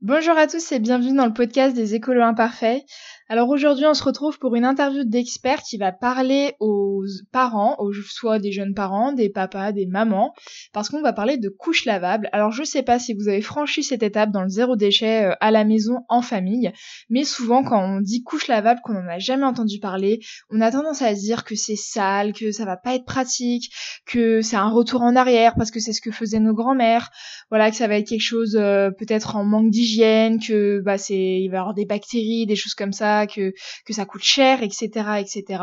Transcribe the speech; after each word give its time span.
Bonjour 0.00 0.38
à 0.38 0.46
tous 0.46 0.70
et 0.70 0.78
bienvenue 0.78 1.16
dans 1.16 1.26
le 1.26 1.32
podcast 1.32 1.74
des 1.74 1.96
écolos 1.96 2.22
imparfaits. 2.22 2.84
Alors 3.30 3.50
aujourd'hui, 3.50 3.84
on 3.84 3.92
se 3.92 4.04
retrouve 4.04 4.38
pour 4.38 4.54
une 4.54 4.64
interview 4.64 5.04
d'expert 5.04 5.60
qui 5.62 5.76
va 5.76 5.92
parler 5.92 6.54
aux 6.60 7.02
parents, 7.30 7.76
aux, 7.78 7.92
soit 7.92 8.38
des 8.38 8.52
jeunes 8.52 8.72
parents, 8.72 9.12
des 9.12 9.28
papas, 9.28 9.72
des 9.72 9.84
mamans, 9.84 10.32
parce 10.72 10.88
qu'on 10.88 11.02
va 11.02 11.12
parler 11.12 11.36
de 11.36 11.50
couches 11.50 11.84
lavables. 11.84 12.30
Alors 12.32 12.52
je 12.52 12.62
sais 12.62 12.82
pas 12.82 12.98
si 12.98 13.12
vous 13.12 13.28
avez 13.28 13.42
franchi 13.42 13.82
cette 13.82 14.02
étape 14.02 14.30
dans 14.30 14.44
le 14.44 14.48
zéro 14.48 14.76
déchet 14.76 15.26
euh, 15.26 15.34
à 15.40 15.50
la 15.50 15.64
maison 15.64 16.04
en 16.08 16.22
famille, 16.22 16.72
mais 17.10 17.24
souvent 17.24 17.62
quand 17.62 17.82
on 17.82 18.00
dit 18.00 18.22
couches 18.22 18.48
lavables 18.48 18.80
qu'on 18.82 18.94
n'en 18.94 19.08
a 19.08 19.18
jamais 19.18 19.44
entendu 19.44 19.78
parler, 19.78 20.20
on 20.48 20.62
a 20.62 20.70
tendance 20.70 21.02
à 21.02 21.14
se 21.14 21.20
dire 21.20 21.44
que 21.44 21.54
c'est 21.54 21.76
sale, 21.76 22.32
que 22.32 22.50
ça 22.50 22.64
va 22.64 22.78
pas 22.78 22.94
être 22.94 23.04
pratique, 23.04 23.70
que 24.06 24.40
c'est 24.40 24.56
un 24.56 24.70
retour 24.70 25.02
en 25.02 25.16
arrière 25.16 25.54
parce 25.56 25.70
que 25.70 25.80
c'est 25.80 25.92
ce 25.92 26.00
que 26.00 26.12
faisaient 26.12 26.40
nos 26.40 26.54
grands-mères, 26.54 27.10
voilà 27.50 27.70
que 27.70 27.76
ça 27.76 27.88
va 27.88 27.96
être 27.96 28.08
quelque 28.08 28.22
chose 28.22 28.56
euh, 28.56 28.90
peut-être 28.90 29.36
en 29.36 29.44
manque 29.44 29.70
d'hygiène, 29.70 29.87
que 29.96 30.80
bah 30.80 30.98
c'est 30.98 31.40
il 31.40 31.48
va 31.48 31.56
y 31.56 31.60
avoir 31.60 31.74
des 31.74 31.86
bactéries, 31.86 32.46
des 32.46 32.56
choses 32.56 32.74
comme 32.74 32.92
ça 32.92 33.26
que, 33.26 33.52
que 33.84 33.92
ça 33.92 34.04
coûte 34.04 34.22
cher, 34.22 34.62
etc., 34.62 34.88
etc. 35.18 35.62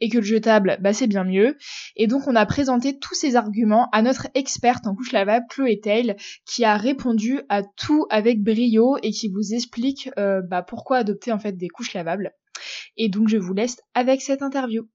Et 0.00 0.08
que 0.08 0.18
le 0.18 0.24
jetable, 0.24 0.78
bah, 0.80 0.92
c'est 0.92 1.06
bien 1.06 1.24
mieux. 1.24 1.56
Et 1.96 2.06
donc, 2.06 2.26
on 2.26 2.36
a 2.36 2.46
présenté 2.46 2.98
tous 2.98 3.14
ces 3.14 3.36
arguments 3.36 3.88
à 3.92 4.02
notre 4.02 4.28
experte 4.34 4.86
en 4.86 4.94
couche 4.94 5.12
lavable, 5.12 5.46
Chloé 5.48 5.80
Tail, 5.80 6.16
qui 6.46 6.64
a 6.64 6.76
répondu 6.76 7.40
à 7.48 7.62
tout 7.62 8.06
avec 8.10 8.42
brio 8.42 8.96
et 9.02 9.10
qui 9.10 9.28
vous 9.28 9.54
explique 9.54 10.10
euh, 10.18 10.42
bah, 10.42 10.62
pourquoi 10.62 10.98
adopter 10.98 11.32
en 11.32 11.38
fait 11.38 11.52
des 11.52 11.68
couches 11.68 11.94
lavables. 11.94 12.32
Et 12.96 13.08
donc, 13.08 13.28
je 13.28 13.36
vous 13.36 13.54
laisse 13.54 13.78
avec 13.94 14.22
cette 14.22 14.42
interview 14.42 14.88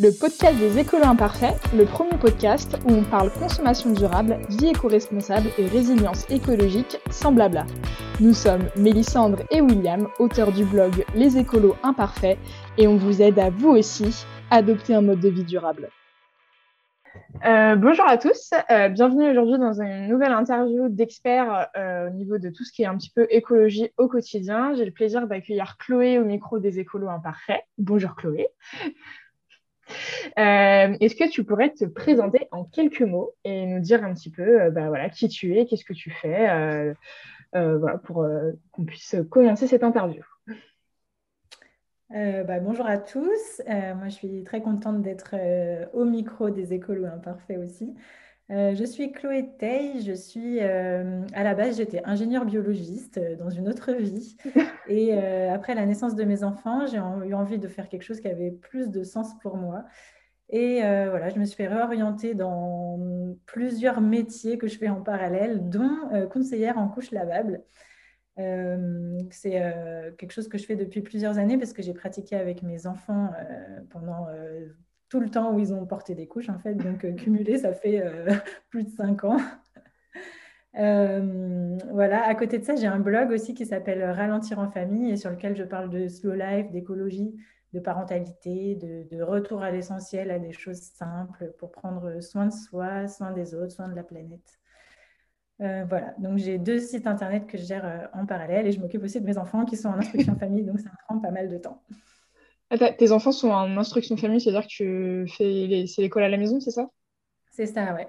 le 0.00 0.10
podcast 0.10 0.58
des 0.58 0.80
écolos 0.80 1.04
imparfaits, 1.04 1.54
le 1.72 1.84
premier 1.84 2.18
podcast 2.18 2.76
où 2.84 2.92
on 2.92 3.04
parle 3.04 3.30
consommation 3.30 3.92
durable, 3.92 4.38
vie 4.48 4.70
éco-responsable 4.70 5.46
et 5.56 5.68
résilience 5.68 6.28
écologique 6.30 6.98
sans 7.10 7.30
blabla. 7.30 7.64
Nous 8.18 8.34
sommes 8.34 8.68
Mélissandre 8.76 9.44
et 9.52 9.60
William, 9.60 10.08
auteurs 10.18 10.50
du 10.50 10.64
blog 10.64 11.04
Les 11.14 11.38
écolos 11.38 11.76
imparfaits, 11.84 12.38
et 12.76 12.88
on 12.88 12.96
vous 12.96 13.22
aide 13.22 13.38
à 13.38 13.50
vous 13.50 13.68
aussi 13.68 14.26
adopter 14.50 14.96
un 14.96 15.02
mode 15.02 15.20
de 15.20 15.28
vie 15.28 15.44
durable. 15.44 15.88
Euh, 17.44 17.76
bonjour 17.76 18.08
à 18.08 18.18
tous, 18.18 18.50
euh, 18.72 18.88
bienvenue 18.88 19.30
aujourd'hui 19.30 19.58
dans 19.58 19.80
une 19.80 20.08
nouvelle 20.08 20.32
interview 20.32 20.88
d'experts 20.88 21.68
euh, 21.76 22.08
au 22.08 22.10
niveau 22.10 22.38
de 22.38 22.50
tout 22.50 22.64
ce 22.64 22.72
qui 22.72 22.82
est 22.82 22.86
un 22.86 22.96
petit 22.96 23.12
peu 23.14 23.28
écologie 23.30 23.92
au 23.96 24.08
quotidien. 24.08 24.74
J'ai 24.74 24.86
le 24.86 24.90
plaisir 24.90 25.28
d'accueillir 25.28 25.76
Chloé 25.78 26.18
au 26.18 26.24
micro 26.24 26.58
des 26.58 26.80
écolos 26.80 27.08
imparfaits. 27.08 27.62
Bonjour 27.78 28.16
Chloé. 28.16 28.48
Euh, 30.38 30.96
est-ce 31.00 31.14
que 31.14 31.28
tu 31.28 31.44
pourrais 31.44 31.70
te 31.70 31.84
présenter 31.84 32.48
en 32.50 32.64
quelques 32.64 33.02
mots 33.02 33.34
et 33.44 33.66
nous 33.66 33.80
dire 33.80 34.04
un 34.04 34.14
petit 34.14 34.30
peu 34.30 34.62
euh, 34.62 34.70
bah, 34.70 34.88
voilà, 34.88 35.08
qui 35.10 35.28
tu 35.28 35.56
es, 35.56 35.66
qu'est-ce 35.66 35.84
que 35.84 35.92
tu 35.92 36.10
fais, 36.10 36.48
euh, 36.50 36.94
voilà, 37.52 37.98
pour 37.98 38.26
qu'on 38.72 38.84
puisse 38.84 39.16
commencer 39.30 39.66
cette 39.66 39.84
interview? 39.84 40.22
Bah, 42.10 42.60
bonjour 42.60 42.86
à 42.86 42.98
tous. 42.98 43.62
moi, 43.66 44.08
je 44.08 44.14
suis 44.14 44.44
très 44.44 44.60
contente 44.60 45.02
d'être 45.02 45.34
au 45.92 46.04
micro 46.04 46.50
des 46.50 46.72
écolos 46.72 47.06
imparfaits 47.06 47.58
aussi. 47.58 47.94
Euh, 48.50 48.74
je 48.74 48.84
suis 48.84 49.10
Chloé 49.10 49.48
Tay, 49.58 50.00
je 50.02 50.12
suis 50.12 50.60
euh, 50.60 51.22
à 51.32 51.44
la 51.44 51.54
base 51.54 51.78
j'étais 51.78 52.02
ingénieure 52.04 52.44
biologiste 52.44 53.16
euh, 53.16 53.36
dans 53.36 53.48
une 53.48 53.70
autre 53.70 53.92
vie 53.94 54.36
et 54.86 55.14
après 55.48 55.74
la 55.74 55.86
naissance 55.86 56.14
de 56.14 56.24
mes 56.24 56.44
enfants 56.44 56.86
j'ai 56.86 56.98
eu 56.98 57.32
envie 57.32 57.58
de 57.58 57.68
faire 57.68 57.88
quelque 57.88 58.02
chose 58.02 58.20
qui 58.20 58.28
avait 58.28 58.50
plus 58.50 58.90
de 58.90 59.02
sens 59.02 59.38
pour 59.40 59.56
moi 59.56 59.84
et 60.50 60.80
voilà 60.80 61.30
je 61.30 61.38
me 61.38 61.46
suis 61.46 61.56
fait 61.56 61.68
réorienter 61.68 62.34
dans 62.34 63.00
plusieurs 63.46 64.02
métiers 64.02 64.58
que 64.58 64.68
je 64.68 64.76
fais 64.76 64.90
en 64.90 65.00
parallèle 65.00 65.70
dont 65.70 66.28
conseillère 66.30 66.76
en 66.76 66.88
couche 66.88 67.12
lavable. 67.12 67.62
c'est 68.36 69.74
quelque 70.18 70.32
chose 70.32 70.48
que 70.48 70.58
je 70.58 70.66
fais 70.66 70.76
depuis 70.76 71.00
plusieurs 71.00 71.38
années 71.38 71.56
parce 71.56 71.72
que 71.72 71.80
j'ai 71.80 71.94
pratiqué 71.94 72.36
avec 72.36 72.62
mes 72.62 72.86
enfants 72.86 73.30
pendant 73.88 74.26
tout 75.08 75.20
le 75.20 75.30
temps 75.30 75.52
où 75.52 75.58
ils 75.58 75.72
ont 75.72 75.84
porté 75.86 76.14
des 76.14 76.26
couches, 76.26 76.48
en 76.48 76.58
fait. 76.58 76.74
Donc, 76.74 77.04
euh, 77.04 77.12
cumulé, 77.12 77.58
ça 77.58 77.72
fait 77.72 78.00
euh, 78.00 78.26
plus 78.70 78.84
de 78.84 78.90
cinq 78.90 79.24
ans. 79.24 79.38
Euh, 80.76 81.78
voilà, 81.92 82.26
à 82.26 82.34
côté 82.34 82.58
de 82.58 82.64
ça, 82.64 82.74
j'ai 82.74 82.88
un 82.88 82.98
blog 82.98 83.30
aussi 83.30 83.54
qui 83.54 83.64
s'appelle 83.64 84.02
Ralentir 84.02 84.58
en 84.58 84.68
famille 84.68 85.08
et 85.08 85.16
sur 85.16 85.30
lequel 85.30 85.54
je 85.54 85.62
parle 85.62 85.88
de 85.88 86.08
slow 86.08 86.32
life, 86.32 86.68
d'écologie, 86.72 87.32
de 87.72 87.78
parentalité, 87.78 88.74
de, 88.74 89.22
retour 89.22 89.62
à 89.62 89.70
l'essentiel, 89.70 90.32
à 90.32 90.40
des 90.40 90.50
choses 90.50 90.80
simples 90.80 91.54
pour 91.60 91.70
prendre 91.70 92.20
soin 92.20 92.46
de 92.46 92.52
soi, 92.52 93.06
soin 93.06 93.30
des 93.30 93.54
autres, 93.54 93.70
soin 93.70 93.86
de 93.86 93.94
la 93.94 94.02
planète. 94.02 94.58
voilà, 95.60 96.12
donc 96.18 96.38
j'ai 96.38 96.58
deux 96.58 96.80
sites 96.80 97.06
internet 97.06 97.46
que 97.46 97.56
je 97.56 97.62
gère 97.62 98.10
en 98.12 98.26
parallèle 98.26 98.66
et 98.66 98.72
je 98.72 98.80
m'occupe 98.80 99.04
aussi 99.04 99.20
de 99.20 99.26
mes 99.26 99.38
enfants 99.38 99.64
qui 99.64 99.76
sont 99.76 99.90
en 99.90 99.98
instruction 99.98 100.34
famille, 100.34 100.64
donc 100.64 100.80
ça 100.80 100.90
prend 101.06 101.20
pas 101.20 101.30
mal 101.30 101.48
de 101.48 101.58
temps. 101.58 101.84
Ah, 102.80 102.92
tes 102.92 103.12
enfants 103.12 103.32
sont 103.32 103.50
en 103.50 103.76
instruction 103.78 104.16
famille, 104.16 104.40
c'est-à-dire 104.40 104.62
que 104.62 104.68
tu 104.68 105.26
fais 105.36 105.86
c'est 105.86 106.02
l'école 106.02 106.24
à 106.24 106.28
la 106.28 106.36
maison, 106.38 106.60
c'est 106.60 106.70
ça? 106.70 106.88
C'est 107.50 107.66
ça, 107.66 107.94
ouais. 107.94 108.08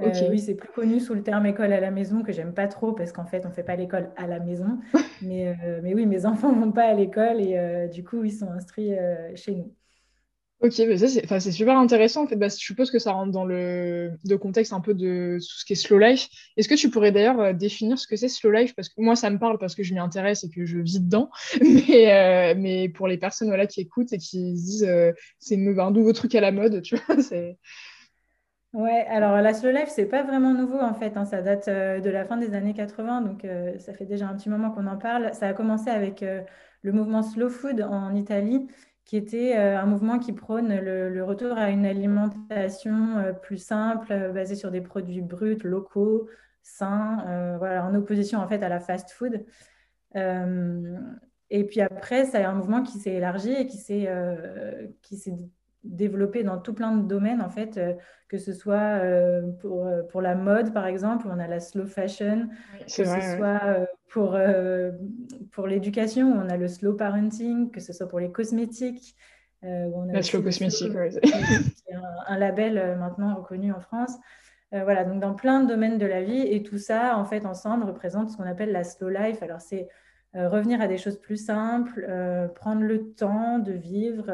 Euh, 0.00 0.28
oui, 0.28 0.38
c'est 0.38 0.54
plus 0.54 0.68
connu 0.68 1.00
sous 1.00 1.14
le 1.14 1.22
terme 1.22 1.46
école 1.46 1.72
à 1.72 1.80
la 1.80 1.90
maison 1.90 2.22
que 2.22 2.32
j'aime 2.32 2.52
pas 2.54 2.68
trop 2.68 2.92
parce 2.92 3.12
qu'en 3.12 3.24
fait, 3.26 3.46
on 3.46 3.50
fait 3.50 3.64
pas 3.64 3.76
l'école 3.76 4.12
à 4.16 4.26
la 4.26 4.40
maison. 4.40 4.78
mais, 5.22 5.48
euh, 5.64 5.80
mais 5.82 5.94
oui, 5.94 6.06
mes 6.06 6.26
enfants 6.26 6.52
vont 6.52 6.72
pas 6.72 6.84
à 6.84 6.94
l'école 6.94 7.40
et 7.40 7.58
euh, 7.58 7.88
du 7.88 8.04
coup, 8.04 8.22
ils 8.24 8.32
sont 8.32 8.50
instruits 8.50 8.92
chez 9.34 9.54
nous. 9.54 9.74
Ok, 10.62 10.78
mais 10.78 10.96
ça 10.96 11.38
c'est 11.38 11.52
super 11.52 11.76
intéressant 11.76 12.24
en 12.24 12.26
fait. 12.26 12.36
Bah, 12.36 12.48
je 12.48 12.54
suppose 12.54 12.90
que 12.90 12.98
ça 12.98 13.12
rentre 13.12 13.30
dans 13.30 13.44
le, 13.44 14.16
contexte 14.40 14.72
un 14.72 14.80
peu 14.80 14.94
de 14.94 15.36
tout 15.38 15.58
ce 15.58 15.66
qui 15.66 15.74
est 15.74 15.76
slow 15.76 15.98
life. 15.98 16.28
Est-ce 16.56 16.66
que 16.66 16.74
tu 16.74 16.88
pourrais 16.88 17.12
d'ailleurs 17.12 17.38
euh, 17.40 17.52
définir 17.52 17.98
ce 17.98 18.06
que 18.06 18.16
c'est 18.16 18.28
slow 18.28 18.50
life? 18.50 18.74
Parce 18.74 18.88
que 18.88 18.94
moi 19.02 19.16
ça 19.16 19.28
me 19.28 19.38
parle 19.38 19.58
parce 19.58 19.74
que 19.74 19.82
je 19.82 19.92
m'y 19.92 20.00
intéresse 20.00 20.44
et 20.44 20.50
que 20.50 20.64
je 20.64 20.78
vis 20.78 21.00
dedans. 21.00 21.30
Mais, 21.60 22.12
euh, 22.12 22.54
mais 22.56 22.88
pour 22.88 23.06
les 23.06 23.18
personnes 23.18 23.48
voilà, 23.48 23.66
qui 23.66 23.80
écoutent 23.80 24.12
et 24.12 24.18
qui 24.18 24.56
se 24.56 24.64
disent 24.64 24.84
euh, 24.88 25.12
c'est 25.38 25.56
un 25.56 25.90
nouveau 25.90 26.12
truc 26.12 26.34
à 26.34 26.40
la 26.40 26.52
mode, 26.52 26.82
tu 26.82 26.96
vois. 26.96 27.16
Ouais, 28.72 29.06
alors 29.08 29.40
la 29.40 29.54
slow 29.54 29.70
life, 29.70 29.88
c'est 29.88 30.04
pas 30.04 30.22
vraiment 30.22 30.52
nouveau 30.52 30.78
en 30.78 30.92
fait. 30.92 31.16
Hein. 31.16 31.24
ça 31.24 31.40
date 31.40 31.66
de 31.66 32.10
la 32.10 32.26
fin 32.26 32.36
des 32.36 32.52
années 32.52 32.74
80, 32.74 33.22
donc 33.22 33.46
ça 33.78 33.94
fait 33.94 34.04
déjà 34.04 34.28
un 34.28 34.36
petit 34.36 34.50
moment 34.50 34.70
qu'on 34.70 34.86
en 34.86 34.98
parle. 34.98 35.32
Ça 35.32 35.46
a 35.48 35.54
commencé 35.54 35.88
avec 35.88 36.22
le 36.82 36.92
mouvement 36.92 37.22
slow 37.22 37.48
food 37.48 37.80
en 37.80 38.14
Italie 38.14 38.66
qui 39.06 39.16
était 39.16 39.56
euh, 39.56 39.80
un 39.80 39.86
mouvement 39.86 40.18
qui 40.18 40.32
prône 40.32 40.76
le, 40.80 41.22
retour 41.24 41.56
à 41.56 41.70
une 41.70 41.86
alimentation 41.86 43.18
euh, 43.18 43.32
plus 43.32 43.56
simple, 43.56 44.12
euh, 44.12 44.32
basée 44.32 44.56
sur 44.56 44.72
des 44.72 44.80
produits 44.80 45.22
bruts, 45.22 45.62
locaux, 45.62 46.28
sains, 46.62 47.56
voilà, 47.58 47.86
en 47.86 47.94
opposition 47.94 48.40
en 48.40 48.48
fait 48.48 48.62
à 48.64 48.68
la 48.68 48.80
fast 48.80 49.12
food. 49.12 49.46
et 50.14 51.64
puis 51.64 51.80
après, 51.80 52.34
a 52.34 52.50
un 52.50 52.54
mouvement 52.54 52.82
qui 52.82 52.98
s'est 52.98 53.12
élargi 53.12 53.52
et 53.52 53.66
qui 53.68 53.78
s'est 53.78 54.08
développé 55.84 56.42
dans 56.42 56.58
tout 56.58 56.74
plein 56.74 56.96
de 56.96 57.06
domaines, 57.06 57.40
en 57.40 57.50
fait, 57.50 57.80
que 58.28 58.38
ce 58.38 58.52
soit 58.52 59.00
pour, 59.60 59.88
pour 60.10 60.20
la 60.20 60.34
mode, 60.34 60.72
par 60.72 60.86
exemple, 60.86 61.26
où 61.26 61.30
on 61.30 61.38
a 61.38 61.46
la 61.46 61.60
slow 61.60 61.86
fashion, 61.86 62.48
que 62.80 62.90
ce 62.90 63.04
soit 63.04 63.86
pour, 64.08 64.34
euh, 64.34 64.92
pour 65.52 65.66
l'éducation, 65.66 66.32
on 66.32 66.48
a 66.48 66.56
le 66.56 66.68
slow 66.68 66.94
parenting, 66.94 67.70
que 67.70 67.80
ce 67.80 67.92
soit 67.92 68.08
pour 68.08 68.20
les 68.20 68.30
cosmétiques. 68.30 69.16
Euh, 69.64 69.90
on 69.94 70.08
a 70.08 70.12
la 70.12 70.22
slow 70.22 70.42
cosmétique, 70.42 70.92
c'est 71.12 71.22
un, 72.26 72.38
label 72.38 72.78
euh, 72.78 72.96
maintenant 72.96 73.34
reconnu 73.34 73.72
en 73.72 73.80
France. 73.80 74.12
voilà, 74.72 75.04
donc 75.04 75.20
dans 75.20 75.34
plein 75.34 75.62
de 75.62 75.68
domaines 75.68 75.98
de 75.98 76.06
la 76.06 76.22
vie, 76.22 76.40
et 76.40 76.62
tout 76.62 76.78
ça, 76.78 77.16
en 77.18 77.24
fait, 77.24 77.46
ensemble, 77.46 77.84
représente 77.84 78.30
ce 78.30 78.36
qu'on 78.36 78.44
appelle 78.44 78.72
la 78.72 78.84
slow 78.84 79.08
life. 79.08 79.42
Alors, 79.42 79.60
c'est 79.60 79.88
revenir 80.36 80.80
à 80.80 80.88
des 80.88 80.98
choses 80.98 81.18
plus 81.18 81.36
simples, 81.36 82.06
prendre 82.54 82.82
le 82.82 83.12
temps 83.12 83.58
de 83.58 83.72
vivre, 83.72 84.30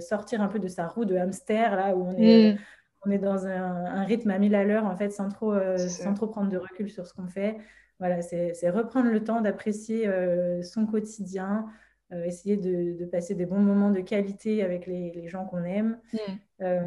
sortir 0.00 0.40
un 0.40 0.48
peu 0.48 0.58
de 0.58 0.68
sa 0.68 0.86
roue 0.86 1.04
de 1.04 1.16
hamster, 1.16 1.76
là 1.76 1.94
où 1.94 2.02
on 2.04 2.16
est, 2.16 2.54
mm. 2.54 2.58
on 3.06 3.10
est 3.10 3.18
dans 3.18 3.46
un, 3.46 3.84
un, 3.84 4.04
rythme 4.04 4.30
à 4.30 4.38
mille 4.38 4.54
à 4.54 4.64
l'heure, 4.64 4.86
en 4.86 4.96
fait, 4.96 5.10
sans 5.10 5.28
trop, 5.28 5.54
sans 5.76 6.14
trop 6.14 6.26
prendre 6.26 6.50
de 6.50 6.58
recul 6.58 6.90
sur 6.90 7.06
ce 7.06 7.14
qu'on 7.14 7.26
fait. 7.26 7.58
Voilà, 8.02 8.20
c'est 8.20 8.68
reprendre 8.68 9.12
le 9.12 9.22
temps 9.22 9.40
d'apprécier 9.40 10.08
euh, 10.08 10.60
son 10.64 10.86
quotidien, 10.86 11.66
euh, 12.12 12.24
essayer 12.24 12.56
de, 12.56 13.04
passer 13.06 13.34
des 13.34 13.46
bons 13.46 13.60
moments 13.60 13.90
de 13.90 14.00
qualité 14.00 14.62
avec 14.62 14.86
les, 14.86 15.28
gens 15.28 15.44
qu'on 15.44 15.64
aime, 15.64 15.98
mm. 16.12 16.18
euh, 16.62 16.80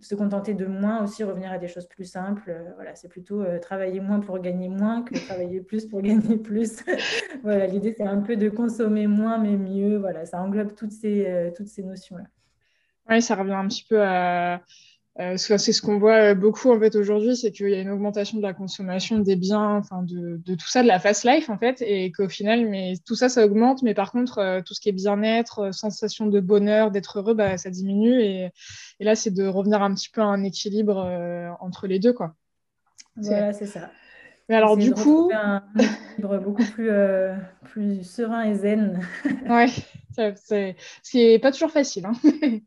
se 0.00 0.14
contenter 0.14 0.54
de 0.54 0.66
moins 0.66 1.02
aussi, 1.02 1.24
revenir 1.24 1.50
à 1.50 1.58
des 1.58 1.68
choses 1.68 1.86
plus 1.86 2.04
simples. 2.04 2.54
voilà, 2.74 2.94
c'est 2.94 3.08
plutôt 3.08 3.44
travailler 3.60 4.00
moins 4.00 4.20
pour 4.20 4.38
gagner 4.38 4.68
moins 4.68 5.02
que 5.02 5.14
travailler 5.26 5.60
plus 5.60 5.86
pour 5.86 6.02
gagner 6.02 6.36
plus. 6.36 6.84
voilà, 7.42 7.66
l'idée 7.66 7.94
c'est 7.96 8.06
un 8.06 8.20
peu 8.20 8.36
de 8.36 8.48
consommer 8.48 9.06
moins 9.06 9.38
mais 9.38 9.56
mieux. 9.56 9.96
Voilà, 9.96 10.24
ça 10.26 10.40
englobe 10.40 10.74
toutes 10.74 10.92
ces, 10.92 11.52
toutes 11.56 11.68
ces 11.68 11.82
notions-là. 11.82 12.24
Oui, 13.08 13.22
ça 13.22 13.36
revient 13.36 13.52
un 13.52 13.68
petit 13.68 13.84
peu 13.88 14.02
à 14.02 14.60
euh, 15.18 15.36
c'est 15.38 15.72
ce 15.72 15.80
qu'on 15.80 15.98
voit 15.98 16.32
euh, 16.32 16.34
beaucoup 16.34 16.70
en 16.70 16.78
fait 16.78 16.94
aujourd'hui, 16.94 17.36
c'est 17.36 17.50
qu'il 17.50 17.70
y 17.70 17.74
a 17.74 17.80
une 17.80 17.88
augmentation 17.88 18.36
de 18.36 18.42
la 18.42 18.52
consommation 18.52 19.18
des 19.18 19.36
biens, 19.36 19.76
enfin 19.76 20.02
de, 20.02 20.40
de, 20.44 20.54
tout 20.54 20.68
ça, 20.68 20.82
de 20.82 20.88
la 20.88 20.98
fast 20.98 21.24
life 21.24 21.48
en 21.48 21.56
fait, 21.56 21.80
et 21.80 22.12
qu'au 22.12 22.28
final, 22.28 22.68
mais 22.68 22.94
tout 23.06 23.14
ça, 23.14 23.30
ça 23.30 23.46
augmente, 23.46 23.82
mais 23.82 23.94
par 23.94 24.12
contre, 24.12 24.38
euh, 24.38 24.60
tout 24.60 24.74
ce 24.74 24.80
qui 24.80 24.90
est 24.90 24.92
bien-être, 24.92 25.72
sensation 25.72 26.26
de 26.26 26.40
bonheur, 26.40 26.90
d'être 26.90 27.18
heureux, 27.18 27.34
bah, 27.34 27.56
ça 27.56 27.70
diminue. 27.70 28.20
Et, 28.20 28.50
et 29.00 29.04
là, 29.04 29.14
c'est 29.14 29.30
de 29.30 29.46
revenir 29.46 29.82
un 29.82 29.94
petit 29.94 30.10
peu 30.10 30.20
à 30.20 30.26
un 30.26 30.44
équilibre 30.44 30.96
entre 31.60 31.86
les 31.86 31.98
deux, 31.98 32.12
quoi. 32.12 32.34
Voilà, 33.16 33.54
c'est 33.54 33.66
ça. 33.66 33.90
Mais 34.48 34.54
alors, 34.54 34.76
du 34.76 34.92
coup. 34.92 35.30
Un 35.32 35.62
équilibre 35.78 36.38
beaucoup 36.38 36.64
plus, 36.64 36.90
euh, 36.90 37.34
plus 37.64 38.02
serein 38.02 38.42
et 38.42 38.54
zen. 38.54 39.00
ouais, 39.48 39.66
c'est 40.36 40.76
ce 41.02 41.10
qui 41.10 41.18
n'est 41.18 41.38
pas 41.38 41.52
toujours 41.52 41.70
facile. 41.70 42.06
Hein. 42.06 42.12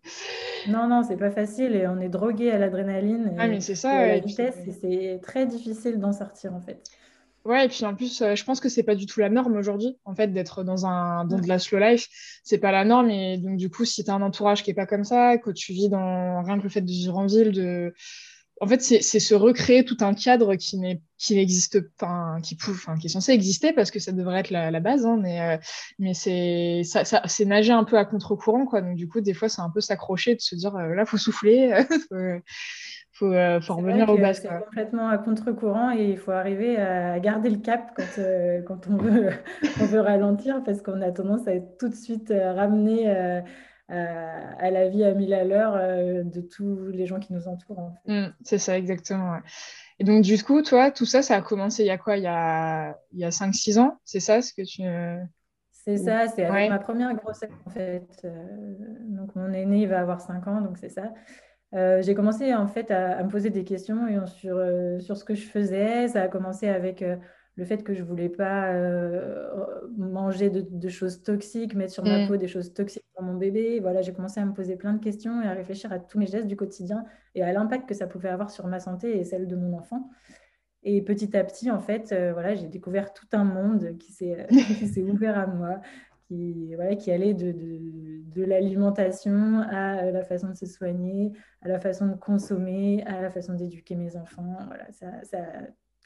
non, 0.68 0.88
non, 0.88 1.04
c'est 1.04 1.18
pas 1.18 1.32
facile 1.32 1.76
et 1.76 1.88
on 1.88 2.00
est 2.00 2.10
drogué 2.10 2.52
à 2.52 2.60
l'adrénaline. 2.60 3.36
Ah, 3.38 3.48
mais 3.48 3.62
c'est 3.62 3.76
ça. 3.76 3.92
à 3.92 4.08
la 4.08 4.20
vitesse, 4.20 4.58
et 4.68 4.72
c'est 4.72 5.20
très 5.22 5.46
difficile 5.46 6.00
d'en 6.00 6.12
sortir 6.12 6.54
en 6.54 6.62
fait. 6.62 6.84
Ouais, 7.46 7.66
et 7.66 7.70
puis 7.70 7.86
en 7.86 7.96
plus, 7.96 8.22
euh, 8.22 8.36
je 8.36 8.44
pense 8.44 8.60
que 8.60 8.68
c'est 8.68 8.84
pas 8.84 8.96
du 8.96 9.06
tout 9.06 9.22
la 9.22 9.30
norme 9.30 9.56
aujourd'hui, 9.56 9.98
en 10.04 10.14
fait, 10.14 10.28
d'être 10.28 10.64
dans 10.64 10.86
un 10.86 11.24
dans 11.24 11.40
de 11.40 11.48
la 11.48 11.58
slow 11.58 11.80
life. 11.80 12.08
C'est 12.44 12.58
pas 12.58 12.72
la 12.72 12.84
norme, 12.84 13.10
et 13.10 13.38
donc 13.38 13.56
du 13.58 13.70
coup, 13.70 13.86
si 13.86 14.04
tu 14.04 14.12
as 14.12 14.14
un 14.14 14.22
entourage 14.22 14.62
qui 14.62 14.72
est 14.72 14.76
pas 14.76 14.86
comme 14.86 15.06
ça, 15.06 15.38
que 15.38 15.50
tu 15.50 15.72
vis 15.72 15.90
dans 15.90 16.44
rien 16.44 16.58
que 16.58 16.64
le 16.64 16.70
fait 16.70 16.82
de 16.82 16.92
vivre 16.92 17.18
en 17.18 17.26
ville, 17.26 17.52
de 17.54 17.94
en 18.62 18.68
fait, 18.68 18.82
c'est 18.82 19.20
se 19.20 19.36
recréer 19.36 19.86
tout 19.86 19.98
un 20.02 20.14
cadre 20.14 20.56
qui 20.56 20.78
n'existe 20.78 21.80
pas, 21.98 22.38
qui 22.44 22.58
enfin, 22.70 22.98
qui 22.98 23.08
est 23.08 23.10
censé 23.10 23.32
exister 23.32 23.72
parce 23.72 23.90
que 23.90 24.00
ça 24.00 24.12
devrait 24.12 24.40
être 24.40 24.50
la, 24.50 24.70
la 24.70 24.80
base, 24.80 25.06
hein, 25.06 25.18
mais 25.22 25.42
euh, 25.42 25.58
mais 25.98 26.14
c'est 26.14 26.82
ça, 26.84 27.06
ça 27.06 27.22
c'est 27.26 27.46
nager 27.46 27.72
un 27.72 27.86
peu 27.86 27.98
à 27.98 28.06
contre-courant, 28.06 28.66
quoi. 28.66 28.82
Donc 28.82 28.96
du 28.96 29.08
coup, 29.08 29.22
des 29.22 29.34
fois, 29.34 29.48
c'est 29.48 29.62
un 29.62 29.70
peu 29.70 29.80
s'accrocher, 29.80 30.36
de 30.36 30.42
se 30.42 30.56
dire 30.56 30.76
euh, 30.76 30.94
là, 30.94 31.06
faut 31.06 31.18
souffler, 31.18 31.72
faut, 32.10 32.16
faut, 33.14 33.34
euh, 33.34 33.62
faut 33.62 33.76
revenir 33.76 34.10
au 34.10 34.18
base. 34.18 34.42
C'est 34.42 34.50
complètement 34.50 35.08
à 35.08 35.18
contre-courant 35.18 35.92
et 35.92 36.12
il 36.12 36.18
faut 36.18 36.32
arriver 36.32 36.76
à 36.78 37.18
garder 37.20 37.50
le 37.50 37.60
cap 37.60 37.94
quand 37.96 38.24
quand 38.68 38.88
on 38.90 38.98
veut 38.98 39.30
on 39.82 39.86
veut 39.86 40.02
ralentir 40.02 40.62
parce 40.66 40.82
qu'on 40.82 41.02
a 41.02 41.12
tendance 41.12 41.48
à 41.48 41.54
être 41.54 41.78
tout 41.78 41.88
de 41.88 41.96
suite 41.96 42.34
ramené 42.34 43.42
à, 43.90 44.72
la 44.72 44.88
vie 44.88 45.04
à 45.04 45.14
mille 45.14 45.34
à 45.34 45.44
l'heure 45.44 45.74
euh, 45.76 46.24
de 46.24 46.42
tous 46.42 46.88
les 46.88 47.06
gens 47.06 47.20
qui 47.20 47.34
nous 47.34 47.48
entourent. 47.48 47.92
Mm, 48.06 48.28
c'est 48.44 48.58
ça, 48.58 48.78
exactement. 48.78 49.38
Et 50.00 50.04
donc, 50.04 50.24
du 50.24 50.42
coup, 50.44 50.62
toi, 50.62 50.92
tout 50.92 51.06
ça, 51.06 51.22
ça 51.22 51.36
a 51.36 51.42
commencé 51.42 51.84
il 51.84 51.88
y 51.88 51.92
a 51.92 51.98
quoi? 51.98 52.18
Il 52.18 52.24
y 52.24 52.28
a, 52.28 52.98
il 53.12 53.20
y 53.20 53.26
a 53.26 53.30
5-6 53.30 53.80
ans? 53.80 54.00
C'est 54.04 54.20
ça 54.20 54.42
ce 54.42 54.54
que 54.54 54.62
tu. 54.62 54.84
C'est 55.72 55.98
ça, 55.98 56.28
c'est 56.28 56.46
avec 56.46 56.70
ma 56.70 56.78
première 56.78 57.14
grossesse 57.16 57.50
en 57.66 57.70
fait. 57.70 58.06
Euh, 58.26 58.30
donc 59.06 59.34
mon 59.36 59.52
aîné 59.54 59.84
il 59.84 59.88
va 59.88 60.02
avoir 60.02 60.22
5 60.22 60.46
ans, 60.48 60.62
donc 60.62 60.78
c'est 60.78 60.90
ça. 60.90 61.14
Euh, 61.74 62.02
j'ai 62.02 62.14
commencé 62.14 62.54
en 62.54 62.68
fait 62.68 62.92
à, 62.92 63.24
me 63.24 63.30
poser 63.30 63.50
des 63.50 63.64
questions 63.64 64.26
sur, 64.28 64.62
sur 65.00 65.18
ce 65.18 65.24
que 65.24 65.36
je 65.36 65.48
faisais. 65.48 66.10
Ça 66.10 66.24
a 66.24 66.28
commencé 66.28 66.68
avec 66.68 67.04
le 67.60 67.66
fait 67.66 67.84
que 67.84 67.94
je 67.94 68.04
voulais 68.04 68.30
pas 68.30 68.72
euh, 68.72 69.86
manger 69.98 70.50
de, 70.50 70.90
choses 70.90 71.22
toxiques, 71.22 71.76
mettre 71.76 71.92
sur 71.92 72.06
ma 72.06 72.24
mm. 72.24 72.28
peau 72.30 72.38
des 72.38 72.48
choses 72.48 72.74
toxiques 72.74 73.04
pour 73.14 73.22
mon 73.22 73.34
bébé. 73.34 73.82
Voilà, 73.82 74.02
j'ai 74.02 74.14
commencé 74.14 74.40
à 74.40 74.46
me 74.46 74.54
poser 74.54 74.78
plein 74.78 74.94
de 74.94 75.04
questions 75.04 75.42
et 75.42 75.46
à 75.46 75.52
réfléchir 75.52 75.92
à 75.92 76.00
tous 76.00 76.18
mes 76.18 76.26
gestes 76.26 76.48
du 76.48 76.56
quotidien 76.56 77.04
et 77.36 77.44
à 77.44 77.52
l'impact 77.52 77.88
que 77.88 77.94
ça 77.94 78.08
pouvait 78.08 78.30
avoir 78.30 78.50
sur 78.50 78.66
ma 78.68 78.80
santé 78.80 79.20
et 79.20 79.26
celle 79.26 79.46
de 79.46 79.58
mon 79.58 79.78
enfant. 79.78 80.10
Et 80.84 81.02
petit 81.02 81.36
à 81.36 81.44
petit, 81.44 81.70
en 81.70 81.80
fait, 81.80 82.14
euh, 82.14 82.32
voilà, 82.32 82.56
j'ai 82.56 82.68
découvert 82.68 83.12
tout 83.12 83.28
un 83.34 83.44
monde 83.44 83.98
qui 84.00 84.14
s'est 84.14 84.48
ouvert 85.12 85.38
à 85.38 85.46
moi, 85.46 85.82
qui, 86.30 86.74
voilà, 86.76 86.96
qui 86.96 87.12
allait 87.12 87.34
de, 87.34 87.52
de, 87.52 88.44
l'alimentation 88.46 89.60
à 89.70 90.10
la 90.12 90.24
façon 90.24 90.48
de 90.48 90.54
se 90.54 90.66
soigner, 90.66 91.34
à 91.62 91.68
la 91.68 91.82
façon 91.82 92.08
de 92.08 92.16
consommer, 92.16 93.04
à 93.04 93.22
la 93.22 93.30
façon 93.30 93.54
d'éduquer 93.54 93.96
mes 93.96 94.16
enfants. 94.16 94.56
Voilà, 94.68 94.90
ça, 94.94 95.08
ça 95.24 95.40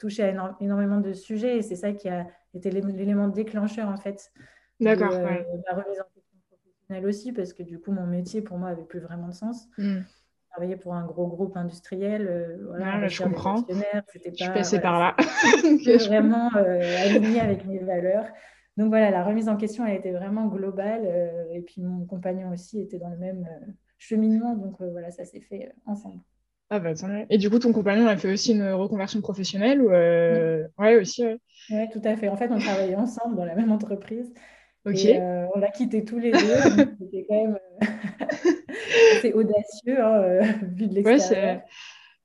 touché 0.04 0.22
à 0.22 0.56
énormément 0.60 1.00
de 1.00 1.14
sujets 1.14 1.56
et 1.56 1.62
c'est 1.62 1.76
ça 1.76 1.92
qui 1.92 2.10
a 2.10 2.26
été 2.52 2.70
l'élément 2.70 3.28
déclencheur 3.28 3.88
en 3.88 3.96
fait 3.96 4.30
D'accord, 4.78 5.12
de 5.12 5.16
ma 5.16 5.82
remise 5.82 5.98
en 5.98 6.04
question 6.12 6.38
professionnelle 6.46 7.06
aussi 7.06 7.32
parce 7.32 7.54
que 7.54 7.62
du 7.62 7.80
coup 7.80 7.90
mon 7.90 8.06
métier 8.06 8.42
pour 8.42 8.58
moi 8.58 8.68
avait 8.68 8.84
plus 8.84 9.00
vraiment 9.00 9.28
de 9.28 9.34
sens. 9.34 9.66
Hmm. 9.78 10.00
Travailler 10.50 10.76
pour 10.76 10.94
un 10.94 11.06
gros 11.06 11.26
groupe 11.26 11.56
industriel, 11.56 12.28
euh, 12.28 12.66
voilà, 12.68 13.08
je 13.08 13.22
comprends. 13.22 13.64
C'était 13.66 13.80
pas, 13.92 14.02
je 14.12 14.44
suis 14.44 14.52
passée 14.52 14.78
par 14.78 15.00
là. 15.00 15.16
vraiment 16.06 16.50
euh, 16.54 17.06
aligné 17.06 17.40
avec 17.40 17.64
mes 17.64 17.78
valeurs. 17.78 18.26
Donc 18.76 18.88
voilà, 18.88 19.10
la 19.10 19.24
remise 19.24 19.48
en 19.48 19.56
question, 19.56 19.86
elle 19.86 19.96
était 19.96 20.12
vraiment 20.12 20.46
globale. 20.48 21.02
Euh, 21.06 21.44
et 21.50 21.62
puis 21.62 21.80
mon 21.80 22.04
compagnon 22.04 22.50
aussi 22.52 22.78
était 22.78 22.98
dans 22.98 23.10
le 23.10 23.16
même 23.16 23.48
cheminement. 23.96 24.54
Donc 24.54 24.82
voilà, 24.82 25.10
ça 25.10 25.24
s'est 25.24 25.40
fait 25.40 25.72
ensemble. 25.86 26.20
Ah 26.70 26.78
bah 26.78 26.92
Et 27.30 27.38
du 27.38 27.50
coup, 27.50 27.58
ton 27.58 27.72
compagnon 27.72 28.06
a 28.06 28.16
fait 28.16 28.32
aussi 28.32 28.52
une 28.52 28.70
reconversion 28.72 29.20
professionnelle 29.20 29.82
ou 29.82 29.90
euh... 29.90 30.66
Ouais, 30.78 30.96
aussi. 30.96 31.24
Oui, 31.24 31.36
ouais, 31.70 31.88
tout 31.92 32.00
à 32.04 32.16
fait. 32.16 32.28
En 32.28 32.36
fait, 32.36 32.50
on 32.50 32.58
travaillait 32.58 32.96
ensemble 32.96 33.36
dans 33.36 33.44
la 33.44 33.54
même 33.54 33.70
entreprise. 33.70 34.32
Ok. 34.86 35.04
Et, 35.04 35.20
euh, 35.20 35.46
on 35.54 35.58
l'a 35.58 35.70
quitté 35.70 36.04
tous 36.04 36.18
les 36.18 36.32
deux. 36.32 36.38
C'était 37.00 37.26
quand 37.28 37.42
même 37.42 37.58
euh, 37.82 37.86
assez 39.18 39.32
audacieux, 39.32 40.00
hein, 40.00 40.40
vu 40.62 40.86
de 40.88 40.94
l'extérieur. 40.94 41.56
Ouais, 41.56 41.62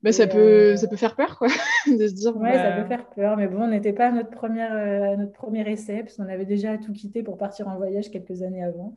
bah, 0.02 0.12
ça, 0.12 0.26
peut, 0.26 0.76
ça 0.76 0.88
peut 0.88 0.96
faire 0.96 1.16
peur, 1.16 1.38
quoi, 1.38 1.48
de 1.86 2.06
se 2.06 2.14
dire. 2.14 2.36
Ouais, 2.36 2.54
ça 2.54 2.70
bah 2.70 2.82
peut 2.82 2.88
faire 2.88 3.06
peur, 3.10 3.36
mais 3.36 3.46
bon, 3.46 3.62
on 3.62 3.68
n'était 3.68 3.92
pas 3.92 4.08
à 4.08 4.12
notre, 4.12 4.30
première, 4.30 5.18
notre 5.18 5.32
premier 5.32 5.70
essai, 5.70 6.02
parce 6.02 6.16
qu'on 6.16 6.28
avait 6.28 6.46
déjà 6.46 6.78
tout 6.78 6.92
quitté 6.92 7.22
pour 7.22 7.36
partir 7.36 7.68
en 7.68 7.76
voyage 7.76 8.10
quelques 8.10 8.42
années 8.42 8.64
avant. 8.64 8.94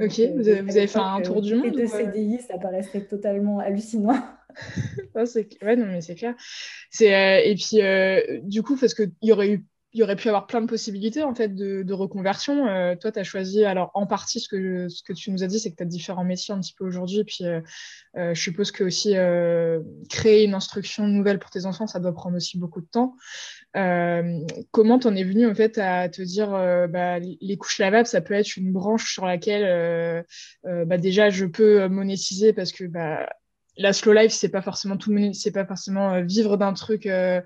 Ok, 0.00 0.20
vous, 0.36 0.48
avez, 0.48 0.62
vous 0.62 0.76
avez 0.76 0.86
fait 0.86 0.98
un 0.98 1.20
tour 1.22 1.40
du 1.40 1.54
monde. 1.54 1.66
Et 1.66 1.70
de 1.70 1.86
CDI, 1.86 2.38
ça 2.38 2.58
paraissait 2.58 3.02
totalement 3.02 3.58
hallucinant. 3.58 4.16
ouais, 5.14 5.76
non, 5.76 5.86
mais 5.86 6.00
c'est 6.00 6.14
clair. 6.14 6.34
C'est, 6.90 7.14
euh, 7.14 7.40
et 7.44 7.54
puis, 7.54 7.82
euh, 7.82 8.40
du 8.42 8.62
coup, 8.62 8.76
parce 8.76 8.94
qu'il 8.94 9.12
y 9.22 9.32
aurait 9.32 9.50
eu 9.50 9.66
il 9.96 10.00
y 10.00 10.02
aurait 10.02 10.16
pu 10.16 10.26
avoir 10.26 10.48
plein 10.48 10.60
de 10.60 10.66
possibilités 10.66 11.22
en 11.22 11.36
fait 11.36 11.54
de, 11.54 11.92
reconversion. 11.92 12.66
Euh, 12.66 12.96
toi, 12.96 13.12
tu 13.12 13.20
as 13.20 13.22
choisi, 13.22 13.64
alors 13.64 13.92
en 13.94 14.08
partie, 14.08 14.40
ce 14.40 14.48
que, 14.48 14.88
ce 14.88 15.04
que 15.04 15.12
tu 15.12 15.30
nous 15.30 15.44
as 15.44 15.46
dit, 15.46 15.60
c'est 15.60 15.70
que 15.70 15.76
tu 15.76 15.84
as 15.84 15.86
différents 15.86 16.24
métiers 16.24 16.52
un 16.52 16.58
petit 16.58 16.74
peu 16.76 16.84
aujourd'hui. 16.84 17.20
Et 17.20 17.24
puis, 17.24 17.44
je 18.16 18.34
suppose 18.34 18.72
que 18.72 18.82
aussi 18.82 19.14
créer 20.10 20.42
une 20.46 20.54
instruction 20.54 21.06
nouvelle 21.06 21.38
pour 21.38 21.50
tes 21.50 21.64
enfants, 21.64 21.86
ça 21.86 22.00
doit 22.00 22.12
prendre 22.12 22.36
aussi 22.36 22.58
beaucoup 22.58 22.80
de 22.80 22.88
temps. 22.88 23.14
comment 24.72 24.98
t'en 24.98 25.14
es 25.14 25.22
venu 25.22 25.46
en 25.46 25.54
fait 25.54 25.78
à 25.78 26.08
te 26.08 26.22
dire, 26.22 26.50
bah, 26.90 27.20
les 27.20 27.56
couches 27.56 27.78
lavables, 27.78 28.08
ça 28.08 28.20
peut 28.20 28.34
être 28.34 28.56
une 28.56 28.72
branche 28.72 29.12
sur 29.12 29.26
laquelle, 29.26 30.24
bah, 30.64 30.98
déjà, 30.98 31.30
je 31.30 31.46
peux 31.46 31.86
monétiser 31.86 32.52
parce 32.52 32.72
que 32.72 32.82
bah, 32.82 33.28
la 33.76 33.92
slow 33.92 34.12
life, 34.12 34.32
c'est 34.32 34.48
pas 34.48 34.62
forcément 34.62 34.96
tout 34.96 35.14
c'est 35.32 35.52
pas 35.52 35.66
forcément 35.66 36.12
euh, 36.12 36.22
vivre 36.22 36.56
d'un 36.56 36.72
truc 36.72 37.06
euh, 37.06 37.40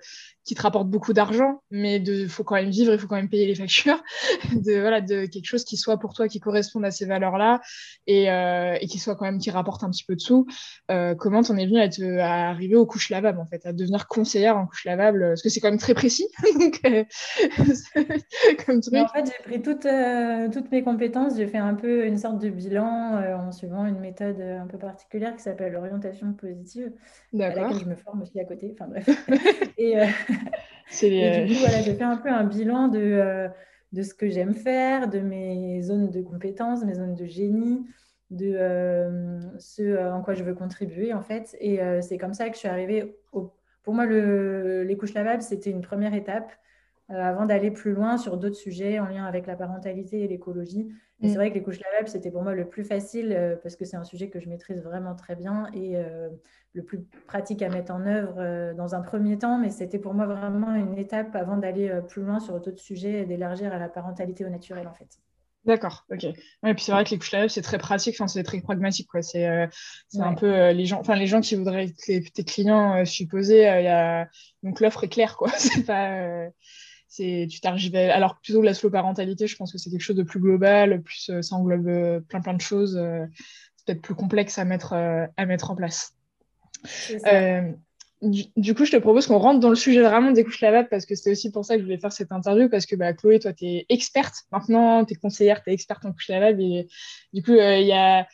qui 0.48 0.54
te 0.54 0.62
rapporte 0.62 0.88
beaucoup 0.88 1.12
d'argent, 1.12 1.60
mais 1.70 1.96
il 1.96 2.28
faut 2.28 2.42
quand 2.42 2.54
même 2.54 2.70
vivre, 2.70 2.94
il 2.94 2.98
faut 2.98 3.06
quand 3.06 3.16
même 3.16 3.28
payer 3.28 3.46
les 3.46 3.54
factures, 3.54 4.02
de 4.54 4.80
voilà, 4.80 5.02
de 5.02 5.26
quelque 5.26 5.44
chose 5.44 5.64
qui 5.64 5.76
soit 5.76 5.98
pour 5.98 6.14
toi 6.14 6.26
qui 6.26 6.40
corresponde 6.40 6.86
à 6.86 6.90
ces 6.90 7.04
valeurs-là 7.04 7.60
et, 8.06 8.30
euh, 8.30 8.78
et 8.80 8.86
qui 8.86 8.98
soit 8.98 9.14
quand 9.14 9.26
même 9.26 9.38
qui 9.38 9.50
rapporte 9.50 9.84
un 9.84 9.90
petit 9.90 10.04
peu 10.04 10.16
de 10.16 10.20
sous. 10.20 10.46
Euh, 10.90 11.14
comment 11.14 11.42
t'en 11.42 11.58
es 11.58 11.66
venu 11.66 11.78
à, 11.78 11.90
te, 11.90 12.18
à, 12.18 12.48
arriver 12.48 12.76
aux 12.76 12.86
couches 12.86 13.10
lavables 13.10 13.38
en 13.38 13.44
fait, 13.44 13.66
à 13.66 13.74
devenir 13.74 14.08
conseillère 14.08 14.56
en 14.56 14.66
couches 14.66 14.86
lavables, 14.86 15.20
parce 15.20 15.42
que 15.42 15.50
c'est 15.50 15.60
quand 15.60 15.68
même 15.68 15.78
très 15.78 15.94
précis. 15.94 16.26
Comme 18.66 18.80
truc. 18.80 18.94
En 18.94 19.08
fait, 19.08 19.26
j'ai 19.26 19.42
pris 19.44 19.60
toutes, 19.60 19.86
toutes 20.52 20.72
mes 20.72 20.82
compétences, 20.82 21.36
j'ai 21.36 21.46
fait 21.46 21.58
un 21.58 21.74
peu 21.74 22.06
une 22.06 22.16
sorte 22.16 22.38
de 22.38 22.48
bilan 22.48 23.48
en 23.48 23.52
suivant 23.52 23.84
une 23.84 24.00
méthode 24.00 24.40
un 24.40 24.66
peu 24.66 24.78
particulière 24.78 25.36
qui 25.36 25.42
s'appelle 25.42 25.72
l'orientation 25.72 26.17
positive, 26.32 26.92
à 27.34 27.48
laquelle 27.48 27.80
je 27.80 27.84
me 27.86 27.96
forme 27.96 28.22
aussi 28.22 28.38
à 28.40 28.44
côté. 28.44 28.70
Enfin 28.72 28.88
bref. 28.88 29.08
et, 29.78 29.94
et 31.02 31.44
du 31.46 31.54
coup, 31.54 31.60
voilà, 31.60 31.82
j'ai 31.82 31.94
fait 31.98 32.04
un 32.04 32.16
peu 32.16 32.28
un 32.28 32.44
bilan 32.44 32.88
de, 32.88 32.98
euh, 32.98 33.48
de 33.92 34.02
ce 34.02 34.14
que 34.14 34.28
j'aime 34.28 34.54
faire, 34.54 35.08
de 35.08 35.20
mes 35.20 35.82
zones 35.82 36.10
de 36.10 36.22
compétences, 36.22 36.84
mes 36.84 36.94
zones 36.94 37.14
de 37.14 37.26
génie, 37.26 37.86
de 38.30 38.54
euh, 38.56 39.40
ce 39.58 40.10
en 40.10 40.22
quoi 40.22 40.34
je 40.34 40.44
veux 40.44 40.54
contribuer, 40.54 41.12
en 41.12 41.22
fait. 41.22 41.56
Et 41.60 41.80
euh, 41.80 42.00
c'est 42.00 42.18
comme 42.18 42.34
ça 42.34 42.48
que 42.48 42.54
je 42.54 42.60
suis 42.60 42.68
arrivée 42.68 43.16
au... 43.32 43.52
Pour 43.82 43.94
moi, 43.94 44.04
le, 44.04 44.82
les 44.82 44.96
couches 44.98 45.14
lavables, 45.14 45.42
c'était 45.42 45.70
une 45.70 45.80
première 45.80 46.12
étape 46.12 46.52
avant 47.08 47.46
d'aller 47.46 47.70
plus 47.70 47.92
loin 47.92 48.18
sur 48.18 48.36
d'autres 48.36 48.56
sujets 48.56 48.98
en 48.98 49.06
lien 49.06 49.24
avec 49.24 49.46
la 49.46 49.56
parentalité 49.56 50.20
et 50.20 50.28
l'écologie. 50.28 50.92
Et 51.20 51.28
c'est 51.28 51.34
mm. 51.34 51.36
vrai 51.36 51.50
que 51.50 51.54
les 51.54 51.62
couches 51.62 51.80
lavables, 51.80 52.08
c'était 52.08 52.30
pour 52.30 52.42
moi 52.42 52.54
le 52.54 52.68
plus 52.68 52.84
facile 52.84 53.58
parce 53.62 53.76
que 53.76 53.84
c'est 53.84 53.96
un 53.96 54.04
sujet 54.04 54.28
que 54.28 54.40
je 54.40 54.48
maîtrise 54.48 54.82
vraiment 54.82 55.14
très 55.14 55.34
bien 55.34 55.68
et 55.72 55.96
le 56.78 56.84
plus 56.84 57.00
pratique 57.26 57.62
à 57.62 57.68
mettre 57.68 57.92
en 57.92 58.06
œuvre 58.06 58.36
euh, 58.38 58.74
dans 58.74 58.94
un 58.94 59.00
premier 59.00 59.38
temps, 59.38 59.58
mais 59.58 59.70
c'était 59.70 59.98
pour 59.98 60.14
moi 60.14 60.26
vraiment 60.26 60.74
une 60.74 60.98
étape 60.98 61.34
avant 61.34 61.56
d'aller 61.56 61.88
euh, 61.88 62.00
plus 62.00 62.22
loin 62.22 62.40
sur 62.40 62.60
d'autres 62.60 62.80
sujets 62.80 63.22
et 63.22 63.24
d'élargir 63.24 63.72
à 63.72 63.78
la 63.78 63.88
parentalité 63.88 64.44
au 64.44 64.48
naturel 64.48 64.86
en 64.86 64.94
fait. 64.94 65.18
D'accord, 65.64 66.06
ok. 66.10 66.24
et 66.24 66.74
puis 66.74 66.84
c'est 66.84 66.92
vrai 66.92 67.04
que 67.04 67.10
les 67.10 67.18
couches 67.18 67.32
lavables, 67.32 67.50
c'est 67.50 67.62
très 67.62 67.78
pratique, 67.78 68.14
enfin, 68.14 68.28
c'est 68.28 68.42
très 68.42 68.60
pragmatique. 68.60 69.08
Quoi. 69.08 69.22
C'est, 69.22 69.46
euh, 69.46 69.66
c'est 70.08 70.20
un 70.20 70.34
peu 70.34 70.70
les 70.70 70.86
gens, 70.86 71.00
enfin 71.00 71.14
les 71.14 71.26
gens 71.26 71.40
qui 71.40 71.56
voudraient 71.56 71.92
être 72.08 72.32
tes 72.32 72.44
clients 72.44 73.04
supposés, 73.04 73.62
il 73.62 73.84
y 73.84 73.88
a... 73.88 74.28
donc 74.62 74.80
l'offre 74.80 75.04
est 75.04 75.08
claire, 75.08 75.36
quoi. 75.36 75.50
c'est 75.58 75.84
pas, 75.84 76.46
c'est, 77.08 77.48
tu 77.50 77.60
t'arrives. 77.60 77.94
Alors 77.96 78.38
plutôt 78.40 78.62
la 78.62 78.74
slow 78.74 78.90
parentalité, 78.90 79.46
je 79.46 79.56
pense 79.56 79.72
que 79.72 79.78
c'est 79.78 79.90
quelque 79.90 80.02
chose 80.02 80.16
de 80.16 80.22
plus 80.22 80.40
global, 80.40 81.02
plus 81.02 81.30
ça 81.40 81.56
englobe 81.56 82.20
plein 82.28 82.40
plein 82.40 82.54
de 82.54 82.60
choses. 82.60 82.94
c'est 82.94 83.86
peut-être 83.86 84.02
plus 84.02 84.14
complexe 84.14 84.58
à 84.58 84.64
mettre 84.64 84.92
à 84.92 85.46
mettre 85.46 85.70
en 85.70 85.74
place. 85.74 86.14
Euh, 87.26 87.72
du, 88.20 88.74
coup, 88.74 88.84
je 88.84 88.92
te 88.92 88.96
propose 88.96 89.26
qu'on 89.26 89.38
rentre 89.38 89.60
dans 89.60 89.68
le 89.68 89.76
sujet 89.76 90.00
vraiment 90.00 90.32
des 90.32 90.44
couches 90.44 90.60
lavables 90.60 90.88
parce 90.88 91.06
que 91.06 91.14
c'est 91.14 91.30
aussi 91.30 91.52
pour 91.52 91.64
ça 91.64 91.74
que 91.74 91.80
je 91.80 91.84
voulais 91.84 91.98
faire 91.98 92.12
cette 92.12 92.32
interview 92.32 92.68
parce 92.68 92.86
que 92.86 92.96
bah, 92.96 93.12
Chloé, 93.12 93.38
toi, 93.38 93.52
tu 93.52 93.64
es 93.64 93.86
experte 93.88 94.34
maintenant, 94.50 95.04
tu 95.04 95.14
es 95.14 95.16
conseillère, 95.16 95.62
tu 95.62 95.70
es 95.70 95.72
experte 95.72 96.04
en 96.04 96.12
couches 96.12 96.28
lavables 96.28 96.60
et 96.60 96.88
du 97.32 97.42
coup, 97.42 97.52
euh, 97.52 97.78
il 97.78 97.86
y, 97.86 97.92
a, 97.92 98.26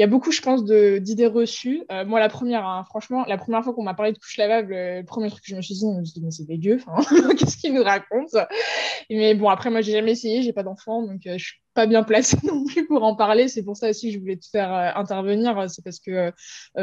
y 0.00 0.04
a 0.04 0.06
beaucoup, 0.06 0.32
je 0.32 0.40
pense, 0.40 0.64
d'idées 0.64 1.26
reçues. 1.26 1.84
Euh, 1.92 2.04
moi, 2.04 2.20
la 2.20 2.28
première, 2.28 2.66
hein, 2.66 2.84
franchement, 2.88 3.24
la 3.26 3.38
première 3.38 3.62
fois 3.62 3.74
qu'on 3.74 3.82
m'a 3.82 3.94
parlé 3.94 4.12
de 4.12 4.18
couche 4.18 4.36
lavable, 4.36 4.72
le 4.72 5.04
premier 5.04 5.30
truc 5.30 5.42
que 5.42 5.48
je 5.50 5.56
me 5.56 5.62
suis 5.62 5.74
dit, 5.74 5.80
je 5.80 6.00
me 6.00 6.04
suis 6.04 6.20
dit 6.20 6.24
mais 6.24 6.30
c'est 6.30 6.46
dégueu, 6.46 6.78
qu'est-ce 7.38 7.56
qu'il 7.56 7.74
nous 7.74 7.82
raconte? 7.82 8.34
Mais 9.10 9.34
bon, 9.34 9.48
après, 9.48 9.70
moi, 9.70 9.80
j'ai 9.80 9.92
jamais 9.92 10.12
essayé, 10.12 10.42
j'ai 10.42 10.52
pas 10.52 10.62
d'enfant, 10.62 11.02
donc 11.02 11.20
je 11.24 11.36
suis 11.36 11.60
pas 11.74 11.86
bien 11.86 12.02
placée 12.02 12.36
non 12.46 12.64
plus 12.64 12.86
pour 12.86 13.02
en 13.04 13.14
parler. 13.14 13.48
C'est 13.48 13.62
pour 13.62 13.76
ça 13.76 13.90
aussi 13.90 14.08
que 14.08 14.14
je 14.14 14.18
voulais 14.20 14.36
te 14.36 14.46
faire 14.46 14.72
intervenir. 14.96 15.70
C'est 15.70 15.82
parce 15.82 16.00
que 16.00 16.32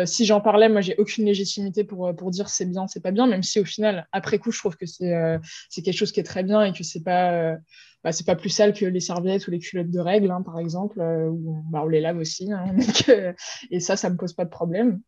si 0.05 0.25
j'en 0.25 0.41
parlais, 0.41 0.69
moi, 0.69 0.81
j'ai 0.81 0.95
aucune 0.97 1.25
légitimité 1.25 1.83
pour, 1.83 2.13
dire 2.31 2.49
c'est 2.49 2.65
bien, 2.65 2.87
c'est 2.87 3.01
pas 3.01 3.11
bien, 3.11 3.27
même 3.27 3.43
si 3.43 3.59
au 3.59 3.65
final, 3.65 4.07
après 4.11 4.39
coup, 4.39 4.51
je 4.51 4.59
trouve 4.59 4.77
que 4.77 4.85
c'est 4.85 5.81
quelque 5.83 5.97
chose 5.97 6.11
qui 6.11 6.19
est 6.19 6.23
très 6.23 6.43
bien 6.43 6.63
et 6.63 6.73
que 6.73 6.83
c'est 6.83 7.03
pas 7.03 7.57
bah, 8.03 8.11
pas 8.25 8.35
plus 8.35 8.49
sale 8.49 8.73
que 8.73 8.85
les 8.85 8.99
serviettes 8.99 9.47
ou 9.47 9.51
les 9.51 9.59
culottes 9.59 9.89
de 9.89 9.99
règles, 9.99 10.31
hein, 10.31 10.41
par 10.41 10.59
exemple, 10.59 11.01
euh, 11.01 11.29
où 11.29 11.63
bah, 11.69 11.81
on 11.83 11.87
les 11.87 11.99
lave 11.99 12.17
aussi. 12.17 12.51
Hein, 12.51 12.75
euh, 13.09 13.33
et 13.71 13.79
ça, 13.79 13.97
ça 13.97 14.09
me 14.09 14.15
pose 14.17 14.33
pas 14.33 14.45
de 14.45 14.49
problème. 14.49 15.01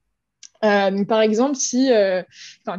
Euh, 0.63 1.05
par 1.05 1.21
exemple, 1.21 1.55
si, 1.55 1.91
euh, 1.91 2.21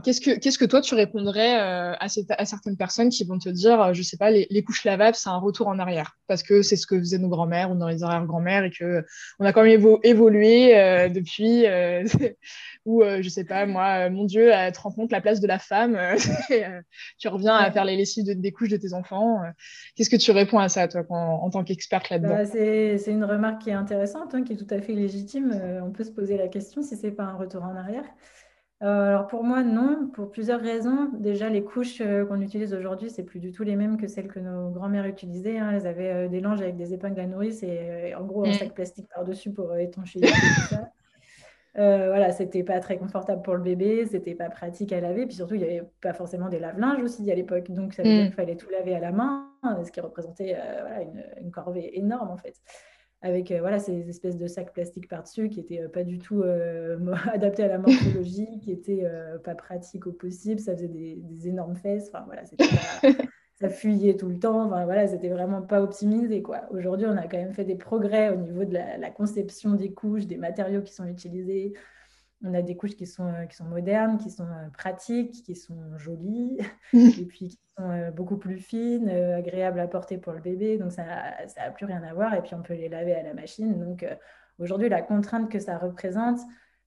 qu'est-ce 0.04 0.20
que 0.20 0.38
qu'est-ce 0.38 0.58
que 0.58 0.66
toi 0.66 0.82
tu 0.82 0.94
répondrais 0.94 1.58
euh, 1.58 1.94
à, 1.94 2.06
à, 2.36 2.44
certaines 2.44 2.76
personnes 2.76 3.08
qui 3.08 3.24
vont 3.24 3.38
te 3.38 3.48
dire, 3.48 3.94
je 3.94 4.02
sais 4.02 4.18
pas, 4.18 4.30
les, 4.30 4.46
les 4.50 4.62
couches 4.62 4.84
lavables, 4.84 5.16
c'est 5.16 5.30
un 5.30 5.38
retour 5.38 5.68
en 5.68 5.78
arrière, 5.78 6.18
parce 6.26 6.42
que 6.42 6.60
c'est 6.60 6.76
ce 6.76 6.86
que 6.86 6.98
faisaient 6.98 7.18
nos 7.18 7.28
grands-mères 7.28 7.70
ou 7.70 7.74
nos 7.74 7.86
arrière-grands-mères 7.86 8.64
et 8.64 8.70
que 8.70 9.04
on 9.38 9.46
a 9.46 9.52
quand 9.54 9.62
même 9.62 9.80
évolué 10.02 11.08
depuis, 11.14 11.64
ou 12.84 13.02
je 13.02 13.28
sais 13.28 13.44
pas, 13.44 13.64
moi, 13.64 14.10
mon 14.10 14.24
Dieu, 14.24 14.52
à 14.52 14.70
te 14.72 14.80
rendre 14.80 14.96
compte 14.96 15.12
la 15.12 15.22
place 15.22 15.40
de 15.40 15.46
la 15.46 15.58
femme, 15.58 15.98
tu 17.18 17.28
reviens 17.28 17.54
à 17.56 17.70
faire 17.70 17.86
les 17.86 17.96
lessives 17.96 18.26
de, 18.26 18.34
des 18.34 18.52
couches 18.52 18.68
de 18.68 18.76
tes 18.76 18.92
enfants. 18.92 19.40
Qu'est-ce 19.96 20.10
que 20.10 20.16
tu 20.16 20.32
réponds 20.32 20.58
à 20.58 20.68
ça, 20.68 20.86
toi, 20.86 21.02
en, 21.08 21.48
tant 21.48 21.64
qu'experte 21.64 22.10
là-dedans? 22.10 22.34
Bah, 22.34 22.44
C'est 22.44 23.00
une 23.06 23.24
remarque 23.24 23.62
qui 23.62 23.70
est 23.70 23.74
intéressante, 23.74 24.34
hein, 24.34 24.42
qui 24.42 24.52
est 24.52 24.56
tout 24.56 24.74
à 24.74 24.82
fait 24.82 24.92
légitime. 24.92 25.58
on 25.82 25.90
peut 25.90 26.04
se 26.04 26.10
poser 26.10 26.36
la 26.36 26.48
question 26.48 26.82
si 26.82 26.96
c'est 26.96 27.10
pas 27.10 27.24
un 27.24 27.34
retour 27.34 27.64
en 27.64 27.69
en 27.70 27.76
arrière. 27.76 28.04
Euh, 28.82 29.08
alors 29.08 29.26
pour 29.26 29.44
moi, 29.44 29.62
non, 29.62 30.08
pour 30.14 30.30
plusieurs 30.30 30.60
raisons. 30.60 31.10
Déjà, 31.18 31.50
les 31.50 31.62
couches 31.62 32.00
euh, 32.00 32.24
qu'on 32.24 32.40
utilise 32.40 32.72
aujourd'hui, 32.72 33.10
c'est 33.10 33.24
plus 33.24 33.38
du 33.38 33.52
tout 33.52 33.62
les 33.62 33.76
mêmes 33.76 33.98
que 33.98 34.06
celles 34.06 34.28
que 34.28 34.40
nos 34.40 34.70
grands-mères 34.70 35.04
utilisaient. 35.04 35.58
Hein. 35.58 35.72
Elles 35.74 35.86
avaient 35.86 36.12
euh, 36.12 36.28
des 36.28 36.40
langes 36.40 36.62
avec 36.62 36.76
des 36.76 36.94
épingles 36.94 37.20
à 37.20 37.26
nourrice 37.26 37.62
et 37.62 38.14
en 38.14 38.24
gros 38.24 38.44
un 38.44 38.50
mm. 38.50 38.54
sac 38.54 38.74
plastique 38.74 39.06
par-dessus 39.14 39.52
pour 39.52 39.76
étancher 39.76 40.20
tout 40.20 40.28
ça. 40.70 40.90
voilà, 41.74 42.32
c'était 42.32 42.64
pas 42.64 42.80
très 42.80 42.96
confortable 42.96 43.42
pour 43.42 43.54
le 43.54 43.62
bébé, 43.62 44.06
c'était 44.06 44.34
pas 44.34 44.48
pratique 44.48 44.94
à 44.94 45.00
laver, 45.00 45.26
puis 45.26 45.36
surtout 45.36 45.54
il 45.54 45.60
n'y 45.60 45.66
avait 45.66 45.84
pas 46.00 46.14
forcément 46.14 46.48
des 46.48 46.58
lave-linges 46.58 47.02
aussi 47.02 47.30
à 47.30 47.34
l'époque, 47.34 47.70
donc 47.70 47.92
ça 47.92 48.02
veut 48.02 48.08
dire 48.08 48.22
mm. 48.22 48.26
qu'il 48.26 48.34
fallait 48.34 48.56
tout 48.56 48.70
laver 48.70 48.94
à 48.94 49.00
la 49.00 49.12
main, 49.12 49.46
ce 49.84 49.90
qui 49.92 50.00
représentait 50.00 50.56
une, 51.00 51.22
une, 51.40 51.50
corvée 51.50 51.98
énorme 51.98 52.30
en 52.30 52.36
fait 52.38 52.54
avec 53.22 53.50
euh, 53.50 53.60
voilà, 53.60 53.78
ces 53.78 54.08
espèces 54.08 54.36
de 54.36 54.46
sacs 54.46 54.72
plastiques 54.72 55.08
par-dessus 55.08 55.50
qui 55.50 55.60
n'étaient 55.60 55.82
euh, 55.82 55.88
pas 55.88 56.04
du 56.04 56.18
tout 56.18 56.42
euh, 56.42 56.98
adaptés 57.32 57.64
à 57.64 57.68
la 57.68 57.78
morphologie, 57.78 58.60
qui 58.60 58.70
n'étaient 58.70 59.06
pas 59.44 59.54
pratiques 59.54 60.06
au 60.06 60.12
possible. 60.12 60.60
Ça 60.60 60.74
faisait 60.74 60.88
des, 60.88 61.48
énormes 61.48 61.76
fesses. 61.76 62.10
Enfin, 62.12 62.24
voilà, 62.26 62.42
ça 63.60 63.68
fuyait 63.68 64.16
tout 64.16 64.28
le 64.28 64.38
temps. 64.38 64.66
Enfin, 64.66 64.84
voilà, 64.84 65.06
c'était 65.06 65.28
vraiment 65.28 65.62
pas 65.62 65.82
optimisé. 65.82 66.42
Quoi. 66.42 66.62
Aujourd'hui, 66.70 67.06
on 67.06 67.16
a 67.16 67.26
quand 67.26 67.38
même 67.38 67.52
fait 67.52 67.64
des 67.64 67.76
progrès 67.76 68.30
au 68.30 68.36
niveau 68.36 68.64
de 68.64 68.72
la 68.74 69.10
conception 69.10 69.74
des 69.74 69.92
couches, 69.92 70.26
des 70.26 70.38
matériaux 70.38 70.82
qui 70.82 70.92
sont 70.92 71.06
utilisés. 71.06 71.74
On 72.42 72.54
a 72.54 72.62
des 72.62 72.76
couches 72.76 72.96
qui 72.96 73.06
sont, 73.06 73.32
qui 73.48 73.56
sont 73.56 73.64
modernes, 73.64 74.18
qui 74.18 74.30
sont 74.30 74.48
pratiques, 74.72 75.42
qui 75.42 75.54
sont 75.54 75.98
jolies, 75.98 76.58
et 76.94 77.26
puis 77.26 77.48
qui 77.48 77.60
sont 77.76 78.10
beaucoup 78.14 78.38
plus 78.38 78.58
fines, 78.58 79.08
agréables 79.08 79.80
à 79.80 79.86
porter 79.86 80.16
pour 80.18 80.32
le 80.32 80.40
bébé. 80.40 80.78
Donc, 80.78 80.92
ça 80.92 81.04
n'a 81.04 81.70
plus 81.70 81.86
rien 81.86 82.02
à 82.02 82.14
voir. 82.14 82.34
Et 82.34 82.42
puis, 82.42 82.54
on 82.54 82.62
peut 82.62 82.74
les 82.74 82.88
laver 82.88 83.14
à 83.14 83.22
la 83.22 83.34
machine. 83.34 83.78
Donc, 83.78 84.06
aujourd'hui, 84.58 84.88
la 84.88 85.02
contrainte 85.02 85.50
que 85.50 85.58
ça 85.58 85.76
représente, 85.76 86.38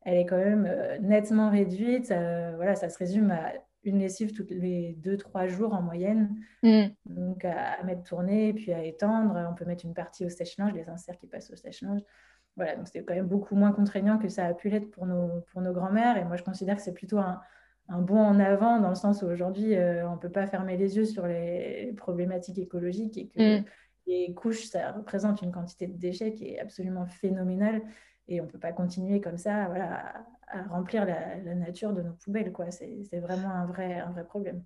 elle 0.02 0.18
est 0.18 0.26
quand 0.26 0.38
même 0.38 0.68
nettement 1.02 1.50
réduite. 1.52 2.08
voilà, 2.08 2.76
ça 2.76 2.90
se 2.90 2.98
résume 2.98 3.30
à 3.32 3.54
une 3.84 4.00
lessive 4.00 4.34
toutes 4.34 4.52
les 4.52 4.98
2-3 5.02 5.48
jours 5.48 5.74
en 5.74 5.82
moyenne. 5.82 6.36
Mmh. 6.64 6.86
Donc, 7.06 7.46
à, 7.46 7.84
mettre 7.84 8.04
tourner, 8.04 8.54
puis 8.54 8.72
à 8.72 8.84
étendre. 8.84 9.36
On 9.50 9.54
peut 9.54 9.66
mettre 9.66 9.86
une 9.86 9.94
partie 9.94 10.26
au 10.26 10.30
sèche-linge, 10.30 10.74
les 10.74 10.90
inserts 10.90 11.18
qui 11.18 11.28
passent 11.28 11.52
au 11.52 11.56
sèche-linge. 11.56 12.02
Voilà, 12.56 12.76
donc 12.76 12.88
c'était 12.88 13.04
quand 13.04 13.16
même 13.16 13.28
beaucoup 13.28 13.56
moins 13.56 13.72
contraignant 13.72 14.20
que 14.20 14.30
ça 14.30 14.46
a 14.46 14.54
pu 14.54 14.70
l'être 14.70 14.92
pour 14.92 15.06
nos, 15.06 15.42
pour 15.52 15.62
nos 15.62 15.74
grands-mères. 15.74 16.18
Et 16.18 16.24
moi, 16.24 16.36
je 16.36 16.44
considère 16.44 16.76
que 16.76 16.82
c'est 16.82 16.94
plutôt 16.94 17.18
un, 17.18 17.42
un 17.90 18.02
bond 18.02 18.20
en 18.20 18.40
avant 18.40 18.80
dans 18.80 18.90
le 18.90 18.96
sens 18.96 19.22
où 19.24 19.26
aujourd'hui, 19.26 19.76
euh, 19.76 20.08
on 20.08 20.14
ne 20.14 20.20
peut 20.20 20.30
pas 20.30 20.46
fermer 20.46 20.78
les 20.78 20.96
yeux 20.98 21.06
sur 21.06 21.26
les 21.26 21.94
problématiques 21.98 22.60
écologiques 22.60 23.18
et 23.18 23.28
que 23.28 23.60
mm. 23.60 23.66
les 24.08 24.34
couches, 24.34 24.66
ça 24.66 24.92
représente 24.92 25.42
une 25.42 25.52
quantité 25.52 25.88
de 25.88 25.98
déchets 25.98 26.34
qui 26.34 26.50
est 26.50 26.60
absolument 26.60 27.08
phénoménale. 27.08 27.82
Et 28.28 28.40
on 28.40 28.46
ne 28.46 28.50
peut 28.50 28.60
pas 28.60 28.72
continuer 28.72 29.20
comme 29.20 29.38
ça 29.38 29.68
voilà, 29.68 30.26
à, 30.48 30.64
remplir 30.64 31.06
la, 31.06 31.38
la, 31.40 31.56
nature 31.56 31.92
de 31.92 32.02
nos 32.02 32.14
poubelles. 32.14 32.54
C'est 32.70 33.20
vraiment 33.20 33.50
un 33.50 33.66
vrai, 33.66 34.00
un 34.00 34.12
vrai 34.12 34.24
problème 34.24 34.64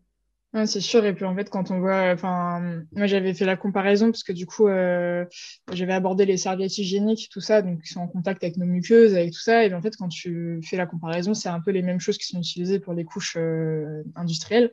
c'est 0.66 0.82
sûr. 0.82 1.06
Et 1.06 1.14
puis 1.14 1.26
en 1.26 1.36
fait, 1.36 1.50
quand 1.50 1.72
on 1.72 1.80
voit, 1.80 2.12
enfin, 2.12 2.82
moi 2.94 3.08
j'avais 3.08 3.34
fait 3.34 3.46
la 3.46 3.56
comparaison 3.56 4.12
parce 4.12 4.24
que 4.24 4.32
du 4.32 4.46
coup, 4.46 4.68
euh, 4.68 5.26
j'avais 5.72 5.94
abordé 5.94 6.26
les 6.26 6.38
serviettes 6.38 6.78
hygiéniques, 6.78 7.30
tout 7.32 7.42
ça, 7.42 7.62
donc 7.62 7.82
qui 7.82 7.94
sont 7.94 8.02
en 8.02 8.08
contact 8.08 8.44
avec 8.44 8.58
nos 8.58 8.66
muqueuses, 8.66 9.14
avec 9.14 9.32
tout 9.32 9.40
ça. 9.40 9.66
Et 9.66 9.74
en 9.74 9.82
fait, 9.82 9.96
quand 9.98 10.08
tu 10.10 10.60
fais 10.64 10.78
la 10.78 10.86
comparaison, 10.86 11.34
c'est 11.34 11.50
un 11.50 11.60
peu 11.60 11.72
les 11.72 11.82
mêmes 11.82 12.00
choses 12.00 12.18
qui 12.18 12.28
sont 12.28 12.40
utilisées 12.40 12.80
pour 12.80 12.94
les 12.94 13.04
couches 13.04 13.36
euh, 13.38 14.04
industrielles, 14.16 14.72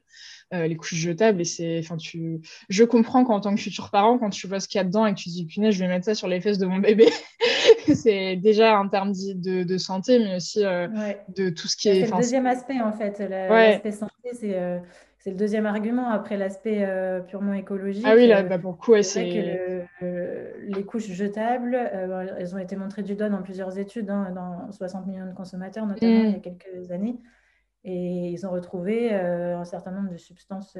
euh, 0.53 0.67
les 0.67 0.77
couches 0.77 0.95
jetables. 0.95 1.41
Et 1.41 1.45
c'est, 1.45 1.81
enfin, 1.81 1.97
tu, 1.97 2.41
je 2.69 2.85
comprends 2.85 3.25
qu'en 3.25 3.41
tant 3.41 3.55
que 3.55 3.61
futur 3.61 3.91
parent, 3.91 4.19
quand 4.19 4.31
tu 4.31 4.47
vois 4.47 4.61
ce 4.61 4.69
qu'il 4.69 4.79
y 4.79 4.81
a 4.81 4.85
dedans 4.85 5.07
et 5.07 5.15
que 5.15 5.19
tu 5.21 5.29
dis, 5.29 5.45
punaise, 5.45 5.75
je 5.75 5.81
vais 5.81 5.89
mettre 5.89 6.05
ça 6.05 6.15
sur 6.15 6.29
les 6.29 6.41
fesses 6.41 6.59
de 6.59 6.67
mon 6.67 6.79
bébé, 6.79 7.09
c'est 7.95 8.37
déjà 8.37 8.79
en 8.79 8.89
termes 8.89 9.13
de, 9.13 9.65
de, 9.65 9.79
santé, 9.79 10.19
mais 10.19 10.37
aussi 10.37 10.61
de 10.61 11.51
tout 11.51 11.69
ce 11.69 11.77
qui 11.77 11.89
est. 11.89 12.05
C'est 12.07 12.11
le 12.13 12.17
deuxième 12.17 12.47
aspect 12.47 12.81
en 12.81 12.93
fait. 12.93 13.19
L'aspect 13.19 13.93
santé, 13.93 14.31
c'est 14.33 14.81
c'est 15.25 15.31
le 15.31 15.37
deuxième 15.37 15.65
argument 15.65 16.11
après 16.11 16.37
l'aspect 16.37 16.85
euh, 16.85 17.21
purement 17.21 17.55
écologique. 17.55 18.05
Ah 18.07 18.15
oui, 18.15 18.27
là, 18.27 18.43
bah, 18.43 18.59
pour 18.59 18.77
c'est 19.01 19.23
vrai 19.23 19.87
que 19.99 20.61
les 20.67 20.85
couches 20.85 21.11
jetables, 21.11 21.75
euh, 21.75 22.27
elles 22.39 22.55
ont 22.55 22.59
été 22.59 22.77
montrées 22.77 23.03
du 23.03 23.15
doigt 23.15 23.31
dans 23.31 23.41
plusieurs 23.41 23.79
études, 23.79 24.11
hein, 24.11 24.33
dans 24.35 24.71
60 24.71 25.07
millions 25.07 25.27
de 25.27 25.33
consommateurs 25.33 25.87
notamment 25.87 26.25
mm. 26.25 26.27
il 26.27 26.31
y 26.31 26.37
a 26.37 26.41
quelques 26.41 26.91
années. 26.91 27.17
Et 27.85 28.29
ils 28.33 28.47
ont 28.47 28.51
retrouvé 28.51 29.15
euh, 29.15 29.57
un 29.57 29.65
certain 29.65 29.93
nombre 29.93 30.11
de 30.11 30.19
substances 30.19 30.77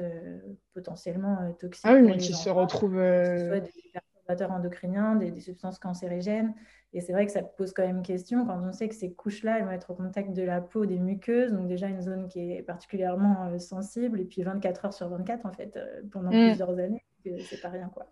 potentiellement 0.75 1.51
toxiques. 1.59 1.87
Ah 1.89 1.95
oui, 1.95 2.03
mais 2.03 2.17
qui 2.17 2.33
se 2.35 2.49
retrouvent. 2.51 2.97
Que 2.97 3.39
ce 3.39 3.47
soit 3.47 3.59
des 3.61 3.91
perturbateurs 3.93 4.51
endocriniens, 4.51 5.15
des, 5.15 5.31
des 5.31 5.41
substances 5.41 5.79
cancérigènes. 5.79 6.53
Et 6.95 7.01
c'est 7.01 7.11
vrai 7.11 7.25
que 7.25 7.31
ça 7.33 7.43
pose 7.43 7.73
quand 7.73 7.85
même 7.85 8.01
question 8.01 8.45
quand 8.45 8.57
on 8.63 8.71
sait 8.71 8.87
que 8.87 8.95
ces 8.95 9.11
couches-là, 9.11 9.59
elles 9.59 9.65
vont 9.65 9.71
être 9.71 9.91
au 9.91 9.95
contact 9.95 10.31
de 10.31 10.43
la 10.43 10.61
peau, 10.61 10.85
des 10.85 10.97
muqueuses, 10.97 11.51
donc 11.51 11.67
déjà 11.67 11.87
une 11.87 12.01
zone 12.01 12.29
qui 12.29 12.53
est 12.53 12.63
particulièrement 12.63 13.49
euh, 13.49 13.59
sensible, 13.59 14.21
et 14.21 14.23
puis 14.23 14.43
24 14.43 14.85
heures 14.85 14.93
sur 14.93 15.09
24, 15.09 15.45
en 15.45 15.51
fait, 15.51 15.75
euh, 15.75 16.01
pendant 16.13 16.29
mm. 16.29 16.47
plusieurs 16.47 16.79
années, 16.79 17.03
c'est 17.25 17.61
pas 17.61 17.67
rien, 17.67 17.91
quoi. 17.93 18.07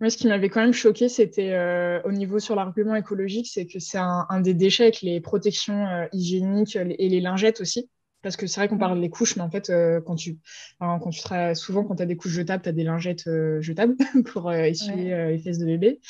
Moi, 0.00 0.10
ce 0.10 0.18
qui 0.18 0.28
m'avait 0.28 0.50
quand 0.50 0.60
même 0.60 0.74
choqué, 0.74 1.08
c'était 1.08 1.52
euh, 1.54 2.02
au 2.02 2.12
niveau 2.12 2.38
sur 2.38 2.54
l'argument 2.56 2.94
écologique, 2.94 3.46
c'est 3.46 3.66
que 3.66 3.78
c'est 3.78 3.98
un, 3.98 4.40
des 4.42 4.54
déchets 4.54 4.84
avec 4.84 5.00
les 5.00 5.20
protections 5.22 5.86
hygiéniques 6.12 6.76
et 6.76 7.08
les 7.08 7.20
lingettes 7.20 7.60
aussi. 7.62 7.88
Parce 8.26 8.36
que 8.36 8.48
c'est 8.48 8.58
vrai 8.58 8.66
qu'on 8.66 8.76
parle 8.76 9.00
des 9.00 9.08
couches, 9.08 9.36
mais 9.36 9.42
en 9.42 9.50
fait, 9.50 9.70
quand 10.04 10.16
tu, 10.16 10.38
quand 10.80 11.10
tu 11.10 11.22
souvent, 11.54 11.84
quand 11.84 11.94
tu 11.94 12.02
as 12.02 12.06
des 12.06 12.16
couches 12.16 12.32
jetables, 12.32 12.60
tu 12.60 12.68
as 12.68 12.72
des 12.72 12.82
lingettes 12.82 13.30
jetables 13.60 13.94
pour 14.32 14.52
essuyer 14.52 15.28
les 15.28 15.38
fesses 15.38 15.58
de 15.58 15.66
bébé. 15.66 16.00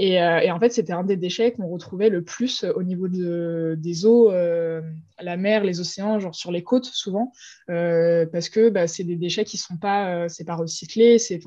Euh, 0.00 0.38
et, 0.38 0.50
en 0.50 0.60
fait, 0.60 0.70
c'était 0.70 0.92
un 0.92 1.02
des 1.02 1.16
déchets 1.16 1.52
qu'on 1.52 1.66
retrouvait 1.66 2.08
le 2.08 2.22
plus 2.22 2.64
au 2.64 2.82
niveau 2.84 3.08
de, 3.08 3.74
des 3.78 4.06
eaux, 4.06 4.30
euh, 4.30 4.80
la 5.20 5.36
mer, 5.36 5.64
les 5.64 5.80
océans, 5.80 6.20
genre 6.20 6.34
sur 6.34 6.52
les 6.52 6.62
côtes 6.62 6.84
souvent, 6.84 7.32
euh, 7.68 8.24
parce 8.26 8.48
que 8.48 8.68
bah, 8.68 8.86
c'est 8.86 9.02
des 9.02 9.16
déchets 9.16 9.44
qui 9.44 9.58
sont 9.58 9.76
pas, 9.76 10.28
c'est 10.28 10.44
pas 10.44 10.54
recyclé, 10.54 11.18
c'est, 11.18 11.40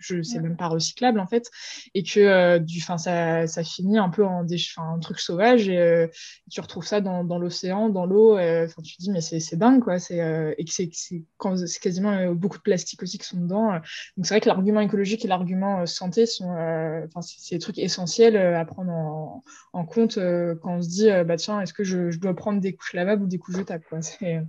je, 0.00 0.40
même 0.40 0.56
pas 0.56 0.68
recyclable 0.68 1.20
en 1.20 1.26
fait, 1.26 1.50
et 1.94 2.02
que 2.02 2.58
du, 2.58 2.80
fin, 2.80 2.96
ça, 2.96 3.46
ça 3.46 3.62
finit 3.62 3.98
un 3.98 4.08
peu 4.08 4.24
en 4.24 4.46
un 4.46 4.98
truc 5.00 5.20
sauvage. 5.20 5.68
Et 5.68 6.08
tu 6.50 6.60
retrouves 6.62 6.86
ça 6.86 7.02
dans, 7.02 7.22
dans 7.24 7.38
l'océan, 7.38 7.90
dans 7.90 8.06
l'eau, 8.06 8.38
enfin, 8.38 8.82
tu 8.82 8.96
te 8.96 9.02
dis 9.02 9.10
mais 9.10 9.20
c'est, 9.20 9.40
c'est 9.40 9.56
dingue 9.60 9.82
quoi, 9.82 9.98
c'est 9.98 10.18
et 10.58 10.64
que 10.64 10.72
c'est, 10.72 10.90
c'est, 10.92 11.22
c'est 11.66 11.80
quasiment 11.80 12.32
beaucoup 12.32 12.58
de 12.58 12.62
plastique 12.62 13.02
aussi 13.02 13.18
qui 13.18 13.26
sont 13.26 13.40
dedans. 13.40 13.72
donc 14.16 14.26
c'est 14.26 14.34
vrai 14.34 14.40
que 14.40 14.48
l'argument 14.48 14.80
écologique 14.80 15.24
et 15.24 15.28
l'argument 15.28 15.86
santé 15.86 16.26
sont, 16.26 16.50
enfin, 16.50 17.20
c'est, 17.22 17.54
des 17.54 17.60
trucs 17.60 17.78
essentiel 17.78 18.36
euh, 18.36 18.58
à 18.58 18.64
prendre 18.64 19.42
en, 19.72 19.84
compte 19.84 20.18
euh, 20.18 20.54
quand 20.62 20.76
on 20.76 20.82
se 20.82 20.88
dit 20.88 21.10
euh, 21.10 21.24
bah 21.24 21.36
tiens 21.36 21.60
est-ce 21.60 21.72
que 21.72 21.84
je, 21.84 22.16
dois 22.18 22.34
prendre 22.34 22.60
des 22.60 22.74
couches 22.74 22.94
lavables 22.94 23.22
ou 23.22 23.26
des 23.26 23.38
couches 23.38 23.56
jetables 23.56 23.84
quoi. 23.88 24.00
C'est 24.02 24.42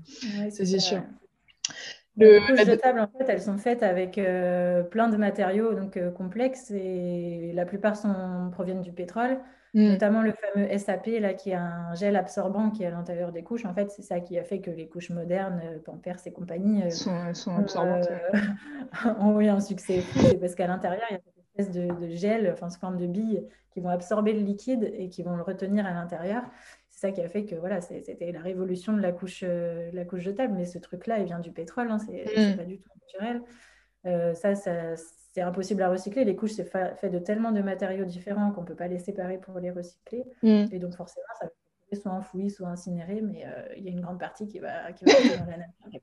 c'est 0.50 0.80
sûr. 0.80 1.04
Les 2.18 2.42
couches 2.46 2.66
jetables, 2.66 3.00
en 3.00 3.08
fait, 3.08 3.26
elles 3.30 3.42
sont 3.42 3.58
faites 3.58 3.84
avec 3.84 4.16
plein 4.16 5.08
de 5.10 5.18
matériaux 5.18 5.74
donc 5.74 5.98
complexes 6.14 6.72
et 6.72 7.52
la 7.54 7.66
plupart 7.66 7.96
sont, 7.96 8.50
proviennent 8.52 8.82
du 8.82 8.92
pétrole, 8.92 9.40
mm. 9.74 9.90
notamment 9.90 10.22
le 10.22 10.34
fameux 10.34 10.78
SAP 10.78 11.08
là, 11.20 11.34
qui 11.34 11.52
est 11.52 11.56
un 11.56 11.94
gel 11.96 12.16
absorbant 12.16 12.70
qui 12.70 12.84
est 12.84 12.88
à 12.88 12.92
l'intérieur 12.92 13.32
des 13.32 13.44
couches. 13.44 13.66
En 13.66 13.74
fait, 13.74 13.92
c'est 13.92 14.02
ça 14.02 14.20
qui 14.20 14.38
a 14.38 14.44
fait 14.44 14.60
que 14.60 14.72
les 14.72 14.88
couches 14.88 15.10
modernes, 15.10 15.62
Pampers 15.86 16.20
et 16.26 16.32
compagnie, 16.32 16.92
sont, 16.92 17.34
sont 17.34 17.56
absorbantes. 17.56 18.10
ont 19.20 19.40
eu 19.40 19.48
un 19.48 19.60
succès 19.60 20.02
fou. 20.02 20.20
C'est 20.22 20.40
parce 20.40 20.56
qu'à 20.56 20.68
l'intérieur, 20.68 21.06
il 21.10 21.14
y 21.14 21.18
a 21.18 21.22
espèce 21.58 21.72
de, 21.72 22.16
gel, 22.16 22.50
enfin, 22.52 22.70
sous 22.70 22.80
forme 22.80 22.98
de 22.98 23.08
billes 23.08 23.44
qui 23.72 23.80
vont 23.80 23.90
absorber 23.90 24.34
le 24.34 24.42
liquide 24.42 24.92
et 24.98 25.10
qui 25.10 25.24
vont 25.24 25.36
le 25.36 25.44
retenir 25.44 25.86
à 25.86 25.92
l'intérieur. 25.92 26.44
C'est 26.90 27.08
ça 27.08 27.12
qui 27.12 27.22
a 27.22 27.30
fait 27.30 27.46
que 27.46 27.56
voilà, 27.56 27.82
c'était 27.82 28.32
la 28.32 28.42
révolution 28.42 28.94
de 28.94 29.02
la 29.02 29.12
couche, 29.12 29.44
euh, 29.44 29.90
la 29.94 30.06
couche 30.06 30.22
jetable. 30.22 30.54
Mais 30.56 30.66
ce 30.66 30.78
truc-là, 30.78 31.20
il 31.20 31.26
vient 31.26 31.40
du 31.40 31.52
pétrole, 31.52 31.90
hein, 31.90 32.00
c'est 32.00 32.54
mm. 32.54 32.58
pas 32.58 32.64
du 32.64 32.80
tout 32.80 32.90
naturel. 33.02 33.42
Euh, 34.06 34.34
ça, 34.34 34.54
c'est 35.32 35.42
impossible 35.42 35.82
à 35.82 35.90
recycler. 35.90 36.26
Les 36.26 36.36
couches, 36.36 36.52
c'est 36.52 36.66
fait 36.66 37.10
de 37.10 37.20
tellement 37.20 37.52
de 37.52 37.62
matériaux 37.62 38.06
différents 38.06 38.52
qu'on 38.52 38.62
ne 38.62 38.68
peut 38.68 38.76
pas 38.76 38.88
les 38.88 39.00
séparer 39.00 39.38
pour 39.38 39.60
les 39.60 39.72
recycler. 39.72 40.26
Mm. 40.44 40.66
Et 40.72 40.80
donc, 40.80 40.96
forcément, 40.96 41.26
ça 41.40 41.46
va 41.46 41.52
être 41.92 42.02
soit 42.02 42.12
enfoui, 42.12 42.50
soit 42.50 42.68
incinéré, 42.68 43.22
mais 43.22 43.46
euh, 43.46 43.74
il 43.78 43.84
y 43.84 43.88
a 43.90 43.92
une 43.92 44.02
grande 44.02 44.20
partie 44.20 44.48
qui 44.48 44.60
va, 44.60 44.92
qui 44.94 45.06
va 45.06 45.14
dans 45.38 45.52
la 45.52 45.58
nature. 45.58 46.02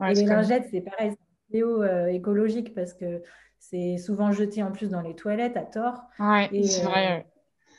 et 0.00 0.14
les 0.14 0.24
lingettes, 0.24 0.68
c'est 0.70 0.80
pareil, 0.80 1.12
c'est 1.50 2.14
écologique 2.14 2.74
parce 2.74 2.94
que 2.94 3.22
c'est 3.62 3.96
souvent 3.96 4.32
jeté 4.32 4.62
en 4.62 4.72
plus 4.72 4.90
dans 4.90 5.00
les 5.00 5.14
toilettes 5.14 5.56
à 5.56 5.62
tort. 5.62 6.02
Ouais, 6.18 6.48
c'est 6.64 6.82
vrai. 6.82 7.20
Euh, 7.20 7.22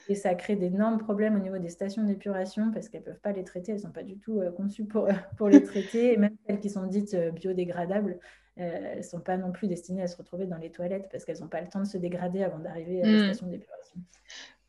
et 0.10 0.16
ça 0.16 0.34
crée 0.34 0.56
d'énormes 0.56 0.98
problèmes 0.98 1.36
au 1.36 1.40
niveau 1.40 1.58
des 1.58 1.70
stations 1.70 2.04
d'épuration 2.04 2.72
parce 2.72 2.90
qu'elles 2.90 3.02
ne 3.02 3.06
peuvent 3.06 3.22
pas 3.22 3.32
les 3.32 3.44
traiter, 3.44 3.72
elles 3.72 3.78
ne 3.78 3.84
sont 3.84 3.92
pas 3.92 4.04
du 4.04 4.18
tout 4.18 4.40
euh, 4.40 4.52
conçues 4.52 4.86
pour, 4.86 5.08
pour 5.38 5.50
les 5.50 5.64
traiter. 5.64 6.14
Et 6.14 6.18
même 6.18 6.36
celles 6.48 6.60
qui 6.60 6.70
sont 6.70 6.86
dites 6.86 7.14
euh, 7.14 7.32
biodégradables, 7.32 8.18
elles 8.56 8.98
ne 8.98 9.02
sont 9.02 9.20
pas 9.20 9.38
non 9.38 9.52
plus 9.52 9.68
destinées 9.68 10.04
à 10.04 10.08
se 10.08 10.18
retrouver 10.18 10.46
dans 10.46 10.58
les 10.58 10.70
toilettes 10.70 11.10
parce 11.12 11.26
qu'elles 11.26 11.40
n'ont 11.40 11.48
pas 11.48 11.62
le 11.62 11.68
temps 11.68 11.82
de 11.82 11.88
se 11.88 11.98
dégrader 11.98 12.44
avant 12.44 12.60
d'arriver 12.60 13.02
à 13.02 13.06
la 13.06 13.12
hmm. 13.12 13.24
station 13.26 13.48
d'épuration. 13.48 14.00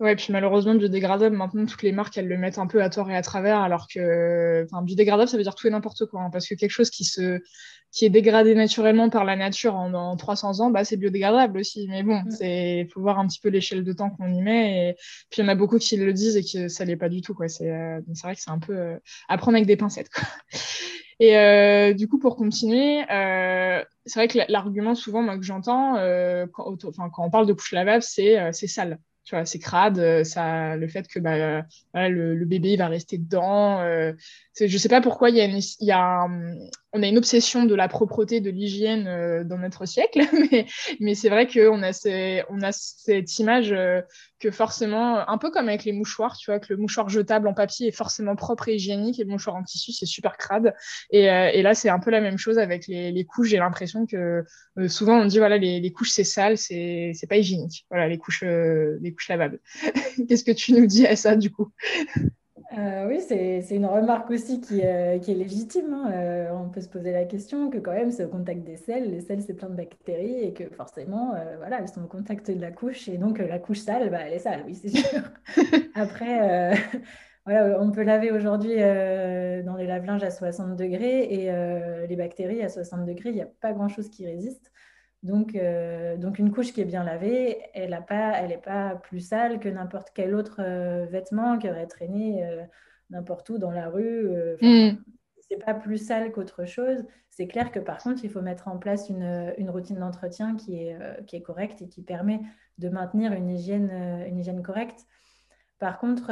Ouais, 0.01 0.17
puis 0.17 0.33
malheureusement, 0.33 0.75
biodégradable, 0.75 1.37
maintenant, 1.37 1.67
toutes 1.67 1.85
les 1.85 1.93
marques, 1.93 2.19
elles 2.19 2.27
le 2.27 2.37
mettent 2.37 2.59
un 2.59 2.67
peu 2.67 2.83
à 2.83 2.91
tort 2.91 3.11
et 3.11 3.17
à 3.17 3.23
travers, 3.23 3.61
alors 3.61 3.87
que, 3.87 4.65
enfin, 4.65 4.83
biodégradable, 4.83 5.29
ça 5.29 5.37
veut 5.37 5.45
dire 5.45 5.55
tout 5.55 5.69
et 5.69 5.71
n'importe 5.71 6.07
quoi, 6.07 6.23
hein, 6.23 6.31
parce 6.33 6.49
que 6.49 6.57
quelque 6.57 6.73
chose 6.73 6.91
qui 6.91 7.05
se, 7.05 7.41
qui 7.93 8.05
est 8.05 8.11
dégradé 8.11 8.57
naturellement 8.57 9.09
par 9.09 9.25
la 9.25 9.37
nature 9.37 9.77
en, 9.77 10.17
300 10.17 10.61
ans, 10.61 10.71
bah, 10.71 10.85
c'est 10.85 10.97
biodégradable 10.97 11.59
aussi. 11.59 11.87
Mais 11.89 12.03
bon, 12.03 12.23
mm. 12.23 12.31
c'est, 12.33 12.89
faut 12.93 13.01
voir 13.01 13.21
un 13.21 13.29
petit 13.29 13.39
peu 13.39 13.51
l'échelle 13.51 13.85
de 13.85 13.93
temps 13.93 14.11
qu'on 14.11 14.33
y 14.33 14.43
met. 14.43 14.91
Et 14.91 14.95
puis, 15.31 15.43
il 15.43 15.45
y 15.45 15.45
en 15.45 15.49
a 15.49 15.55
beaucoup 15.55 15.79
qui 15.79 15.97
le 15.97 16.13
disent 16.13 16.37
et 16.37 16.43
que 16.43 16.67
ça 16.67 16.85
l'est 16.85 16.97
pas 16.97 17.09
du 17.09 17.21
tout, 17.21 17.35
quoi. 17.35 17.47
C'est, 17.47 17.71
euh, 17.71 18.01
c'est 18.15 18.27
vrai 18.27 18.35
que 18.35 18.41
c'est 18.41 18.51
un 18.51 18.59
peu 18.59 18.77
euh, 18.77 18.99
à 19.29 19.39
prendre 19.39 19.57
avec 19.57 19.69
des 19.69 19.77
pincettes, 19.77 20.09
quoi. 20.09 20.25
Et 21.21 21.37
euh, 21.37 21.93
du 21.95 22.09
coup, 22.09 22.19
pour 22.19 22.37
continuer, 22.37 23.05
euh, 23.11 23.85
c'est 24.07 24.19
vrai 24.19 24.29
que 24.29 24.39
l'argument 24.49 24.95
souvent 24.95 25.23
moi, 25.23 25.37
que 25.37 25.45
j'entends 25.45 25.97
euh, 25.97 26.47
quand, 26.53 26.77
quand, 26.77 27.25
on 27.25 27.31
parle 27.31 27.47
de 27.47 27.53
couche 27.53 27.73
lavable, 27.73 28.03
c'est 28.03 28.39
euh, 28.39 28.51
c'est 28.53 28.67
sale 28.67 28.99
tu 29.25 29.35
vois, 29.35 29.47
c'est 29.47 29.59
crade, 29.59 29.99
euh, 29.99 30.23
ça, 30.23 30.77
le 30.77 30.87
fait 30.87 31.09
que 31.09 31.19
bah, 31.19 31.63
le, 31.95 32.35
le, 32.35 32.45
bébé 32.45 32.77
va 32.77 32.89
rester 32.89 33.17
dedans. 33.17 33.81
Euh, 33.81 34.13
je 34.61 34.79
sais 34.79 34.91
pas 34.91 35.01
pourquoi 35.01 35.31
il 35.31 35.37
y 35.37 35.41
a, 35.41 35.47
une, 35.47 35.61
il 35.81 35.87
y 35.87 35.93
a 35.93 36.29
on 36.95 37.03
a 37.03 37.09
une 37.09 37.19
obsession 37.19 37.65
de 37.65 37.75
la 37.75 37.89
propreté, 37.89 38.41
de 38.41 38.51
l'hygiène 38.51 39.09
euh, 39.09 39.43
dans 39.43 39.59
notre 39.59 39.85
siècle, 39.85 40.21
mais, 41.01 41.15
c'est 41.17 41.29
vrai 41.29 41.49
qu'on 41.49 41.83
a, 41.83 41.91
on 42.49 42.63
a 42.63 42.73
cette 42.73 43.39
image 43.41 43.73
euh, 43.73 44.01
que 44.39 44.53
forcément, 44.53 45.29
un 45.29 45.37
peu 45.37 45.51
comme 45.51 45.69
avec 45.69 45.85
les 45.85 45.93
mouchoirs, 45.93 46.37
tu 46.37 46.53
vois, 46.53 46.61
que 46.61 46.73
le 46.73 46.77
mouchoir 46.77 47.09
jetable 47.09 47.49
en 47.49 47.53
papier 47.53 47.89
est 47.89 47.97
forcément 47.97 48.37
propre 48.37 48.69
et 48.69 48.77
hygiénique 48.77 49.19
et 49.19 49.25
le 49.25 49.31
mouchoir 49.31 49.57
en 49.57 49.65
tissu, 49.65 49.91
c'est 49.91 50.07
super 50.07 50.37
crade. 50.37 50.73
Et, 51.11 51.29
euh, 51.29 51.63
là, 51.63 51.75
c'est 51.75 51.89
un 51.89 51.99
peu 51.99 52.11
la 52.13 52.21
même 52.21 52.39
chose 52.39 52.59
avec 52.59 52.87
les, 52.87 53.25
couches. 53.25 53.49
J'ai 53.49 53.59
l'impression 53.59 54.07
que 54.07 54.45
souvent 54.87 55.19
on 55.19 55.25
dit, 55.25 55.39
voilà, 55.39 55.59
les, 55.59 55.81
les 55.81 55.93
couches, 55.93 56.11
c'est 56.11 56.25
sale, 56.25 56.59
c'est 56.59 57.27
pas 57.29 57.39
hygiénique. 57.39 57.87
Voilà, 57.91 58.07
les 58.07 58.19
couches, 58.19 58.45
les 58.45 59.13
couches 59.13 59.29
lavables. 59.29 59.61
Qu'est-ce 60.29 60.45
que 60.45 60.53
tu 60.53 60.73
nous 60.75 60.87
dis 60.87 61.07
à 61.07 61.17
ça, 61.17 61.35
du 61.35 61.51
coup? 61.51 61.73
Euh, 62.73 63.07
oui, 63.07 63.21
c'est 63.21 63.77
une 63.77 63.87
remarque 63.87 64.31
aussi 64.31 64.61
qui, 64.61 64.81
euh, 64.85 65.19
qui 65.19 65.33
est 65.33 65.35
légitime. 65.35 65.93
Hein. 65.93 66.11
Euh, 66.13 66.51
on 66.53 66.69
peut 66.71 66.81
se 66.81 66.89
poser 66.89 67.13
la 67.13 67.25
question 67.25 67.71
que 67.71 67.79
quand 67.79 67.93
même, 67.93 68.11
c'est 68.11 68.25
au 68.25 68.29
contact 68.29 68.65
des 68.65 68.77
selles. 68.77 69.11
Les 69.11 69.21
selles, 69.21 69.43
c'est 69.43 69.55
plein 69.55 69.69
de 69.69 69.77
bactéries 69.77 70.41
et 70.43 70.53
que 70.55 70.69
forcément, 70.71 71.35
voilà, 71.59 71.81
elles 71.81 71.89
sont 71.89 72.03
au 72.03 72.09
contact 72.09 72.51
de 72.51 72.61
la 72.61 72.71
couche. 72.71 73.09
Et 73.09 73.19
donc, 73.19 73.39
la 73.39 73.59
couche 73.59 73.81
sale, 73.81 74.11
bah, 74.11 74.21
elle 74.27 74.33
est 74.33 74.39
sale, 74.39 74.65
oui, 74.67 74.75
c'est 74.75 74.89
sûr. 74.89 75.21
Après, 75.95 76.73
voilà, 77.45 77.81
on 77.81 77.91
peut 77.91 78.03
laver 78.03 78.31
aujourd'hui 78.33 78.77
dans 78.77 79.77
les 79.77 79.87
lave-linges 79.87 80.25
à 80.25 80.31
60 80.31 80.77
degrés 80.77 81.25
et 81.25 82.07
les 82.09 82.17
bactéries 82.17 82.63
à 82.63 82.69
60 82.69 83.05
degrés, 83.05 83.31
il 83.31 83.37
n'y 83.37 83.43
a 83.43 83.49
pas 83.61 83.73
grand-chose 83.73 84.09
qui 84.09 84.27
résiste. 84.27 84.73
Donc, 85.25 85.55
euh, 85.57 86.19
donc, 86.19 86.39
une 86.39 86.53
couche 86.53 86.75
qui 86.75 86.83
est 86.83 86.85
bien 86.85 87.03
lavée, 87.03 87.63
elle 87.73 87.91
n'est 87.91 88.01
pas, 88.03 88.43
pas, 88.63 88.95
plus 88.95 89.21
sale 89.21 89.59
que 89.59 89.71
n'importe 89.71 90.11
quel 90.15 90.35
autre 90.35 90.61
euh, 90.61 91.07
vêtement 91.07 91.59
qui 91.59 91.69
aurait 91.69 91.87
traîné 91.87 92.45
euh, 92.45 92.63
n'importe 93.09 93.49
où 93.49 93.57
dans 93.57 93.71
la 93.71 93.89
rue. 93.89 94.29
Mm. 94.61 94.99
C'est 95.49 95.65
pas 95.65 95.73
plus 95.73 95.97
sale 95.97 96.31
qu'autre 96.31 96.67
chose. 96.67 97.05
C'est 97.31 97.47
clair 97.47 97.73
que 97.73 97.79
par 97.79 98.03
contre, 98.03 98.23
il 98.23 98.31
faut 98.31 98.43
mettre 98.43 98.69
en 98.69 98.77
place 98.77 99.09
une, 99.09 99.55
une 99.57 99.71
routine 99.71 99.99
d'entretien 99.99 100.57
qui 100.57 100.77
est, 100.77 100.99
qui 101.27 101.37
est 101.37 101.43
correcte 101.43 101.81
et 101.81 101.89
qui 101.89 102.03
permet 102.03 102.41
de 102.77 102.91
maintenir 102.91 103.33
une 103.33 103.49
hygiène, 103.49 103.91
une 104.27 104.39
hygiène 104.39 104.63
correcte. 104.63 105.07
Par 105.79 105.99
contre, 105.99 106.31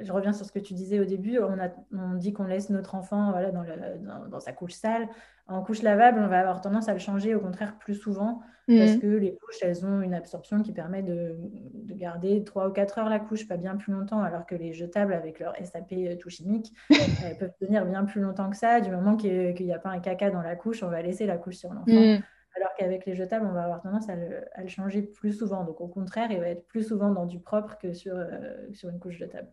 je 0.00 0.12
reviens 0.12 0.32
sur 0.32 0.44
ce 0.44 0.52
que 0.52 0.58
tu 0.58 0.74
disais 0.74 0.98
au 1.00 1.04
début, 1.04 1.38
on, 1.38 1.58
a, 1.58 1.68
on 1.92 2.14
dit 2.14 2.32
qu'on 2.32 2.44
laisse 2.44 2.70
notre 2.70 2.94
enfant 2.94 3.30
voilà, 3.30 3.50
dans, 3.50 3.62
dans, 3.62 4.28
dans, 4.28 4.40
sa 4.40 4.52
couche 4.52 4.72
sale. 4.72 5.08
En 5.46 5.62
couche 5.62 5.82
lavable, 5.82 6.20
on 6.20 6.28
va 6.28 6.40
avoir 6.40 6.60
tendance 6.60 6.88
à 6.88 6.94
le 6.94 6.98
changer 6.98 7.34
au 7.34 7.40
contraire 7.40 7.76
plus 7.78 7.94
souvent 7.94 8.40
mmh. 8.66 8.78
parce 8.78 8.96
que 8.96 9.06
les 9.06 9.36
couches, 9.36 9.58
elles 9.62 9.84
ont 9.84 10.00
une 10.00 10.14
absorption 10.14 10.62
qui 10.62 10.72
permet 10.72 11.02
de, 11.02 11.36
de, 11.74 11.94
garder 11.94 12.42
3 12.44 12.68
ou 12.68 12.72
4 12.72 12.98
heures 12.98 13.08
la 13.08 13.20
couche, 13.20 13.46
pas 13.46 13.56
bien 13.56 13.76
plus 13.76 13.92
longtemps, 13.92 14.22
alors 14.22 14.46
que 14.46 14.54
les 14.54 14.72
jetables 14.72 15.12
avec 15.12 15.38
leur 15.38 15.54
SAP 15.62 15.94
tout 16.18 16.30
chimique, 16.30 16.72
elles 16.90 17.36
peuvent 17.38 17.54
tenir 17.60 17.84
bien 17.84 18.04
plus 18.04 18.20
longtemps 18.20 18.50
que 18.50 18.56
ça. 18.56 18.80
Du 18.80 18.90
moment 18.90 19.16
qu'il 19.16 19.54
n'y 19.54 19.72
a 19.72 19.78
pas 19.78 19.90
un 19.90 20.00
caca 20.00 20.30
dans 20.30 20.42
la 20.42 20.56
couche, 20.56 20.82
on 20.82 20.88
va 20.88 21.02
laisser 21.02 21.26
la 21.26 21.36
couche 21.36 21.56
sur 21.56 21.72
l'enfant. 21.72 21.92
Mmh. 21.92 22.22
Alors 22.56 22.70
qu'avec 22.78 23.04
les 23.04 23.14
jetables, 23.14 23.46
on 23.46 23.52
va 23.52 23.64
avoir 23.64 23.82
tendance 23.82 24.08
à 24.08 24.14
le, 24.14 24.44
à 24.54 24.62
le, 24.62 24.68
changer 24.68 25.02
plus 25.02 25.32
souvent. 25.32 25.64
Donc 25.64 25.80
au 25.80 25.88
contraire, 25.88 26.30
il 26.30 26.38
va 26.38 26.48
être 26.48 26.66
plus 26.68 26.84
souvent 26.84 27.10
dans 27.10 27.26
du 27.26 27.40
propre 27.40 27.76
que 27.78 27.92
sur, 27.92 28.14
euh, 28.16 28.54
sur 28.72 28.88
une 28.90 29.00
couche 29.00 29.18
jetable 29.18 29.48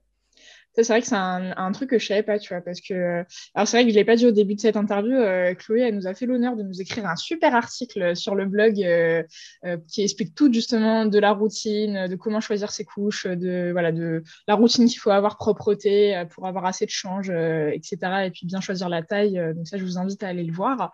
c'est 0.75 0.87
vrai 0.87 1.01
que 1.01 1.07
c'est 1.07 1.15
un, 1.15 1.71
truc 1.73 1.89
que 1.89 1.99
je 1.99 2.05
savais 2.05 2.23
pas, 2.23 2.39
tu 2.39 2.53
vois, 2.53 2.61
parce 2.61 2.81
que 2.81 3.23
alors 3.55 3.67
c'est 3.67 3.77
vrai 3.77 3.85
que 3.85 3.91
je 3.91 3.95
l'ai 3.95 4.05
pas 4.05 4.15
dit 4.15 4.25
au 4.25 4.31
début 4.31 4.55
de 4.55 4.59
cette 4.59 4.77
interview. 4.77 5.13
Euh, 5.13 5.53
Chloé, 5.53 5.81
elle 5.81 5.95
nous 5.95 6.07
a 6.07 6.13
fait 6.13 6.25
l'honneur 6.25 6.55
de 6.55 6.63
nous 6.63 6.81
écrire 6.81 7.05
un 7.05 7.15
super 7.15 7.55
article 7.55 8.15
sur 8.15 8.35
le 8.35 8.45
blog 8.45 8.81
euh, 8.81 9.23
euh, 9.65 9.77
qui 9.89 10.03
explique 10.03 10.33
tout 10.33 10.51
justement 10.51 11.05
de 11.05 11.19
la 11.19 11.31
routine, 11.31 12.07
de 12.07 12.15
comment 12.15 12.39
choisir 12.39 12.71
ses 12.71 12.85
couches, 12.85 13.27
de 13.27 13.69
voilà, 13.71 13.91
de 13.91 14.23
la 14.47 14.55
routine 14.55 14.87
qu'il 14.87 14.99
faut 14.99 15.11
avoir 15.11 15.37
propreté 15.37 16.23
pour 16.31 16.47
avoir 16.47 16.65
assez 16.65 16.85
de 16.85 16.91
change, 16.91 17.29
etc. 17.29 17.97
Et 18.25 18.31
puis 18.31 18.45
bien 18.45 18.61
choisir 18.61 18.89
la 18.89 19.01
taille. 19.01 19.39
donc 19.55 19.67
ça, 19.67 19.77
je 19.77 19.83
vous 19.83 19.97
invite 19.97 20.23
à 20.23 20.27
aller 20.27 20.43
le 20.43 20.53
voir. 20.53 20.91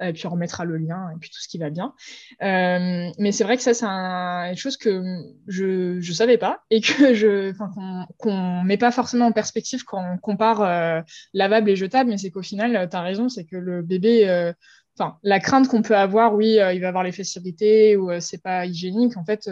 et 0.00 0.12
puis 0.12 0.26
on 0.26 0.30
remettra 0.30 0.64
le 0.64 0.76
lien 0.76 1.08
et 1.14 1.18
puis 1.18 1.30
tout 1.30 1.40
ce 1.40 1.48
qui 1.48 1.58
va 1.58 1.70
bien. 1.70 1.94
mais 2.40 3.32
c'est 3.32 3.44
vrai 3.44 3.56
que 3.56 3.62
ça, 3.62 3.74
c'est 3.74 3.86
un, 3.86 4.50
une 4.50 4.56
chose 4.56 4.76
que 4.76 5.02
je 5.46 6.00
je 6.00 6.12
savais 6.12 6.38
pas 6.38 6.62
et 6.70 6.80
que 6.80 7.14
je, 7.14 7.50
enfin 7.50 8.06
qu'on 8.18 8.62
met 8.62 8.76
pas 8.76 8.89
forcément 8.90 9.26
en 9.26 9.32
perspective 9.32 9.84
quand 9.84 10.02
on 10.14 10.18
compare 10.18 10.62
euh, 10.62 11.00
lavable 11.34 11.70
et 11.70 11.76
jetable, 11.76 12.10
mais 12.10 12.18
c'est 12.18 12.30
qu'au 12.30 12.42
final, 12.42 12.76
euh, 12.76 12.86
tu 12.86 12.96
as 12.96 13.02
raison, 13.02 13.28
c'est 13.28 13.44
que 13.44 13.56
le 13.56 13.82
bébé, 13.82 14.28
euh, 14.28 14.52
enfin, 15.00 15.18
la 15.22 15.40
crainte 15.40 15.68
qu'on 15.68 15.82
peut 15.82 15.96
avoir, 15.96 16.34
oui, 16.34 16.58
il 16.72 16.80
va 16.80 16.88
avoir 16.88 17.04
les 17.04 17.12
facilités 17.12 17.96
ou 17.96 18.10
c'est 18.20 18.42
pas 18.42 18.66
hygiénique. 18.66 19.16
En 19.16 19.24
fait, 19.24 19.50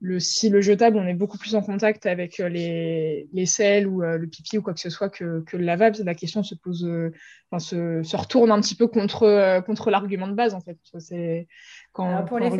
le, 0.00 0.18
si 0.20 0.48
le 0.48 0.60
jetable, 0.60 0.96
on 0.96 1.06
est 1.06 1.14
beaucoup 1.14 1.38
plus 1.38 1.54
en 1.54 1.62
contact 1.62 2.06
avec 2.06 2.38
les, 2.38 3.28
les 3.32 3.46
selles 3.46 3.86
ou 3.86 4.02
le 4.02 4.26
pipi 4.26 4.58
ou 4.58 4.62
quoi 4.62 4.74
que 4.74 4.80
ce 4.80 4.90
soit 4.90 5.08
que, 5.08 5.40
que 5.40 5.56
le 5.56 5.64
lavable, 5.64 5.96
la 6.04 6.14
question 6.14 6.42
se 6.42 6.54
pose, 6.54 6.88
enfin, 7.50 7.58
se, 7.58 8.02
se, 8.02 8.16
retourne 8.16 8.50
un 8.50 8.60
petit 8.60 8.74
peu 8.74 8.86
contre, 8.86 9.60
contre 9.64 9.90
l'argument 9.90 10.28
de 10.28 10.34
base, 10.34 10.54
en 10.54 10.60
fait. 10.60 10.76
C'est 10.98 11.48
pour 12.26 12.38
les 12.38 12.50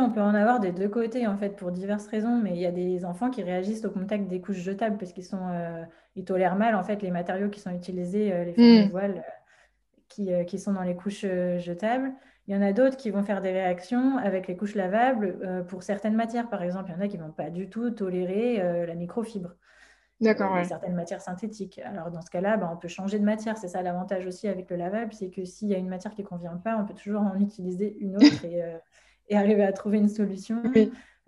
on 0.00 0.10
peut 0.10 0.20
en 0.20 0.34
avoir 0.34 0.60
des 0.60 0.72
deux 0.72 0.88
côtés, 0.88 1.26
en 1.26 1.36
fait, 1.36 1.56
pour 1.56 1.70
diverses 1.70 2.06
raisons. 2.06 2.40
Mais 2.42 2.50
il 2.50 2.60
y 2.60 2.66
a 2.66 2.72
des 2.72 3.04
enfants 3.04 3.30
qui 3.30 3.42
réagissent 3.42 3.84
au 3.84 3.90
contact 3.90 4.28
des 4.28 4.40
couches 4.40 4.58
jetables 4.58 4.96
parce 4.98 5.12
qu'ils 5.12 5.24
sont, 5.24 5.48
euh, 5.50 5.82
ils 6.16 6.24
tolèrent 6.24 6.56
mal, 6.56 6.74
en 6.74 6.82
fait, 6.82 7.02
les 7.02 7.10
matériaux 7.10 7.48
qui 7.48 7.60
sont 7.60 7.70
utilisés, 7.70 8.32
euh, 8.32 8.44
les 8.44 8.84
mmh. 8.84 8.90
voiles 8.90 9.18
euh, 9.18 9.30
qui, 10.14 10.30
qui, 10.46 10.58
sont 10.58 10.72
dans 10.72 10.82
les 10.82 10.96
couches 10.96 11.26
jetables. 11.58 12.12
Il 12.46 12.54
y 12.54 12.56
en 12.56 12.62
a 12.62 12.72
d'autres 12.72 12.96
qui 12.96 13.10
vont 13.10 13.22
faire 13.22 13.40
des 13.40 13.52
réactions 13.52 14.18
avec 14.18 14.46
les 14.46 14.56
couches 14.56 14.74
lavables 14.74 15.64
pour 15.68 15.82
certaines 15.82 16.14
matières. 16.14 16.48
Par 16.50 16.62
exemple, 16.62 16.90
il 16.90 16.94
y 16.94 16.96
en 16.96 17.00
a 17.00 17.08
qui 17.08 17.18
ne 17.18 17.22
vont 17.22 17.32
pas 17.32 17.50
du 17.50 17.70
tout 17.70 17.90
tolérer 17.90 18.86
la 18.86 18.94
microfibre. 18.94 19.50
D'accord, 20.20 20.56
certaines 20.64 20.94
matières 20.94 21.20
synthétiques. 21.20 21.80
Alors 21.84 22.10
dans 22.10 22.20
ce 22.20 22.30
cas-là, 22.30 22.56
bah, 22.56 22.70
on 22.72 22.76
peut 22.76 22.88
changer 22.88 23.18
de 23.18 23.24
matière. 23.24 23.58
C'est 23.58 23.68
ça 23.68 23.82
l'avantage 23.82 24.26
aussi 24.26 24.48
avec 24.48 24.70
le 24.70 24.76
lavable, 24.76 25.12
c'est 25.12 25.28
que 25.28 25.44
s'il 25.44 25.68
y 25.68 25.74
a 25.74 25.78
une 25.78 25.88
matière 25.88 26.14
qui 26.14 26.22
ne 26.22 26.26
convient 26.26 26.56
pas, 26.56 26.76
on 26.76 26.84
peut 26.84 26.94
toujours 26.94 27.22
en 27.22 27.38
utiliser 27.40 27.96
une 27.98 28.16
autre 28.16 28.44
et, 28.44 28.62
euh, 28.62 28.78
arriver 29.32 29.64
à 29.64 29.72
trouver 29.72 29.98
une 29.98 30.08
solution. 30.08 30.62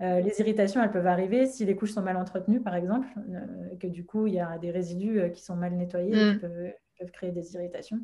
Euh, 0.03 0.20
les 0.20 0.40
irritations, 0.40 0.83
elles 0.83 0.90
peuvent 0.90 1.07
arriver 1.07 1.46
si 1.46 1.64
les 1.64 1.75
couches 1.75 1.92
sont 1.92 2.03
mal 2.03 2.18
entretenues, 2.18 2.61
par 2.61 2.75
exemple, 2.75 3.09
euh, 3.16 3.77
que 3.81 3.87
du 3.87 4.05
coup, 4.05 4.27
il 4.27 4.35
y 4.35 4.40
a 4.40 4.59
des 4.59 4.70
résidus 4.70 5.33
qui 5.33 5.42
sont 5.42 5.57
mal 5.57 5.72
nettoyés 5.72 6.11
et 6.11 6.31
qui 6.33 6.37
mm. 6.37 6.40
peuvent, 6.40 7.11
créer 7.12 7.33
des 7.33 7.55
irritations. 7.55 7.99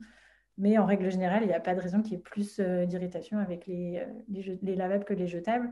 Mais 0.58 0.76
en 0.78 0.86
règle 0.86 1.10
générale, 1.10 1.42
il 1.42 1.48
n'y 1.48 1.54
a 1.54 1.60
pas 1.60 1.74
de 1.74 1.80
raison 1.80 2.02
qu'il 2.02 2.12
y 2.12 2.16
ait 2.16 2.18
plus 2.18 2.60
d'irritation 2.60 3.38
avec 3.38 3.66
les, 3.66 4.04
les, 4.28 4.76
lavables 4.76 5.04
que 5.04 5.14
les 5.14 5.26
jetables. 5.26 5.70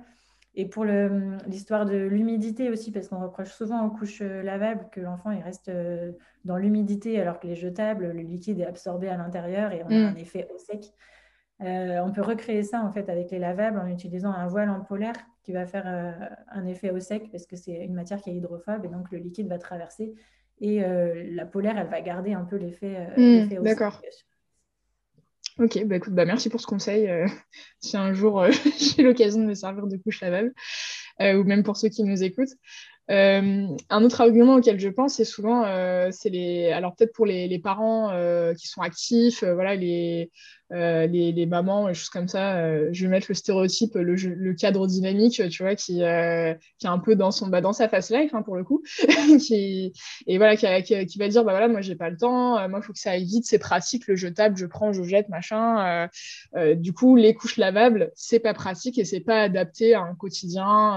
Et 0.54 0.66
pour 0.66 0.84
l'histoire 0.84 1.86
de 1.86 1.96
l'humidité 1.96 2.70
aussi, 2.70 2.90
parce 2.90 3.08
qu'on 3.08 3.20
reproche 3.20 3.52
souvent 3.52 3.86
aux 3.86 3.90
couches 3.90 4.20
euh, 4.20 4.42
lavables 4.42 4.88
que 4.90 5.00
l'enfant 5.00 5.30
il 5.30 5.42
reste 5.42 5.68
euh, 5.68 6.10
dans 6.44 6.56
l'humidité, 6.56 7.20
alors 7.20 7.38
que 7.38 7.46
les 7.46 7.54
jetables, 7.54 8.10
le 8.10 8.22
liquide 8.22 8.58
est 8.58 8.66
absorbé 8.66 9.08
à 9.08 9.16
l'intérieur 9.16 9.72
et 9.72 9.84
on 9.84 9.86
a 9.86 9.90
mm. 9.90 10.06
un 10.06 10.16
effet 10.16 10.48
au 10.52 10.58
sec. 10.58 10.92
on 11.60 12.12
peut 12.12 12.22
recréer 12.22 12.64
ça 12.64 12.82
en 12.82 12.90
fait 12.90 13.08
avec 13.08 13.30
les 13.30 13.38
lavables 13.38 13.78
en 13.78 13.86
utilisant 13.86 14.32
un 14.32 14.48
voile 14.48 14.70
en 14.70 14.80
polaire 14.80 15.14
qui 15.44 15.52
va 15.52 15.66
faire 15.66 15.86
un 16.48 16.66
effet 16.66 16.90
au 16.90 16.98
sec 17.00 17.30
parce 17.30 17.46
que 17.46 17.54
c'est 17.54 17.84
une 17.84 17.94
matière 17.94 18.20
qui 18.20 18.30
est 18.30 18.34
hydrophobe 18.34 18.84
et 18.84 18.88
donc 18.88 19.10
le 19.12 19.18
liquide 19.18 19.46
va 19.46 19.58
traverser 19.58 20.14
et 20.60 20.80
la 20.80 21.44
polaire 21.44 21.76
elle 21.76 21.88
va 21.88 22.00
garder 22.00 22.32
un 22.32 22.44
peu 22.44 22.56
l'effet 22.56 23.08
mmh, 23.16 23.58
au 23.58 23.62
D'accord. 23.62 24.00
Ok, 25.60 25.84
bah 25.84 25.96
écoute, 25.96 26.14
bah 26.14 26.24
merci 26.24 26.48
pour 26.48 26.60
ce 26.60 26.66
conseil. 26.66 27.08
si 27.80 27.96
un 27.96 28.14
jour 28.14 28.44
j'ai 28.96 29.02
l'occasion 29.02 29.40
de 29.40 29.46
me 29.46 29.54
servir 29.54 29.86
de 29.86 29.96
couche 29.98 30.20
lavable, 30.22 30.54
ou 31.20 31.44
même 31.44 31.62
pour 31.62 31.76
ceux 31.76 31.88
qui 31.90 32.02
nous 32.02 32.22
écoutent. 32.22 32.54
Euh, 33.10 33.66
un 33.88 34.04
autre 34.04 34.20
argument 34.20 34.54
auquel 34.56 34.78
je 34.78 34.88
pense, 34.88 35.14
c'est 35.14 35.24
souvent, 35.24 35.64
euh, 35.64 36.10
c'est 36.12 36.28
les, 36.28 36.70
alors 36.70 36.94
peut-être 36.94 37.12
pour 37.12 37.26
les, 37.26 37.48
les 37.48 37.58
parents 37.58 38.10
euh, 38.12 38.54
qui 38.54 38.68
sont 38.68 38.82
actifs, 38.82 39.42
voilà, 39.42 39.74
les, 39.74 40.30
les, 40.70 41.32
les, 41.32 41.46
mamans, 41.46 41.88
et 41.88 41.94
choses 41.94 42.10
comme 42.10 42.28
ça. 42.28 42.92
Je 42.92 43.04
vais 43.04 43.10
mettre 43.10 43.26
le 43.28 43.34
stéréotype, 43.34 43.94
le, 43.96 44.52
cadre 44.54 44.86
dynamique, 44.86 45.42
tu 45.50 45.62
vois, 45.64 45.74
qui, 45.74 46.02
est 46.02 46.56
un 46.84 46.98
peu 46.98 47.16
dans 47.16 47.32
son, 47.32 47.48
bah, 47.48 47.60
dans 47.60 47.72
sa 47.72 47.88
face 47.88 48.10
life, 48.10 48.32
hein, 48.34 48.42
pour 48.42 48.54
le 48.54 48.62
coup, 48.62 48.80
et 49.50 49.92
voilà, 50.38 50.54
qui, 50.54 51.06
qui, 51.06 51.18
va 51.18 51.26
dire, 51.26 51.42
bah 51.44 51.50
voilà, 51.50 51.66
moi 51.66 51.80
j'ai 51.80 51.96
pas 51.96 52.08
le 52.08 52.16
temps, 52.16 52.68
moi 52.68 52.78
il 52.80 52.84
faut 52.84 52.92
que 52.92 53.00
ça 53.00 53.10
aille 53.10 53.24
vite, 53.24 53.46
c'est 53.46 53.58
pratique, 53.58 54.06
le 54.06 54.14
jetable, 54.14 54.56
je 54.56 54.66
prends, 54.66 54.92
je 54.92 55.02
jette, 55.02 55.28
machin. 55.28 56.08
du 56.76 56.92
coup, 56.92 57.16
les 57.16 57.34
couches 57.34 57.56
lavables, 57.56 58.12
c'est 58.14 58.38
pas 58.38 58.54
pratique 58.54 58.96
et 58.96 59.04
c'est 59.04 59.18
pas 59.18 59.42
adapté 59.42 59.94
à 59.94 60.02
un 60.02 60.14
quotidien 60.14 60.92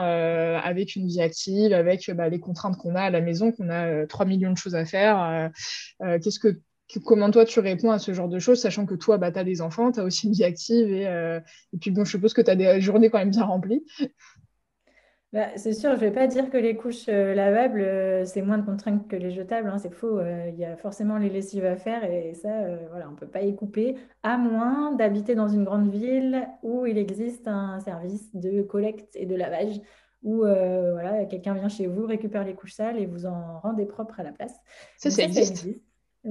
avec 0.64 0.96
une 0.96 1.08
vie 1.08 1.22
active, 1.22 1.74
avec 1.74 2.03
bah, 2.12 2.30
les 2.30 2.40
contraintes 2.40 2.78
qu'on 2.78 2.96
a 2.96 3.02
à 3.02 3.10
la 3.10 3.22
maison, 3.22 3.52
qu'on 3.52 3.70
a 3.70 4.06
3 4.08 4.26
millions 4.26 4.52
de 4.52 4.58
choses 4.58 4.76
à 4.76 4.86
faire. 4.86 5.52
Qu'est-ce 6.00 6.40
que 6.40 6.60
comment 7.00 7.32
toi 7.32 7.46
tu 7.46 7.60
réponds 7.60 7.92
à 7.92 8.00
ce 8.00 8.14
genre 8.14 8.30
de 8.30 8.40
choses, 8.40 8.62
sachant 8.62 8.86
que 8.86 8.96
toi, 8.96 9.18
bah, 9.18 9.32
tu 9.32 9.40
as 9.40 9.44
des 9.44 9.62
enfants, 9.62 9.92
tu 9.92 10.00
as 10.00 10.04
aussi 10.04 10.28
une 10.28 10.34
vie 10.34 10.44
active 10.44 10.92
et, 10.92 11.08
euh, 11.08 11.40
puis 11.80 11.92
bon, 11.92 12.06
je 12.06 12.12
suppose 12.12 12.34
que 12.34 12.42
tu 12.42 12.52
as 12.52 12.56
des 12.56 12.82
journées 12.82 13.10
quand 13.10 13.20
même 13.20 13.32
bien 13.32 13.46
remplies. 13.46 13.86
Bah, 15.32 15.48
c'est 15.56 15.74
sûr, 15.74 15.90
je 15.92 15.96
ne 15.96 16.00
vais 16.00 16.12
pas 16.12 16.28
dire 16.28 16.52
que 16.52 16.58
les 16.58 16.76
couches 16.76 17.10
euh, 17.10 17.34
lavables, 17.34 17.82
euh, 17.82 18.24
c'est 18.24 18.44
moins 18.44 18.60
de 18.60 18.66
contraintes 18.66 19.08
que 19.08 19.16
les 19.16 19.32
jetables, 19.32 19.68
hein, 19.68 19.80
c'est 19.80 19.92
faux. 19.92 20.22
Il 20.22 20.60
y 20.60 20.64
a 20.64 20.78
forcément 20.78 21.18
les 21.18 21.30
lessives 21.30 21.66
à 21.66 21.76
faire 21.76 22.04
et 22.04 22.36
ça, 22.36 22.52
voilà, 22.92 23.08
on 23.08 23.14
ne 23.14 23.18
peut 23.18 23.28
pas 23.28 23.42
y 23.42 23.56
couper, 23.56 23.96
à 24.22 24.38
moins 24.38 24.94
d'habiter 24.94 25.34
dans 25.34 25.48
une 25.48 25.64
grande 25.64 25.90
ville 25.90 26.48
où 26.62 26.86
il 26.86 27.00
existe 27.00 27.48
un 27.48 27.80
service 27.80 28.30
de 28.36 28.62
collecte 28.62 29.16
et 29.16 29.26
de 29.26 29.36
lavage 29.36 29.82
où 30.24 30.38
voilà, 30.38 31.26
quelqu'un 31.26 31.54
vient 31.54 31.70
chez 31.70 31.88
vous, 31.88 32.06
récupère 32.06 32.44
les 32.44 32.54
couches 32.54 32.74
sales 32.74 32.98
et 32.98 33.06
vous 33.06 33.26
en 33.26 33.60
rendez 33.60 33.86
propre 33.86 34.20
à 34.20 34.24
la 34.24 34.32
place. 34.32 34.56
Ça, 34.98 35.10
ça, 35.10 35.24
existe. 35.24 35.58
Ça 35.58 35.70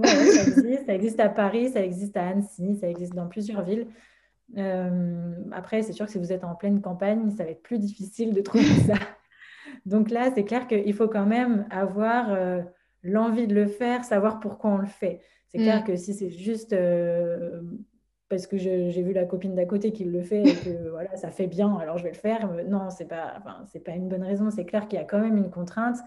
existe. 0.03 0.87
Ça 0.87 0.95
existe 0.95 1.21
à 1.21 1.29
Paris, 1.29 1.71
ça 1.71 1.85
existe 1.85 2.17
à 2.17 2.29
Annecy, 2.29 2.77
ça 2.77 2.89
existe 2.89 3.15
dans 3.15 3.29
plusieurs 3.29 3.63
villes. 3.63 3.87
Euh, 4.57 5.33
après, 5.53 5.83
c'est 5.83 5.93
sûr 5.93 6.07
que 6.07 6.13
si 6.13 6.19
vous 6.19 6.33
êtes 6.33 6.45
en 6.45 6.55
pleine 6.55 6.81
campagne, 6.81 7.31
ça 7.31 7.45
va 7.45 7.51
être 7.51 7.63
plus 7.63 7.79
difficile 7.79 8.35
de 8.35 8.41
trouver 8.41 8.65
ça. 8.87 8.95
Donc 9.87 10.11
là, 10.11 10.31
c'est 10.35 10.45
clair 10.45 10.67
qu'il 10.67 10.95
faut 10.95 11.09
quand 11.09 11.27
même 11.27 11.67
avoir 11.71 12.33
euh, 12.33 12.61
l'envie 13.03 13.47
de 13.47 13.55
le 13.55 13.67
faire, 13.67 14.05
savoir 14.05 14.41
pourquoi 14.41 14.71
on 14.71 14.79
le 14.79 14.87
fait. 14.87 15.21
C'est 15.49 15.59
clair 15.59 15.83
mm. 15.83 15.85
que 15.85 15.97
si 15.97 16.15
c'est 16.15 16.31
juste 16.31 16.73
euh, 16.73 17.61
parce 18.33 18.47
que 18.47 18.57
j'ai 18.57 19.03
vu 19.03 19.13
la 19.13 19.27
copine 19.27 19.55
d'à 19.55 19.67
côté 19.67 19.93
qui 19.93 20.05
le 20.05 20.23
fait 20.23 20.43
et 20.43 20.55
que 20.55 20.89
voilà, 20.91 21.15
ça 21.17 21.31
fait 21.31 21.47
bien, 21.47 21.77
alors 21.77 21.99
je 21.99 22.03
vais 22.03 22.13
le 22.13 22.17
faire, 22.17 22.51
non, 22.67 22.89
c'est 22.89 23.05
pas, 23.05 23.35
enfin, 23.37 23.63
c'est 23.71 23.81
pas 23.81 23.93
une 23.93 24.09
bonne 24.09 24.23
raison. 24.23 24.49
C'est 24.49 24.65
clair 24.65 24.89
qu'il 24.89 24.99
y 24.99 25.03
a 25.03 25.05
quand 25.05 25.21
même 25.21 25.37
une 25.37 25.51
contrainte 25.51 25.99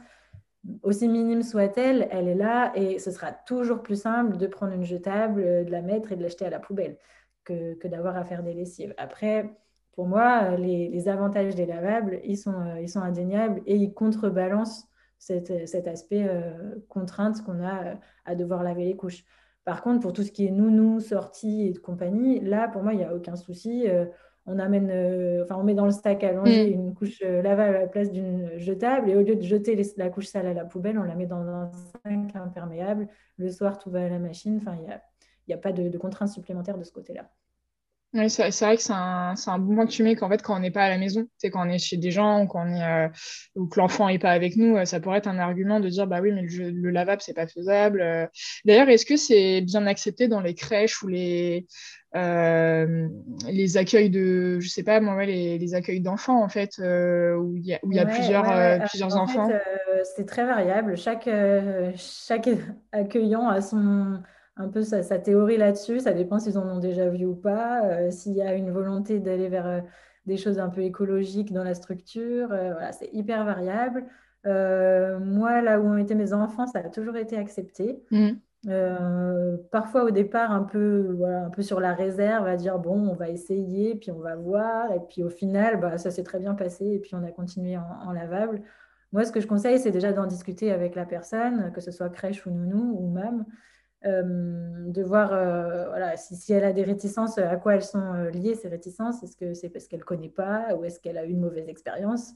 aussi 0.81 1.07
minime 1.07 1.43
soit-elle, 1.43 2.07
elle 2.09 2.27
est 2.27 2.33
là 2.33 2.71
et 2.73 2.97
ce 2.97 3.11
sera 3.11 3.31
toujours 3.31 3.83
plus 3.83 4.01
simple 4.01 4.37
de 4.37 4.47
prendre 4.47 4.73
une 4.73 4.83
jetable, 4.83 5.43
euh, 5.43 5.63
de 5.63 5.69
la 5.69 5.83
mettre 5.83 6.11
et 6.11 6.15
de 6.15 6.23
l'acheter 6.23 6.45
à 6.45 6.49
la 6.49 6.59
poubelle 6.59 6.97
que, 7.43 7.87
d'avoir 7.87 8.17
à 8.17 8.25
faire 8.25 8.41
des 8.41 8.55
lessives. 8.55 8.95
Après, 8.97 9.47
pour 9.91 10.07
moi, 10.07 10.57
les, 10.57 11.07
avantages 11.07 11.53
des 11.53 11.67
lavables, 11.67 12.19
ils 12.23 12.37
sont, 12.37 12.59
euh, 12.59 12.81
ils 12.81 12.89
sont 12.89 13.01
indéniables 13.01 13.61
et 13.67 13.75
ils 13.75 13.93
contrebalancent 13.93 14.87
cet, 15.19 15.51
aspect 15.87 16.27
euh, 16.27 16.75
contrainte 16.89 17.43
qu'on 17.43 17.63
a 17.63 17.99
à 18.25 18.33
devoir 18.33 18.63
laver 18.63 18.85
les 18.85 18.95
couches. 18.95 19.23
Par 19.65 19.81
contre, 19.81 19.99
pour 19.99 20.13
tout 20.13 20.23
ce 20.23 20.31
qui 20.31 20.45
est 20.45 20.51
nounou, 20.51 20.99
sortie 20.99 21.67
et 21.67 21.73
de 21.73 21.79
compagnie, 21.79 22.39
là, 22.39 22.67
pour 22.67 22.83
moi, 22.83 22.93
il 22.93 22.97
n'y 22.97 23.03
a 23.03 23.13
aucun 23.13 23.35
souci 23.35 23.87
on 24.47 24.59
amène, 24.59 24.89
euh, 24.91 25.43
enfin, 25.43 25.55
on 25.55 25.63
met 25.63 25.73
dans 25.73 25.85
le 25.85 25.91
langer 26.33 26.69
mm. 26.69 26.73
une 26.73 26.93
couche 26.93 27.21
euh, 27.23 27.41
lavable 27.41 27.75
à 27.75 27.81
la 27.81 27.87
place 27.87 28.11
d'une 28.11 28.57
jetable 28.57 29.09
et 29.09 29.15
au 29.15 29.21
lieu 29.21 29.35
de 29.35 29.41
jeter 29.41 29.79
la 29.97 30.09
couche 30.09 30.27
sale 30.27 30.45
à 30.45 30.53
la 30.53 30.65
poubelle, 30.65 30.99
on 30.99 31.03
la 31.03 31.15
met 31.15 31.25
dans 31.25 31.41
un 31.47 31.71
sac 31.71 32.35
imperméable. 32.35 33.07
Le 33.37 33.49
soir, 33.49 33.79
tout 33.79 33.89
va 33.89 34.05
à 34.05 34.09
la 34.09 34.19
machine. 34.19 34.57
Enfin, 34.57 34.75
il 34.79 34.99
n'y 35.47 35.53
a, 35.53 35.57
pas 35.57 35.71
de, 35.71 35.97
contraintes 35.97 36.29
supplémentaires 36.29 36.77
de 36.77 36.83
ce 36.83 36.91
côté-là. 36.91 37.29
Oui, 38.15 38.29
c'est 38.29 38.49
vrai 38.61 38.77
que 38.77 38.81
c'est 38.81 38.93
un, 38.93 39.33
un, 39.45 39.59
bon 39.59 39.75
point 39.75 39.85
que 39.85 39.91
tu 39.91 40.01
mets 40.01 40.15
qu'en 40.15 40.29
fait, 40.29 40.41
quand 40.41 40.55
on 40.55 40.59
n'est 40.59 40.71
pas 40.71 40.85
à 40.85 40.89
la 40.89 40.97
maison, 40.97 41.27
c'est 41.37 41.49
quand 41.49 41.67
on 41.67 41.69
est 41.69 41.77
chez 41.77 41.97
des 41.97 42.11
gens 42.11 42.43
ou, 42.43 42.47
quand 42.47 42.65
on 42.65 42.73
est, 42.73 42.81
euh, 42.81 43.09
ou 43.55 43.67
que 43.67 43.77
l'enfant 43.77 44.07
n'est 44.07 44.19
pas 44.19 44.31
avec 44.31 44.55
nous, 44.55 44.83
ça 44.85 45.01
pourrait 45.01 45.17
être 45.17 45.27
un 45.27 45.37
argument 45.37 45.81
de 45.81 45.89
dire 45.89 46.07
bah 46.07 46.21
oui, 46.21 46.31
mais 46.31 46.43
le, 46.43 46.69
le 46.71 46.89
lavable, 46.91 47.21
c'est 47.21 47.33
pas 47.33 47.45
faisable. 47.45 48.29
D'ailleurs, 48.63 48.87
est-ce 48.87 49.05
que 49.05 49.17
c'est 49.17 49.59
bien 49.59 49.85
accepté 49.85 50.29
dans 50.29 50.39
les 50.39 50.55
crèches 50.55 51.03
ou 51.03 51.09
les, 51.09 51.67
euh, 52.15 53.09
les 53.49 53.75
accueils 53.75 54.09
de, 54.09 54.59
je 54.61 54.69
sais 54.69 54.83
pas, 54.83 55.01
moi, 55.01 55.25
les, 55.25 55.57
les 55.57 55.75
accueils 55.75 55.99
d'enfants, 55.99 56.41
en 56.41 56.47
fait, 56.47 56.79
euh, 56.79 57.35
où 57.35 57.57
il 57.57 57.65
y 57.65 57.73
a, 57.73 57.79
où 57.83 57.91
il 57.91 57.97
y 57.97 57.99
a 57.99 58.05
plusieurs, 58.05 58.49
euh, 58.49 58.77
plusieurs 58.87 59.17
enfants? 59.17 59.49
c'est 60.15 60.25
très 60.25 60.45
variable. 60.45 60.95
Chaque, 60.95 61.29
chaque 61.97 62.49
accueillant 62.93 63.49
a 63.49 63.59
son, 63.61 64.21
un 64.57 64.69
peu 64.69 64.83
sa, 64.83 65.03
sa 65.03 65.19
théorie 65.19 65.57
là-dessus. 65.57 65.99
Ça 65.99 66.13
dépend 66.13 66.39
s'ils 66.39 66.57
en 66.57 66.67
ont 66.67 66.79
déjà 66.79 67.09
vu 67.09 67.25
ou 67.25 67.35
pas, 67.35 68.11
s'il 68.11 68.33
y 68.33 68.41
a 68.41 68.53
une 68.53 68.71
volonté 68.71 69.19
d'aller 69.19 69.49
vers 69.49 69.83
des 70.25 70.37
choses 70.37 70.59
un 70.59 70.69
peu 70.69 70.81
écologiques 70.81 71.53
dans 71.53 71.63
la 71.63 71.73
structure. 71.73 72.47
voilà, 72.47 72.91
c'est 72.91 73.09
hyper 73.13 73.45
variable. 73.45 74.05
moi, 74.45 75.61
là 75.61 75.79
où 75.79 75.85
ont 75.85 75.97
été 75.97 76.15
mes 76.15 76.33
enfants, 76.33 76.67
ça 76.67 76.79
a 76.79 76.89
toujours 76.89 77.17
été 77.17 77.37
accepté. 77.37 78.01
Mmh. 78.11 78.31
Euh, 78.67 79.57
parfois 79.71 80.05
au 80.05 80.11
départ 80.11 80.51
un 80.51 80.63
peu, 80.63 81.13
voilà, 81.17 81.45
un 81.45 81.49
peu 81.49 81.61
sur 81.61 81.79
la 81.79 81.93
réserve, 81.93 82.47
à 82.47 82.55
dire 82.55 82.79
bon, 82.79 83.09
on 83.09 83.13
va 83.13 83.29
essayer, 83.29 83.95
puis 83.95 84.11
on 84.11 84.19
va 84.19 84.35
voir, 84.35 84.91
et 84.91 84.99
puis 85.07 85.23
au 85.23 85.29
final, 85.29 85.79
bah, 85.79 85.97
ça 85.97 86.09
s'est 86.09 86.23
très 86.23 86.39
bien 86.39 86.55
passé, 86.55 86.85
et 86.85 86.99
puis 86.99 87.13
on 87.13 87.23
a 87.23 87.31
continué 87.31 87.77
en, 87.77 88.11
lavable. 88.11 88.61
Moi, 89.11 89.23
ce 89.23 89.31
que 89.31 89.39
je 89.39 89.47
conseille, 89.47 89.79
c'est 89.79 89.91
déjà 89.91 90.13
d'en 90.13 90.25
discuter 90.25 90.71
avec 90.71 90.95
la 90.95 91.05
personne, 91.05 91.71
que 91.73 91.81
ce 91.81 91.91
soit 91.91 92.09
crèche 92.09 92.45
ou 92.45 92.51
nounou 92.51 92.97
ou 92.99 93.11
même, 93.11 93.41
euh, 93.41 93.43
de 94.05 95.03
voir 95.03 95.33
euh, 95.33 95.87
voilà, 95.89 96.15
si, 96.15 96.35
si, 96.35 96.53
elle 96.53 96.63
a 96.63 96.73
des 96.73 96.83
réticences, 96.83 97.37
à 97.37 97.55
quoi 97.57 97.75
elles 97.75 97.83
sont 97.83 98.13
liées 98.33 98.55
ces 98.55 98.67
réticences? 98.67 99.23
Est-ce 99.23 99.35
que 99.35 99.53
c'est 99.53 99.69
parce 99.69 99.87
qu'elle 99.87 100.01
ne 100.01 100.05
connaît 100.05 100.29
pas 100.29 100.75
ou 100.75 100.85
est-ce 100.85 100.99
qu'elle 100.99 101.17
a 101.17 101.25
eu 101.25 101.29
une 101.29 101.41
mauvaise 101.41 101.67
expérience? 101.67 102.33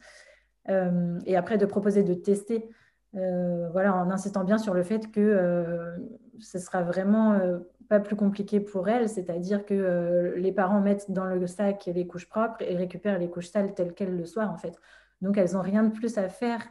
Et 1.25 1.35
après, 1.35 1.57
de 1.57 1.65
proposer 1.65 2.03
de 2.03 2.13
tester. 2.13 2.69
Euh, 3.15 3.69
voilà, 3.71 3.95
en 3.95 4.11
insistant 4.11 4.43
bien 4.43 4.57
sur 4.57 4.73
le 4.73 4.83
fait 4.83 5.11
que 5.11 5.19
euh, 5.19 5.97
ce 6.37 6.59
sera 6.59 6.83
vraiment 6.83 7.33
euh, 7.33 7.57
pas 7.87 7.99
plus 7.99 8.15
compliqué 8.15 8.59
pour 8.59 8.87
elles, 8.87 9.09
c'est-à-dire 9.09 9.65
que 9.65 10.35
les 10.37 10.51
parents 10.51 10.79
mettent 10.79 11.09
dans 11.09 11.25
le 11.25 11.47
sac 11.47 11.89
les 11.93 12.05
couches 12.05 12.29
propres 12.29 12.61
et 12.61 12.75
récupèrent 12.75 13.17
les 13.17 13.29
couches 13.29 13.49
sales 13.49 13.73
telles 13.73 13.93
quelles 13.93 14.15
le 14.15 14.25
soir 14.25 14.51
en 14.51 14.57
fait. 14.57 14.79
Donc 15.21 15.37
elles 15.37 15.53
n'ont 15.53 15.61
rien 15.61 15.83
de 15.83 15.91
plus 15.91 16.19
à 16.19 16.29
faire 16.29 16.61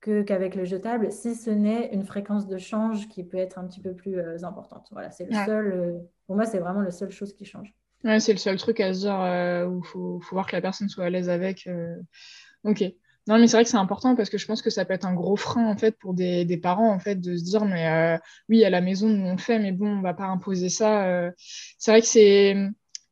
qu'avec 0.00 0.54
le 0.54 0.64
jetable, 0.64 1.10
si 1.12 1.34
ce 1.34 1.50
n'est 1.50 1.92
une 1.92 2.04
fréquence 2.04 2.46
de 2.46 2.58
change 2.58 3.08
qui 3.08 3.24
peut 3.24 3.38
être 3.38 3.58
un 3.58 3.66
petit 3.66 3.80
peu 3.80 3.94
plus 3.94 4.18
importante. 4.44 4.88
Voilà, 4.92 5.10
c'est 5.10 5.26
le 5.30 5.34
seul. 5.44 6.00
pour 6.26 6.36
moi, 6.36 6.46
c'est 6.46 6.58
vraiment 6.58 6.80
la 6.80 6.90
seule 6.90 7.10
chose 7.10 7.32
qui 7.34 7.44
change. 7.44 7.74
Ouais, 8.04 8.20
c'est 8.20 8.32
le 8.32 8.38
seul 8.38 8.56
truc 8.58 8.80
à 8.80 8.94
se 8.94 9.00
dire 9.00 9.68
où 9.68 9.80
il 9.84 9.86
faut, 9.86 10.20
faut, 10.20 10.36
voir 10.36 10.46
que 10.46 10.54
la 10.54 10.62
personne 10.62 10.88
soit 10.88 11.04
à 11.04 11.10
l'aise 11.10 11.28
avec. 11.28 11.68
Ok. 12.64 12.84
Non, 13.28 13.38
mais 13.38 13.46
c'est 13.46 13.58
vrai 13.58 13.64
que 13.64 13.70
c'est 13.70 13.76
important 13.76 14.16
parce 14.16 14.30
que 14.30 14.38
je 14.38 14.46
pense 14.46 14.62
que 14.62 14.70
ça 14.70 14.86
peut 14.86 14.94
être 14.94 15.04
un 15.04 15.12
gros 15.12 15.36
frein 15.36 15.66
en 15.66 15.76
fait 15.76 15.98
pour 15.98 16.14
des, 16.14 16.46
des 16.46 16.56
parents 16.56 16.90
en 16.90 16.98
fait 16.98 17.16
de 17.16 17.36
se 17.36 17.44
dire 17.44 17.66
mais 17.66 17.86
euh, 17.86 18.18
oui 18.48 18.64
à 18.64 18.70
la 18.70 18.80
maison 18.80 19.06
nous 19.06 19.26
on 19.26 19.32
le 19.32 19.38
fait 19.38 19.58
mais 19.58 19.70
bon 19.70 19.98
on 19.98 20.00
va 20.00 20.14
pas 20.14 20.24
imposer 20.24 20.70
ça. 20.70 21.06
Euh. 21.06 21.30
C'est 21.78 21.90
vrai 21.90 22.00
que 22.00 22.06
c'est 22.06 22.56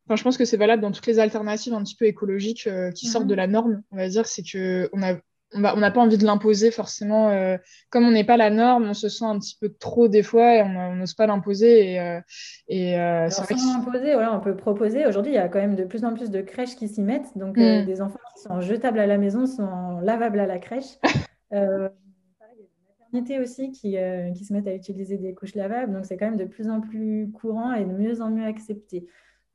Enfin, 0.06 0.16
je 0.16 0.22
pense 0.22 0.38
que 0.38 0.44
c'est 0.44 0.56
valable 0.56 0.82
dans 0.82 0.92
toutes 0.92 1.06
les 1.08 1.18
alternatives 1.18 1.74
un 1.74 1.82
petit 1.82 1.96
peu 1.96 2.06
écologiques 2.06 2.68
euh, 2.68 2.92
qui 2.92 3.06
sortent 3.06 3.26
de 3.26 3.34
mm-hmm. 3.34 3.38
la 3.38 3.46
norme. 3.48 3.82
On 3.90 3.96
va 3.96 4.08
dire, 4.08 4.24
c'est 4.26 4.44
que 4.44 4.88
on 4.92 5.02
a 5.02 5.16
on 5.54 5.60
n'a 5.60 5.90
pas 5.90 6.00
envie 6.00 6.18
de 6.18 6.24
l'imposer 6.24 6.70
forcément. 6.70 7.30
Euh, 7.30 7.56
comme 7.90 8.04
on 8.04 8.10
n'est 8.10 8.24
pas 8.24 8.36
la 8.36 8.50
norme, 8.50 8.88
on 8.88 8.94
se 8.94 9.08
sent 9.08 9.24
un 9.24 9.38
petit 9.38 9.56
peu 9.60 9.68
trop 9.68 10.08
des 10.08 10.22
fois 10.22 10.56
et 10.56 10.62
on 10.62 10.96
n'ose 10.96 11.14
pas 11.14 11.26
l'imposer. 11.26 11.92
Et, 11.92 12.00
euh, 12.00 12.20
et 12.68 12.98
euh, 12.98 13.30
sans 13.30 13.44
l'imposer, 13.48 14.14
voilà, 14.14 14.34
on 14.34 14.40
peut 14.40 14.56
proposer. 14.56 15.06
Aujourd'hui, 15.06 15.32
il 15.32 15.36
y 15.36 15.38
a 15.38 15.48
quand 15.48 15.60
même 15.60 15.76
de 15.76 15.84
plus 15.84 16.04
en 16.04 16.14
plus 16.14 16.30
de 16.30 16.40
crèches 16.40 16.76
qui 16.76 16.88
s'y 16.88 17.02
mettent. 17.02 17.36
Donc, 17.36 17.56
mm. 17.56 17.84
des 17.84 18.02
enfants 18.02 18.18
qui 18.34 18.42
sont 18.42 18.60
jetables 18.60 18.98
à 18.98 19.06
la 19.06 19.18
maison 19.18 19.46
sont 19.46 20.00
lavables 20.00 20.40
à 20.40 20.46
la 20.46 20.58
crèche. 20.58 20.98
il 21.52 21.56
y 21.56 21.60
a 21.60 21.88
des 21.88 22.68
maternités 23.12 23.40
aussi 23.40 23.70
qui, 23.70 23.96
qui 24.34 24.44
se 24.44 24.52
mettent 24.52 24.68
à 24.68 24.74
utiliser 24.74 25.16
des 25.16 25.34
couches 25.34 25.54
lavables. 25.54 25.92
Donc, 25.92 26.06
c'est 26.06 26.16
quand 26.16 26.26
même 26.26 26.38
de 26.38 26.44
plus 26.44 26.68
en 26.68 26.80
plus 26.80 27.30
courant 27.32 27.72
et 27.72 27.84
de 27.84 27.92
mieux 27.92 28.20
en 28.20 28.30
mieux 28.30 28.46
accepté. 28.46 29.06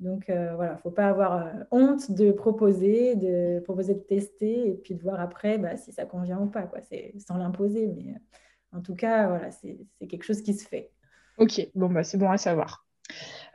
Donc 0.02 0.32
euh, 0.32 0.56
voilà, 0.56 0.74
il 0.74 0.76
ne 0.78 0.82
faut 0.82 0.92
pas 0.92 1.08
avoir 1.08 1.34
euh, 1.34 1.52
honte 1.70 2.12
de 2.12 2.32
proposer, 2.32 3.16
de 3.16 3.60
proposer 3.64 3.94
de 3.94 4.00
tester 4.00 4.70
et 4.70 4.74
puis 4.74 4.96
de 4.96 5.02
voir 5.02 5.20
après 5.22 5.60
bah, 5.60 5.78
si 5.78 5.92
ça 5.92 6.06
convient 6.06 6.40
ou 6.40 6.48
pas. 6.48 6.68
C'est 6.90 7.14
sans 7.20 7.38
l'imposer, 7.38 7.88
mais 7.88 8.12
euh, 8.12 8.78
en 8.78 8.82
tout 8.82 8.96
cas, 8.96 9.28
voilà, 9.28 9.52
c'est 9.52 9.78
quelque 10.10 10.24
chose 10.24 10.42
qui 10.42 10.56
se 10.56 10.68
fait. 10.68 10.90
Ok, 11.38 11.68
bon, 11.76 11.90
bah, 11.90 12.04
c'est 12.04 12.18
bon 12.18 12.32
à 12.32 12.38
savoir. 12.38 12.88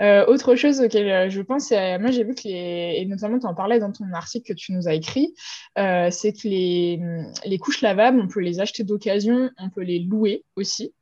autre 0.01 0.55
chose 0.55 0.81
auquel 0.81 1.31
je 1.31 1.43
pense, 1.43 1.73
moi 1.73 2.11
j'ai 2.11 2.23
vu 2.23 2.35
que 2.35 2.43
les, 2.45 2.95
et 2.99 3.07
notamment 3.07 3.41
tu 3.41 3.47
en 3.47 3.55
parlais 3.55 3.81
dans 3.81 3.91
ton 3.91 4.13
article 4.13 4.55
que 4.55 4.57
tu 4.57 4.73
nous 4.73 4.87
as 4.87 4.95
écrit, 4.95 5.35
c'est 5.77 6.33
que 6.33 6.47
les 6.47 7.59
couches 7.59 7.83
lavables, 7.83 8.21
on 8.21 8.29
peut 8.29 8.41
les 8.41 8.61
acheter 8.61 8.85
d'occasion, 8.85 9.51
on 9.59 9.69
peut 9.69 9.83
les 9.83 9.99
louer 9.99 10.45
aussi. 10.55 10.95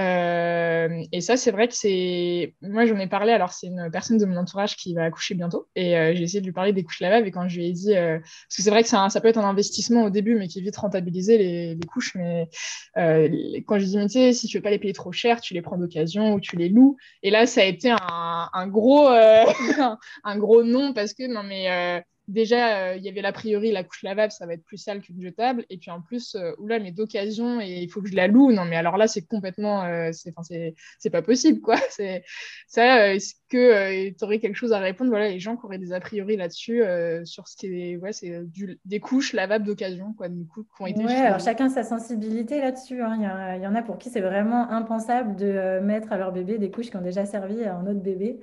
Euh, 0.00 1.04
et 1.12 1.20
ça, 1.20 1.36
c'est 1.36 1.50
vrai 1.50 1.68
que 1.68 1.74
c'est. 1.74 2.54
Moi, 2.62 2.86
j'en 2.86 2.98
ai 2.98 3.06
parlé. 3.06 3.32
Alors, 3.32 3.52
c'est 3.52 3.66
une 3.66 3.90
personne 3.90 4.18
de 4.18 4.24
mon 4.24 4.36
entourage 4.36 4.76
qui 4.76 4.94
va 4.94 5.04
accoucher 5.04 5.34
bientôt. 5.34 5.68
Et 5.76 5.96
euh, 5.96 6.14
j'ai 6.14 6.22
essayé 6.22 6.40
de 6.40 6.46
lui 6.46 6.52
parler 6.52 6.72
des 6.72 6.82
couches 6.82 7.00
lavables. 7.00 7.26
Et 7.26 7.30
quand 7.30 7.48
je 7.48 7.58
lui 7.58 7.66
ai 7.66 7.72
dit. 7.72 7.94
Euh, 7.94 8.18
parce 8.18 8.56
que 8.56 8.62
c'est 8.62 8.70
vrai 8.70 8.82
que 8.82 8.88
ça, 8.88 9.08
peut 9.20 9.28
être 9.28 9.38
un 9.38 9.48
investissement 9.48 10.04
au 10.04 10.10
début, 10.10 10.36
mais 10.36 10.48
qui 10.48 10.60
est 10.60 10.62
vite 10.62 10.76
rentabilisé, 10.76 11.38
les, 11.38 11.74
les 11.74 11.86
couches. 11.86 12.14
Mais 12.14 12.48
quand 12.96 13.78
je 13.78 13.84
lui 13.84 13.84
ai 13.84 13.90
dit, 13.90 13.96
mais 13.98 14.06
tu 14.06 14.12
sais, 14.12 14.32
si 14.32 14.46
tu 14.46 14.58
veux 14.58 14.62
pas 14.62 14.70
les 14.70 14.78
payer 14.78 14.94
trop 14.94 15.12
cher, 15.12 15.40
tu 15.40 15.54
les 15.54 15.62
prends 15.62 15.76
d'occasion 15.76 16.34
ou 16.34 16.40
tu 16.40 16.56
les 16.56 16.68
loues. 16.68 16.96
Et 17.22 17.30
là, 17.30 17.46
ça 17.46 17.60
a 17.60 17.64
été 17.64 17.90
un, 17.90 18.48
un 18.52 18.66
gros, 18.68 19.08
un 20.24 20.38
gros 20.38 20.62
non 20.62 20.92
parce 20.94 21.14
que, 21.14 21.26
non, 21.26 21.42
mais 21.42 22.02
déjà, 22.30 22.78
euh, 22.78 22.96
il 22.96 23.02
y 23.02 23.08
avait 23.08 23.20
l'a 23.20 23.32
priori 23.32 23.72
la 23.72 23.84
couche 23.84 24.02
lavable, 24.02 24.32
ça 24.32 24.46
va 24.46 24.54
être 24.54 24.64
plus 24.64 24.76
sale 24.76 25.00
qu'une 25.00 25.20
jetable. 25.20 25.64
Et 25.68 25.78
puis 25.78 25.90
en 25.90 26.00
plus, 26.00 26.34
euh, 26.34 26.52
oula, 26.58 26.78
mais 26.78 26.92
d'occasion, 26.92 27.60
et 27.60 27.80
il 27.82 27.88
faut 27.88 28.00
que 28.00 28.08
je 28.08 28.16
la 28.16 28.26
loue. 28.26 28.52
Non, 28.52 28.64
mais 28.64 28.76
alors 28.76 28.96
là, 28.96 29.06
c'est 29.06 29.26
complètement. 29.26 29.84
Euh, 29.84 30.10
c'est 30.12 31.10
pas 31.10 31.22
possible, 31.22 31.60
quoi. 31.60 31.76
Ça, 32.68 33.14
est-ce 33.14 33.34
que 33.48 34.10
tu 34.10 34.24
aurais 34.24 34.38
quelque 34.38 34.54
chose 34.54 34.72
à 34.72 34.78
répondre? 34.78 35.10
Voilà, 35.10 35.28
les 35.28 35.40
gens 35.40 35.56
qui 35.56 35.66
auraient 35.66 35.78
des 35.78 35.92
a 35.92 36.00
priori 36.00 36.36
là-dessus, 36.36 36.82
sur 37.24 37.48
ce 37.48 37.56
qui 37.56 37.66
est. 37.66 37.96
Ouais, 37.96 38.12
c'est 38.12 38.42
des 38.84 39.00
couches 39.00 39.32
lavables 39.32 39.66
d'occasion, 39.66 40.14
quoi, 40.16 40.28
du 40.28 40.46
coup, 40.46 40.62
qui 40.62 40.82
ont 40.82 40.86
été. 40.86 41.04
Ouais, 41.04 41.16
alors 41.16 41.40
chacun 41.40 41.68
sa 41.68 41.82
sensibilité 41.82 42.60
là-dessus. 42.60 43.02
Hein. 43.02 43.16
Il 43.56 43.60
y, 43.60 43.64
y, 43.64 43.66
en 43.66 43.74
a 43.74 43.82
pour 43.82 43.98
qui 43.98 44.08
c'est 44.10 44.20
vraiment 44.20 44.70
impensable 44.70 45.36
de 45.36 45.80
mettre 45.80 46.12
à 46.12 46.18
leur 46.18 46.32
bébé 46.32 46.58
des 46.58 46.70
couches 46.70 46.90
qui 46.90 46.96
ont 46.96 47.02
déjà 47.02 47.26
servi 47.26 47.64
à 47.64 47.76
un 47.76 47.86
autre 47.86 48.00
bébé 48.00 48.40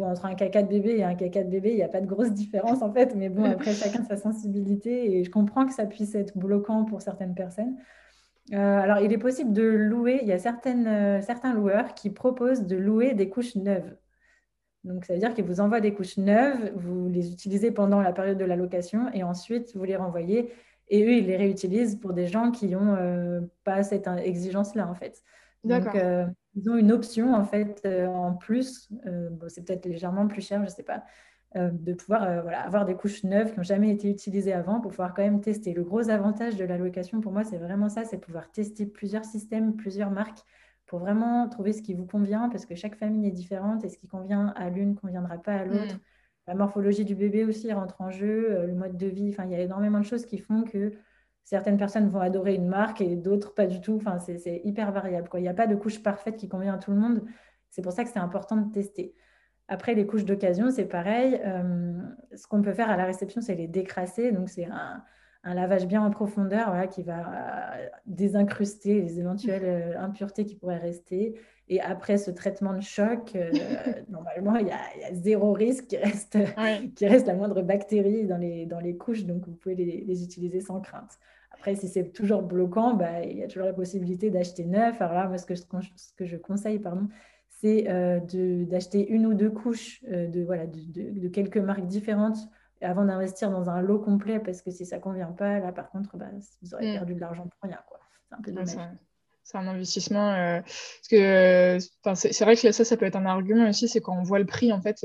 entre 0.00 0.26
un 0.26 0.34
caca 0.34 0.62
de 0.62 0.68
bébé 0.68 0.98
et 0.98 1.04
un 1.04 1.14
caca 1.14 1.42
de 1.42 1.50
bébé, 1.50 1.70
il 1.70 1.76
n'y 1.76 1.82
a 1.82 1.88
pas 1.88 2.00
de 2.00 2.06
grosse 2.06 2.32
différence 2.32 2.82
en 2.82 2.92
fait, 2.92 3.14
mais 3.14 3.28
bon, 3.28 3.44
après 3.44 3.72
chacun 3.74 4.04
sa 4.04 4.16
sensibilité 4.16 5.16
et 5.16 5.24
je 5.24 5.30
comprends 5.30 5.66
que 5.66 5.74
ça 5.74 5.86
puisse 5.86 6.14
être 6.14 6.36
bloquant 6.36 6.84
pour 6.84 7.02
certaines 7.02 7.34
personnes. 7.34 7.76
Euh, 8.52 8.56
alors, 8.56 8.98
il 8.98 9.12
est 9.12 9.18
possible 9.18 9.52
de 9.52 9.62
louer, 9.62 10.18
il 10.22 10.28
y 10.28 10.32
a 10.32 10.38
certaines, 10.38 10.86
euh, 10.86 11.20
certains 11.22 11.54
loueurs 11.54 11.94
qui 11.94 12.10
proposent 12.10 12.66
de 12.66 12.76
louer 12.76 13.14
des 13.14 13.28
couches 13.28 13.54
neuves. 13.54 13.96
Donc, 14.84 15.04
ça 15.04 15.12
veut 15.12 15.20
dire 15.20 15.32
qu'ils 15.32 15.44
vous 15.44 15.60
envoient 15.60 15.80
des 15.80 15.94
couches 15.94 16.16
neuves, 16.16 16.72
vous 16.74 17.08
les 17.08 17.32
utilisez 17.32 17.70
pendant 17.70 18.00
la 18.00 18.12
période 18.12 18.38
de 18.38 18.44
la 18.44 18.56
location 18.56 19.08
et 19.12 19.22
ensuite 19.22 19.76
vous 19.76 19.84
les 19.84 19.94
renvoyez 19.94 20.52
et 20.88 21.04
eux, 21.04 21.12
ils 21.12 21.26
les 21.26 21.36
réutilisent 21.36 21.96
pour 21.96 22.12
des 22.12 22.26
gens 22.26 22.50
qui 22.50 22.66
n'ont 22.66 22.96
euh, 22.96 23.40
pas 23.64 23.82
cette 23.84 24.08
exigence-là 24.08 24.88
en 24.88 24.94
fait. 24.94 25.22
Donc, 25.62 25.96
ils 26.54 26.68
ont 26.68 26.76
une 26.76 26.92
option 26.92 27.34
en 27.34 27.44
fait 27.44 27.82
euh, 27.84 28.06
en 28.06 28.34
plus, 28.34 28.88
euh, 29.06 29.30
c'est 29.48 29.64
peut-être 29.64 29.86
légèrement 29.86 30.26
plus 30.26 30.46
cher, 30.46 30.58
je 30.60 30.64
ne 30.64 30.70
sais 30.70 30.82
pas, 30.82 31.04
euh, 31.56 31.70
de 31.72 31.94
pouvoir 31.94 32.22
avoir 32.22 32.84
des 32.84 32.94
couches 32.94 33.24
neuves 33.24 33.52
qui 33.52 33.56
n'ont 33.58 33.62
jamais 33.62 33.90
été 33.90 34.10
utilisées 34.10 34.52
avant 34.52 34.80
pour 34.80 34.90
pouvoir 34.90 35.14
quand 35.14 35.22
même 35.22 35.40
tester. 35.40 35.72
Le 35.72 35.82
gros 35.82 36.10
avantage 36.10 36.56
de 36.56 36.64
la 36.64 36.78
location 36.78 37.20
pour 37.20 37.32
moi, 37.32 37.44
c'est 37.44 37.58
vraiment 37.58 37.88
ça, 37.88 38.04
c'est 38.04 38.18
pouvoir 38.18 38.50
tester 38.50 38.86
plusieurs 38.86 39.24
systèmes, 39.24 39.76
plusieurs 39.76 40.10
marques 40.10 40.40
pour 40.86 40.98
vraiment 40.98 41.48
trouver 41.48 41.72
ce 41.72 41.80
qui 41.80 41.94
vous 41.94 42.06
convient 42.06 42.48
parce 42.50 42.66
que 42.66 42.74
chaque 42.74 42.96
famille 42.96 43.26
est 43.26 43.32
différente 43.32 43.84
et 43.84 43.88
ce 43.88 43.96
qui 43.96 44.08
convient 44.08 44.48
à 44.56 44.68
l'une 44.68 44.90
ne 44.90 44.94
conviendra 44.94 45.38
pas 45.38 45.54
à 45.54 45.64
l'autre. 45.64 45.94
Mm. 45.94 46.00
La 46.48 46.54
morphologie 46.54 47.04
du 47.04 47.14
bébé 47.14 47.44
aussi 47.44 47.72
rentre 47.72 48.00
en 48.00 48.10
jeu, 48.10 48.66
le 48.66 48.74
mode 48.74 48.96
de 48.96 49.06
vie, 49.06 49.28
enfin, 49.30 49.44
il 49.44 49.52
y 49.52 49.54
a 49.54 49.60
énormément 49.60 50.00
de 50.00 50.04
choses 50.04 50.26
qui 50.26 50.38
font 50.38 50.64
que 50.64 50.92
certaines 51.44 51.76
personnes 51.76 52.08
vont 52.08 52.20
adorer 52.20 52.54
une 52.54 52.68
marque 52.68 53.00
et 53.00 53.16
d'autres 53.16 53.54
pas 53.54 53.66
du 53.66 53.80
tout. 53.80 53.96
Enfin, 53.96 54.18
c'est 54.18 54.60
hyper 54.64 54.92
variable. 54.92 55.28
Il 55.34 55.42
n'y 55.42 55.48
a 55.48 55.54
pas 55.54 55.66
de 55.66 55.74
couche 55.74 56.02
parfaite 56.02 56.36
qui 56.36 56.48
convient 56.48 56.74
à 56.74 56.78
tout 56.78 56.90
le 56.90 56.98
monde. 56.98 57.22
C'est 57.70 57.82
pour 57.82 57.92
ça 57.92 58.04
que 58.04 58.10
c'est 58.10 58.18
important 58.18 58.56
de 58.56 58.72
tester. 58.72 59.14
Après, 59.68 59.94
les 59.94 60.06
couches 60.06 60.24
d'occasion, 60.24 60.70
c'est 60.70 60.84
pareil. 60.84 61.40
Euh, 61.44 61.92
ce 62.36 62.46
qu'on 62.46 62.62
peut 62.62 62.74
faire 62.74 62.90
à 62.90 62.96
la 62.96 63.04
réception, 63.04 63.40
c'est 63.40 63.54
les 63.54 63.68
décrasser. 63.68 64.32
Donc, 64.32 64.48
c'est 64.48 64.66
un, 64.66 65.02
lavage 65.44 65.86
bien 65.86 66.02
en 66.02 66.10
profondeur 66.10 66.88
qui 66.88 67.02
va 67.02 67.74
euh, 67.74 67.88
désincruster 68.06 69.00
les 69.00 69.18
éventuelles 69.18 69.64
euh, 69.64 69.98
impuretés 69.98 70.44
qui 70.44 70.56
pourraient 70.56 70.78
rester. 70.78 71.40
Et 71.72 71.80
après 71.80 72.18
ce 72.18 72.30
traitement 72.30 72.74
de 72.74 72.82
choc, 72.82 73.34
normalement, 74.10 74.56
il 74.56 74.66
y, 74.66 74.70
a, 74.70 75.14
zéro 75.14 75.54
risque 75.54 75.86
qui 75.86 75.96
reste, 75.96 76.36
qui 76.94 77.06
reste 77.06 77.26
la 77.26 77.34
moindre 77.34 77.62
bactérie 77.62 78.26
dans 78.26 78.36
les, 78.36 78.66
dans 78.66 78.78
les 78.78 78.94
couches. 78.94 79.24
Donc, 79.24 79.46
vous 79.46 79.54
pouvez 79.54 79.74
les, 79.74 80.04
les 80.06 80.22
utiliser 80.22 80.60
sans 80.60 80.80
crainte. 80.80 81.18
Après, 81.50 81.74
si 81.74 81.88
c'est 81.88 82.12
toujours 82.12 82.42
bloquant, 82.42 82.92
bah, 82.92 83.24
il 83.24 83.38
y 83.38 83.42
a 83.42 83.46
toujours 83.46 83.66
la 83.66 83.72
possibilité 83.72 84.28
d'acheter 84.28 84.66
neuf. 84.66 85.00
Alors 85.00 85.14
là, 85.14 85.28
moi, 85.28 85.38
ce 85.38 85.46
que 85.46 85.54
je, 85.54 85.62
ce 85.96 86.12
que 86.12 86.26
je 86.26 86.36
conseille, 86.36 86.78
pardon, 86.78 87.08
c'est 87.48 87.88
euh, 87.88 88.20
d'acheter 88.66 89.08
une 89.08 89.24
ou 89.24 89.32
deux 89.32 89.50
couches 89.50 90.04
euh, 90.10 90.26
de, 90.26 90.42
voilà, 90.42 90.66
de, 90.66 91.20
de, 91.20 91.28
quelques 91.28 91.56
marques 91.56 91.86
différentes 91.86 92.36
avant 92.82 93.06
d'investir 93.06 93.50
dans 93.50 93.70
un 93.70 93.80
lot 93.80 93.98
complet, 93.98 94.40
parce 94.40 94.60
que 94.60 94.70
si 94.70 94.84
ça 94.84 94.96
ne 94.96 95.02
convient 95.02 95.32
pas, 95.32 95.58
là, 95.58 95.72
par 95.72 95.88
contre, 95.88 96.18
bah, 96.18 96.26
vous 96.60 96.74
aurez 96.74 96.90
mm. 96.90 96.94
perdu 96.94 97.14
de 97.14 97.20
l'argent 97.20 97.44
pour 97.44 97.62
rien. 97.62 97.78
C'est 98.28 98.34
un 98.34 98.42
peu 98.42 98.52
dommage. 98.52 98.76
C'est 99.44 99.58
un 99.58 99.66
investissement. 99.66 100.32
Euh, 100.32 100.60
parce 100.60 101.08
que 101.08 101.78
c'est 102.14 102.44
vrai 102.44 102.56
que 102.56 102.72
ça, 102.72 102.84
ça 102.84 102.96
peut 102.96 103.06
être 103.06 103.16
un 103.16 103.26
argument 103.26 103.68
aussi, 103.68 103.88
c'est 103.88 104.00
quand 104.00 104.16
on 104.16 104.22
voit 104.22 104.38
le 104.38 104.46
prix, 104.46 104.72
en 104.72 104.80
fait, 104.80 105.04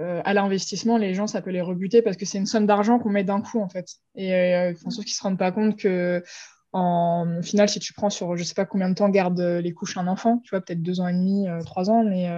euh, 0.00 0.22
à 0.24 0.32
l'investissement, 0.32 0.96
les 0.96 1.12
gens, 1.12 1.26
ça 1.26 1.42
peut 1.42 1.50
les 1.50 1.60
rebuter 1.60 2.00
parce 2.00 2.16
que 2.16 2.24
c'est 2.24 2.38
une 2.38 2.46
somme 2.46 2.66
d'argent 2.66 2.98
qu'on 2.98 3.10
met 3.10 3.24
d'un 3.24 3.42
coup, 3.42 3.60
en 3.60 3.68
fait. 3.68 3.86
Et 4.14 4.34
euh, 4.34 4.72
sauf 4.88 5.04
qu'ils 5.04 5.12
ne 5.12 5.16
se 5.16 5.22
rendent 5.22 5.38
pas 5.38 5.52
compte 5.52 5.76
que, 5.76 6.22
en 6.72 7.38
au 7.38 7.42
final, 7.42 7.68
si 7.68 7.80
tu 7.80 7.92
prends 7.92 8.08
sur 8.08 8.36
je 8.36 8.44
sais 8.44 8.54
pas 8.54 8.64
combien 8.64 8.88
de 8.88 8.94
temps 8.94 9.08
garde 9.10 9.38
les 9.40 9.72
couches 9.72 9.98
un 9.98 10.06
enfant, 10.06 10.38
tu 10.38 10.50
vois, 10.50 10.60
peut-être 10.62 10.82
deux 10.82 11.00
ans 11.00 11.08
et 11.08 11.12
demi, 11.12 11.48
euh, 11.48 11.60
trois 11.62 11.90
ans, 11.90 12.02
mais 12.04 12.30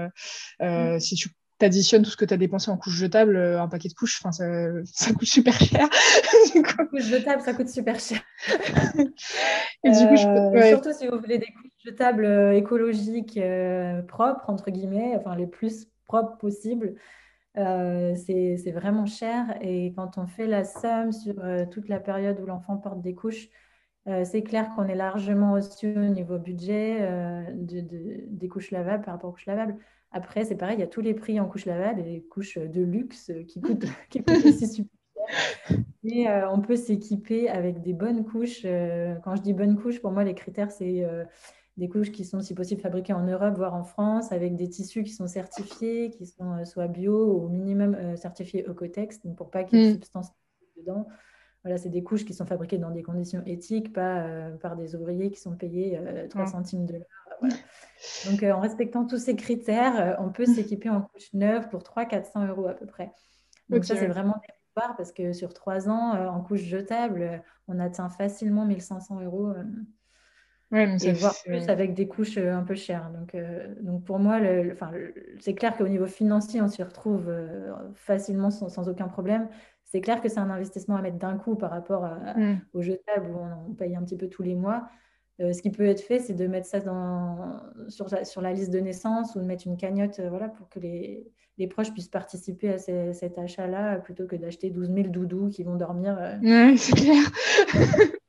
mm. 0.61 0.99
si 0.99 1.15
tu 1.15 1.29
additionnes 1.65 2.03
tout 2.03 2.11
ce 2.11 2.17
que 2.17 2.25
tu 2.25 2.35
as 2.35 2.37
dépensé 2.37 2.71
en 2.71 2.77
couches 2.77 2.97
jetables, 2.97 3.37
un 3.37 3.69
paquet 3.69 3.89
de 3.89 3.95
couches, 3.95 4.21
ça, 4.21 4.31
ça 4.85 5.13
coûte 5.13 5.29
super 5.29 5.55
cher. 5.55 5.89
Couches 6.91 7.05
jetables, 7.05 7.43
ça 7.43 7.55
coûte 7.55 7.69
super 7.69 7.99
cher. 7.99 8.21
et 9.85 9.91
du 9.91 10.07
coup, 10.09 10.17
je 10.17 10.69
Surtout 10.69 10.93
si 10.93 11.09
vous 11.09 11.19
voulez 11.19 11.39
des 11.39 11.47
couches 11.47 11.73
jetables 11.85 12.27
écologiques, 12.55 13.41
propres, 14.09 14.51
entre 14.51 14.71
guillemets, 14.71 15.15
enfin 15.17 15.37
les 15.37 15.47
plus 15.47 15.87
propres 16.07 16.37
possibles. 16.37 16.95
Euh, 17.59 18.15
c'est 18.17 18.73
vraiment 18.73 19.07
cher. 19.07 19.57
Et 19.61 19.93
quand 19.95 20.19
on 20.19 20.27
fait 20.27 20.47
la 20.47 20.65
somme 20.65 21.13
sur 21.13 21.35
euh, 21.45 21.67
toute 21.67 21.89
la 21.89 22.01
période 22.01 22.41
où 22.41 22.47
l'enfant 22.47 22.77
porte 22.77 23.03
des 23.03 23.15
couches, 23.15 23.49
euh, 24.09 24.25
c'est 24.25 24.43
clair 24.43 24.71
qu'on 24.75 24.87
est 24.89 24.95
largement 24.95 25.53
au-dessus 25.53 25.95
au 25.97 26.09
niveau 26.09 26.39
budget 26.39 27.01
de, 27.55 28.25
des 28.29 28.49
couches 28.49 28.71
lavables 28.71 29.05
par 29.05 29.15
rapport 29.15 29.31
aux 29.31 29.35
couches 29.35 29.47
lavables. 29.47 29.77
Après, 30.13 30.45
c'est 30.45 30.57
pareil, 30.57 30.77
il 30.77 30.81
y 30.81 30.85
a 30.85 30.89
tous 30.89 31.01
les 31.01 31.15
prix 31.15 31.41
en 31.41 31.47
couches 31.47 31.67
lavables 31.67 32.01
et 32.01 32.05
les 32.05 32.23
couches 32.23 32.59
de 32.59 32.83
luxe 32.83 33.31
qui 33.49 33.61
coûtent, 33.63 33.87
qui 34.11 34.23
coûtent 34.23 34.47
aussi 34.47 34.69
super 34.69 34.91
cher. 35.69 35.79
Mais 36.03 36.27
on 36.47 36.61
peut 36.61 36.77
s'équiper 36.77 37.49
avec 37.49 37.81
des 37.81 37.93
bonnes 37.93 38.25
couches. 38.25 38.63
quand 38.63 39.37
je 39.37 39.43
dis 39.43 39.53
bonnes 39.53 39.77
couches, 39.77 40.01
pour 40.01 40.11
moi, 40.11 40.25
les 40.25 40.35
critères, 40.35 40.71
c'est 40.71 41.07
des 41.77 41.89
couches 41.89 42.13
qui 42.13 42.25
sont, 42.25 42.41
si 42.41 42.55
possible, 42.55 42.81
fabriquées 42.81 43.15
en 43.15 43.25
Europe, 43.25 43.57
voire 43.57 43.75
en 43.75 43.85
France, 43.85 44.31
avec 44.33 44.57
des 44.57 44.69
tissus 44.69 45.05
qui 45.05 45.13
sont 45.13 45.27
certifiés, 45.27 46.11
qui 46.11 46.27
sont 46.27 46.53
euh, 46.53 46.65
soit 46.65 46.89
bio 46.89 47.33
ou 47.33 47.47
au 47.47 47.49
minimum 47.49 47.95
euh, 47.95 48.17
certifiés 48.17 48.65
Ecotex, 48.69 49.21
pour 49.37 49.51
pas 49.51 49.65
qu'il 49.65 49.79
y 49.79 49.83
ait 49.83 49.87
de 49.87 49.91
mm. 49.93 49.95
substances 50.03 50.33
dedans. 50.77 51.07
Voilà, 51.65 51.79
c'est 51.79 51.89
des 51.89 52.03
couches 52.03 52.25
qui 52.25 52.35
sont 52.35 52.45
fabriquées 52.45 52.79
dans 52.79 52.91
des 52.91 53.03
conditions 53.03 53.43
éthiques, 53.47 53.93
pas 53.93 54.23
euh, 54.23 54.57
par 54.57 54.77
des 54.77 54.97
ouvriers 54.97 55.31
qui 55.31 55.41
sont 55.41 55.57
payés 55.57 55.99
3 56.29 56.47
centimes 56.47 56.87
de 56.87 56.95
l'heure. 56.95 57.22
Donc, 58.29 58.43
en 58.43 58.61
respectant 58.61 59.07
tous 59.07 59.19
ces 59.19 59.37
critères, 59.37 60.17
on 60.21 60.31
peut 60.31 60.47
s'équiper 60.47 60.89
en 60.89 61.03
couches 61.03 61.33
neuves 61.33 61.69
pour 61.69 61.83
300-400 61.83 62.49
euros 62.49 62.67
à 62.69 62.75
peu 62.75 62.87
près. 62.87 63.13
Donc, 63.69 63.85
ça, 63.85 63.97
c'est 63.97 64.07
vraiment 64.09 64.37
dérisoire 64.75 64.97
parce 64.97 65.13
que 65.13 65.33
sur 65.33 65.55
3 65.55 65.89
ans, 65.89 66.13
en 66.29 66.41
couches 66.43 66.63
jetables, 66.63 67.43
on 67.69 67.79
atteint 67.79 68.09
facilement 68.09 68.65
1500 68.65 69.21
euros 69.21 69.55
et 70.73 71.13
voire 71.13 71.35
plus 71.45 71.69
avec 71.69 71.95
des 71.95 72.09
couches 72.09 72.39
euh, 72.39 72.55
un 72.55 72.63
peu 72.63 72.75
chères. 72.75 73.11
Donc, 73.11 73.35
euh, 73.35 73.75
donc 73.83 74.05
pour 74.05 74.19
moi, 74.19 74.39
le, 74.39 74.75
c'est 75.39 75.55
clair 75.55 75.77
qu'au 75.77 75.87
niveau 75.87 76.07
financier, 76.07 76.63
on 76.63 76.69
s'y 76.69 76.83
retrouve 76.83 77.29
euh, 77.29 77.73
facilement 77.95 78.51
sans, 78.51 78.89
aucun 78.89 79.09
problème. 79.09 79.49
C'est 79.85 80.01
clair 80.01 80.23
que 80.23 80.29
c'est 80.29 80.41
un 80.41 80.49
investissement 80.49 80.97
à 80.97 81.03
mettre 81.03 81.19
d'un 81.19 81.37
coup 81.37 81.57
par 81.57 81.71
rapport 81.71 82.05
mmh. 82.05 82.55
au 82.73 82.81
jeu 82.81 82.93
de 82.93 83.03
table 83.05 83.31
où 83.31 83.39
on, 83.71 83.75
paye 83.75 83.95
un 83.95 84.03
petit 84.03 84.17
peu 84.17 84.29
tous 84.29 84.43
les 84.43 84.55
mois. 84.55 84.89
Ce 85.39 85.63
qui 85.63 85.71
peut 85.71 85.87
être 85.87 86.03
fait, 86.03 86.19
c'est 86.19 86.35
de 86.35 86.47
mettre 86.47 86.67
ça 86.67 86.81
sur, 87.89 88.41
la 88.43 88.53
liste 88.53 88.71
de 88.71 88.79
naissance 88.79 89.35
ou 89.35 89.41
de 89.41 89.45
mettre 89.45 89.67
une 89.67 89.77
cagnotte 89.77 90.21
voilà, 90.21 90.49
pour 90.49 90.69
que 90.69 90.79
les, 90.79 91.27
proches 91.71 91.93
puissent 91.93 92.09
participer 92.09 92.71
à 92.71 92.79
cet 92.79 93.39
achat-là 93.39 93.99
plutôt 93.99 94.27
que 94.27 94.37
d'acheter 94.37 94.71
12 94.71 94.93
000 94.95 95.09
doudous 95.09 95.49
qui 95.49 95.63
vont 95.63 95.77
dormir. 95.77 96.19
Ouais, 96.43 96.75
c'est 96.77 96.95
clair. 96.95 97.23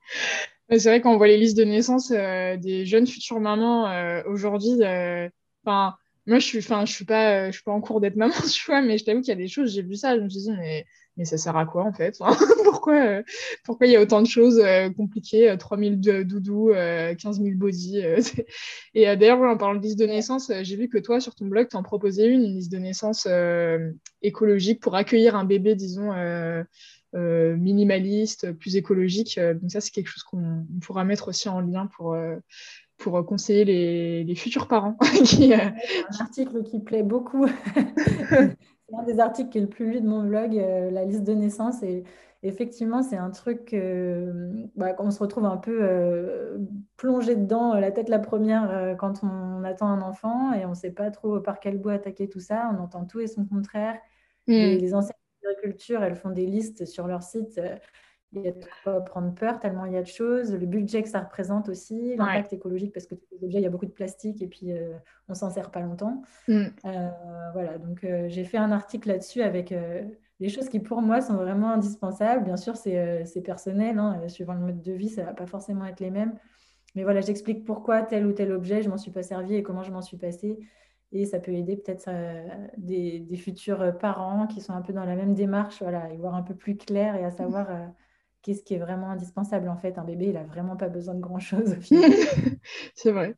C'est 0.70 0.90
vrai 0.90 1.02
qu'on 1.02 1.18
voit 1.18 1.28
les 1.28 1.38
listes 1.38 1.58
de 1.58 1.64
naissance 1.64 2.12
euh, 2.12 2.58
des 2.58 2.86
jeunes 2.86 3.08
futures 3.08 3.40
mamans 3.40 3.88
euh, 3.88 4.24
aujourd'hui. 4.28 4.82
Euh, 4.82 5.30
enfin, 5.66 5.96
moi, 6.26 6.40
je 6.40 6.46
suis, 6.46 6.60
enfin, 6.60 6.86
je 6.86 6.94
suis 6.94 7.06
pas, 7.06 7.48
je 7.48 7.54
suis 7.54 7.64
pas 7.64 7.72
en 7.72 7.82
cours 7.82 8.00
d'être 8.00 8.16
maman, 8.16 8.34
tu 8.52 8.66
vois, 8.66 8.82
mais 8.82 8.98
je 8.98 9.06
t'avoue 9.06 9.22
qu'il 9.22 9.30
y 9.30 9.32
a 9.32 9.36
des 9.36 9.48
choses, 9.48 9.74
j'ai 9.74 9.82
vu 9.82 9.96
ça, 9.96 10.16
je 10.18 10.22
me 10.22 10.30
suis 10.30 10.42
dit, 10.42 10.52
mais, 10.52 10.86
mais 11.18 11.26
ça 11.26 11.38
sert 11.38 11.58
à 11.58 11.66
quoi, 11.66 11.84
en 11.84 11.94
fait? 11.94 12.18
Pourquoi 12.64 13.22
pourquoi 13.64 13.88
il 13.88 13.94
y 13.94 13.96
a 13.96 14.02
autant 14.02 14.22
de 14.22 14.28
choses 14.28 14.62
compliquées 14.98 15.56
3000 15.58 16.02
doudous, 16.26 16.72
15 16.74 17.42
000 17.42 17.56
body 17.56 18.02
Et 18.94 19.06
d'ailleurs, 19.16 19.42
en 19.42 19.58
parlant 19.58 19.80
de 19.80 19.84
liste 19.84 20.00
de 20.00 20.06
naissance, 20.06 20.52
j'ai 20.64 20.76
vu 20.76 20.90
que 20.90 20.98
toi, 20.98 21.22
sur 21.22 21.34
ton 21.34 21.46
blog, 21.46 21.70
tu 21.70 21.78
en 21.78 21.84
proposais 21.84 22.28
une, 22.28 22.44
une 22.44 22.56
liste 22.56 22.72
de 22.72 22.78
naissance 22.78 23.28
écologique 24.22 24.82
pour 24.82 24.96
accueillir 24.96 25.36
un 25.36 25.46
bébé, 25.46 25.76
disons, 25.76 26.12
minimaliste, 27.14 28.52
plus 28.54 28.76
écologique. 28.76 29.40
Donc 29.40 29.72
ça, 29.72 29.80
c'est 29.80 29.92
quelque 29.92 30.10
chose 30.10 30.24
qu'on 30.24 30.66
pourra 30.82 31.06
mettre 31.06 31.30
aussi 31.30 31.48
en 31.48 31.62
lien 31.62 31.88
pour, 31.96 32.18
pour 33.04 33.24
conseiller 33.26 33.66
les, 34.24 34.36
futurs 34.36 34.68
parents. 34.68 34.98
qui, 35.26 35.54
euh, 35.54 35.58
un 35.58 36.22
article 36.22 36.64
qui 36.64 36.80
plaît 36.80 37.04
beaucoup. 37.04 37.46
c'est 37.76 38.96
un 38.98 39.04
des 39.04 39.20
articles 39.20 39.50
qui 39.50 39.58
est 39.58 39.62
le 39.62 39.68
plus 39.68 39.92
lu 39.92 40.02
de 40.02 40.08
mon 40.08 40.24
blog, 40.24 40.58
euh, 40.58 40.90
la 40.90 41.04
liste 41.04 41.24
de 41.24 41.34
naissance. 41.34 41.84
Et 41.84 42.06
effectivement, 42.44 43.04
c'est 43.04 43.18
un 43.18 43.30
truc 43.30 43.76
bah, 44.76 44.94
qu'on 44.94 45.12
se 45.12 45.20
retrouve 45.20 45.46
un 45.46 45.58
peu 45.58 45.80
euh, 45.82 46.58
plongé 46.96 47.36
dedans, 47.36 47.74
la 47.74 47.92
tête 47.92 48.10
la 48.10 48.20
première, 48.20 48.96
quand 48.98 49.22
on 49.24 49.64
attend 49.64 49.88
un 49.88 50.02
enfant 50.02 50.54
et 50.54 50.66
on 50.66 50.70
ne 50.70 50.76
sait 50.76 50.92
pas 50.92 51.12
trop 51.12 51.40
par 51.42 51.60
quel 51.60 51.78
bout 51.78 51.90
attaquer 51.90 52.30
tout 52.30 52.40
ça. 52.40 52.72
On 52.74 52.82
entend 52.82 53.06
tout 53.06 53.20
et 53.20 53.28
son 53.28 53.46
contraire. 53.46 53.96
Hmm. 54.46 54.52
les 54.52 54.94
enseignants 54.94 55.16
d'agriculture, 55.42 56.04
elles 56.04 56.16
font 56.16 56.32
des 56.32 56.46
listes 56.46 56.86
sur 56.86 57.08
leur 57.08 57.24
site 57.24 57.62
il 58.36 58.42
y 58.42 58.48
a 58.48 58.52
de 58.52 58.60
quoi 58.84 59.02
prendre 59.02 59.34
peur 59.34 59.60
tellement 59.60 59.86
il 59.86 59.94
y 59.94 59.98
a 59.98 60.02
de 60.02 60.08
choses. 60.08 60.54
Le 60.54 60.66
budget 60.66 61.04
que 61.04 61.10
ça 61.10 61.22
représente 61.22 61.70
aussi, 61.70 62.16
l'impact 62.16 62.54
écologique 62.54 62.94
parce 62.94 63.06
que 63.06 63.16
il 63.42 63.60
y 63.60 63.66
a 63.66 63.70
beaucoup 63.70 63.86
de 63.86 63.92
plastique 63.92 64.42
et 64.42 64.48
puis 64.48 64.72
euh, 64.72 64.94
on 65.28 65.34
s'en 65.34 65.50
sert 65.50 65.72
pas 65.72 65.82
longtemps. 65.82 66.22
Mm. 66.48 66.64
Euh, 66.86 67.10
voilà, 67.54 67.78
donc 67.78 68.04
euh, 68.04 68.28
j'ai 68.30 68.44
fait 68.44 68.58
un 68.58 68.72
article 68.72 69.10
là-dessus 69.10 69.42
avec 69.42 69.74
les 70.40 70.50
choses 70.50 70.70
qui 70.70 70.80
pour 70.80 71.02
moi 71.02 71.22
sont 71.22 71.36
vraiment 71.36 71.72
indispensables. 71.72 72.44
Bien 72.44 72.58
sûr, 72.58 72.76
c'est 72.76 73.44
personnel, 73.44 74.00
hein, 74.00 74.28
suivant 74.28 74.54
le 74.54 74.62
mode 74.62 74.82
de 74.82 74.94
vie, 74.94 75.10
ça 75.10 75.24
va 75.24 75.34
pas 75.34 75.46
forcément 75.46 75.86
être 75.86 76.00
les 76.00 76.12
mêmes. 76.12 76.34
Mais 76.96 77.04
voilà, 77.04 77.22
j'explique 77.22 77.66
pourquoi 77.66 78.04
tel 78.04 78.26
ou 78.26 78.34
tel 78.34 78.52
objet, 78.52 78.84
je 78.84 78.90
m'en 78.90 78.98
suis 78.98 79.12
pas 79.12 79.24
servi 79.24 79.56
et 79.56 79.64
comment 79.64 79.84
je 79.84 79.92
m'en 79.92 80.02
suis 80.02 80.18
passé. 80.18 80.60
Et 81.12 81.26
ça 81.26 81.40
peut 81.40 81.52
aider 81.52 81.76
peut-être 81.76 82.10
des, 82.78 83.20
des, 83.20 83.38
futurs 83.38 83.98
parents 84.00 84.48
qui 84.48 84.62
sont 84.62 84.74
un 84.74 84.82
peu 84.82 84.94
dans 84.94 85.06
la 85.06 85.16
même 85.16 85.36
démarche, 85.36 85.82
voilà, 85.82 86.12
et 86.12 86.18
voir 86.18 86.34
un 86.34 86.42
peu 86.42 86.56
plus 86.56 86.76
clair 86.76 87.16
et 87.16 87.24
à 87.24 87.30
savoir 87.30 87.68
qu'est-ce 88.44 88.62
qui 88.62 88.76
est 88.76 88.80
vraiment 88.80 89.10
indispensable 89.10 89.70
en 89.70 89.78
fait. 89.78 89.98
Un 89.98 90.04
bébé, 90.04 90.28
il 90.28 90.38
a 90.38 90.44
vraiment 90.44 90.76
pas 90.76 90.90
besoin 90.90 91.16
de 91.16 91.22
grand 91.22 91.40
chose 91.40 91.76
c'est 92.96 93.12
vrai. 93.12 93.36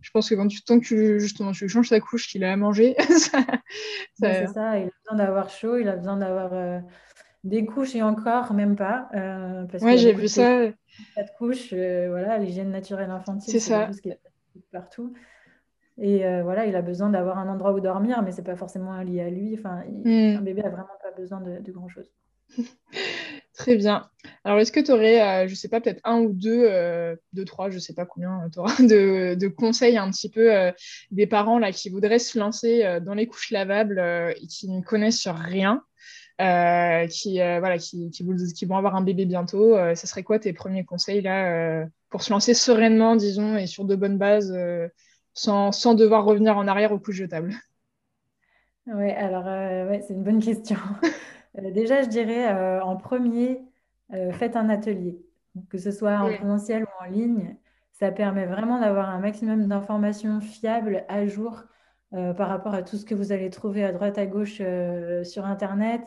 Je 0.00 0.10
pense 0.10 0.28
que 0.28 0.34
quand 0.34 0.48
tu, 0.48 0.62
tant 0.62 0.78
que 0.78 0.84
tu, 0.84 1.20
justement, 1.20 1.52
tu 1.52 1.68
changes 1.68 1.88
sa 1.88 2.00
couche, 2.00 2.28
qu'il 2.28 2.44
a 2.44 2.52
à 2.52 2.56
manger, 2.56 2.94
ça, 2.98 3.38
c'est 4.20 4.46
ça. 4.48 4.78
Il 4.78 4.88
a 4.88 4.90
besoin 5.04 5.16
d'avoir 5.16 5.48
chaud, 5.48 5.76
il 5.76 5.88
a 5.88 5.96
besoin 5.96 6.16
d'avoir 6.16 6.52
euh, 6.52 6.80
des 7.44 7.64
couches 7.64 7.94
et 7.94 8.02
encore 8.02 8.52
même 8.52 8.76
pas. 8.76 9.08
Euh, 9.14 9.64
ouais, 9.80 9.96
j'ai 9.96 10.12
vu 10.12 10.28
ça. 10.28 10.66
Pas 11.14 11.22
de 11.22 11.30
couches, 11.38 11.72
euh, 11.72 12.08
voilà, 12.10 12.36
l'hygiène 12.38 12.70
naturelle 12.70 13.10
infantile, 13.10 13.52
c'est 13.52 13.60
ça. 13.60 13.88
Qui 14.02 14.10
est 14.10 14.20
partout. 14.72 15.14
Et 15.98 16.24
voilà, 16.42 16.66
il 16.66 16.74
a 16.74 16.82
besoin 16.82 17.10
d'avoir 17.10 17.38
un 17.38 17.48
endroit 17.48 17.72
où 17.72 17.80
dormir, 17.80 18.22
mais 18.22 18.32
c'est 18.32 18.42
pas 18.42 18.56
forcément 18.56 19.00
lié 19.02 19.20
à 19.20 19.30
lui. 19.30 19.54
Enfin, 19.56 19.84
hmm. 19.86 20.38
un 20.38 20.40
bébé 20.40 20.62
a 20.62 20.70
vraiment 20.70 20.88
pas 21.00 21.12
besoin 21.16 21.40
de, 21.40 21.60
de 21.60 21.72
grand 21.72 21.88
chose. 21.88 22.10
Très 23.54 23.76
bien. 23.76 24.08
Alors, 24.44 24.58
est-ce 24.60 24.72
que 24.72 24.80
tu 24.80 24.90
aurais, 24.92 25.20
euh, 25.20 25.46
je 25.46 25.52
ne 25.52 25.56
sais 25.56 25.68
pas, 25.68 25.80
peut-être 25.80 26.00
un 26.04 26.20
ou 26.20 26.32
deux, 26.32 26.64
euh, 26.64 27.14
deux, 27.34 27.44
trois, 27.44 27.68
je 27.68 27.74
ne 27.74 27.80
sais 27.80 27.92
pas 27.92 28.06
combien 28.06 28.48
tu 28.50 28.58
auras, 28.58 28.74
de, 28.82 29.48
conseils 29.48 29.98
un 29.98 30.10
petit 30.10 30.30
peu 30.30 30.54
euh, 30.54 30.72
des 31.10 31.26
parents 31.26 31.58
là, 31.58 31.70
qui 31.70 31.90
voudraient 31.90 32.18
se 32.18 32.38
lancer 32.38 33.00
dans 33.02 33.14
les 33.14 33.26
couches 33.26 33.50
lavables 33.50 34.00
et 34.40 34.46
qui 34.46 34.70
ne 34.70 34.80
connaissent 34.80 35.20
sur 35.20 35.34
rien, 35.34 35.84
qui, 36.38 37.36
voilà, 37.36 37.76
qui, 37.78 38.66
vont 38.66 38.76
avoir 38.76 38.96
un 38.96 39.02
bébé 39.02 39.26
bientôt 39.26 39.76
Ce 39.94 40.06
serait 40.06 40.22
quoi 40.22 40.38
tes 40.38 40.54
premiers 40.54 40.84
conseils 40.84 41.20
là, 41.20 41.84
pour 42.08 42.22
se 42.22 42.32
lancer 42.32 42.54
sereinement, 42.54 43.16
disons, 43.16 43.56
et 43.56 43.66
sur 43.66 43.84
de 43.84 43.96
bonnes 43.96 44.18
bases, 44.18 44.56
sans, 45.34 45.72
sans, 45.72 45.94
devoir 45.94 46.24
revenir 46.24 46.56
en 46.56 46.66
arrière 46.66 46.92
aux 46.92 46.98
couches 46.98 47.16
jetables? 47.16 47.54
Oui, 48.86 49.10
alors, 49.10 49.44
ouais, 49.44 50.02
c'est 50.06 50.14
une 50.14 50.24
bonne 50.24 50.42
question. 50.42 50.78
Euh, 51.58 51.70
déjà, 51.70 52.02
je 52.02 52.08
dirais 52.08 52.52
euh, 52.52 52.82
en 52.82 52.96
premier, 52.96 53.60
euh, 54.12 54.32
faites 54.32 54.56
un 54.56 54.68
atelier, 54.68 55.20
que 55.68 55.78
ce 55.78 55.90
soit 55.90 56.18
en 56.18 56.32
présentiel 56.32 56.84
ou 56.84 57.04
en 57.04 57.10
ligne. 57.10 57.56
Ça 57.92 58.10
permet 58.10 58.46
vraiment 58.46 58.80
d'avoir 58.80 59.10
un 59.10 59.18
maximum 59.20 59.68
d'informations 59.68 60.40
fiables 60.40 61.04
à 61.08 61.26
jour 61.26 61.64
par 62.10 62.48
rapport 62.48 62.74
à 62.74 62.82
tout 62.82 62.96
ce 62.96 63.06
que 63.06 63.14
vous 63.14 63.32
allez 63.32 63.48
trouver 63.48 63.84
à 63.84 63.92
droite 63.92 64.18
à 64.18 64.26
gauche 64.26 64.60
sur 65.22 65.46
Internet. 65.46 66.02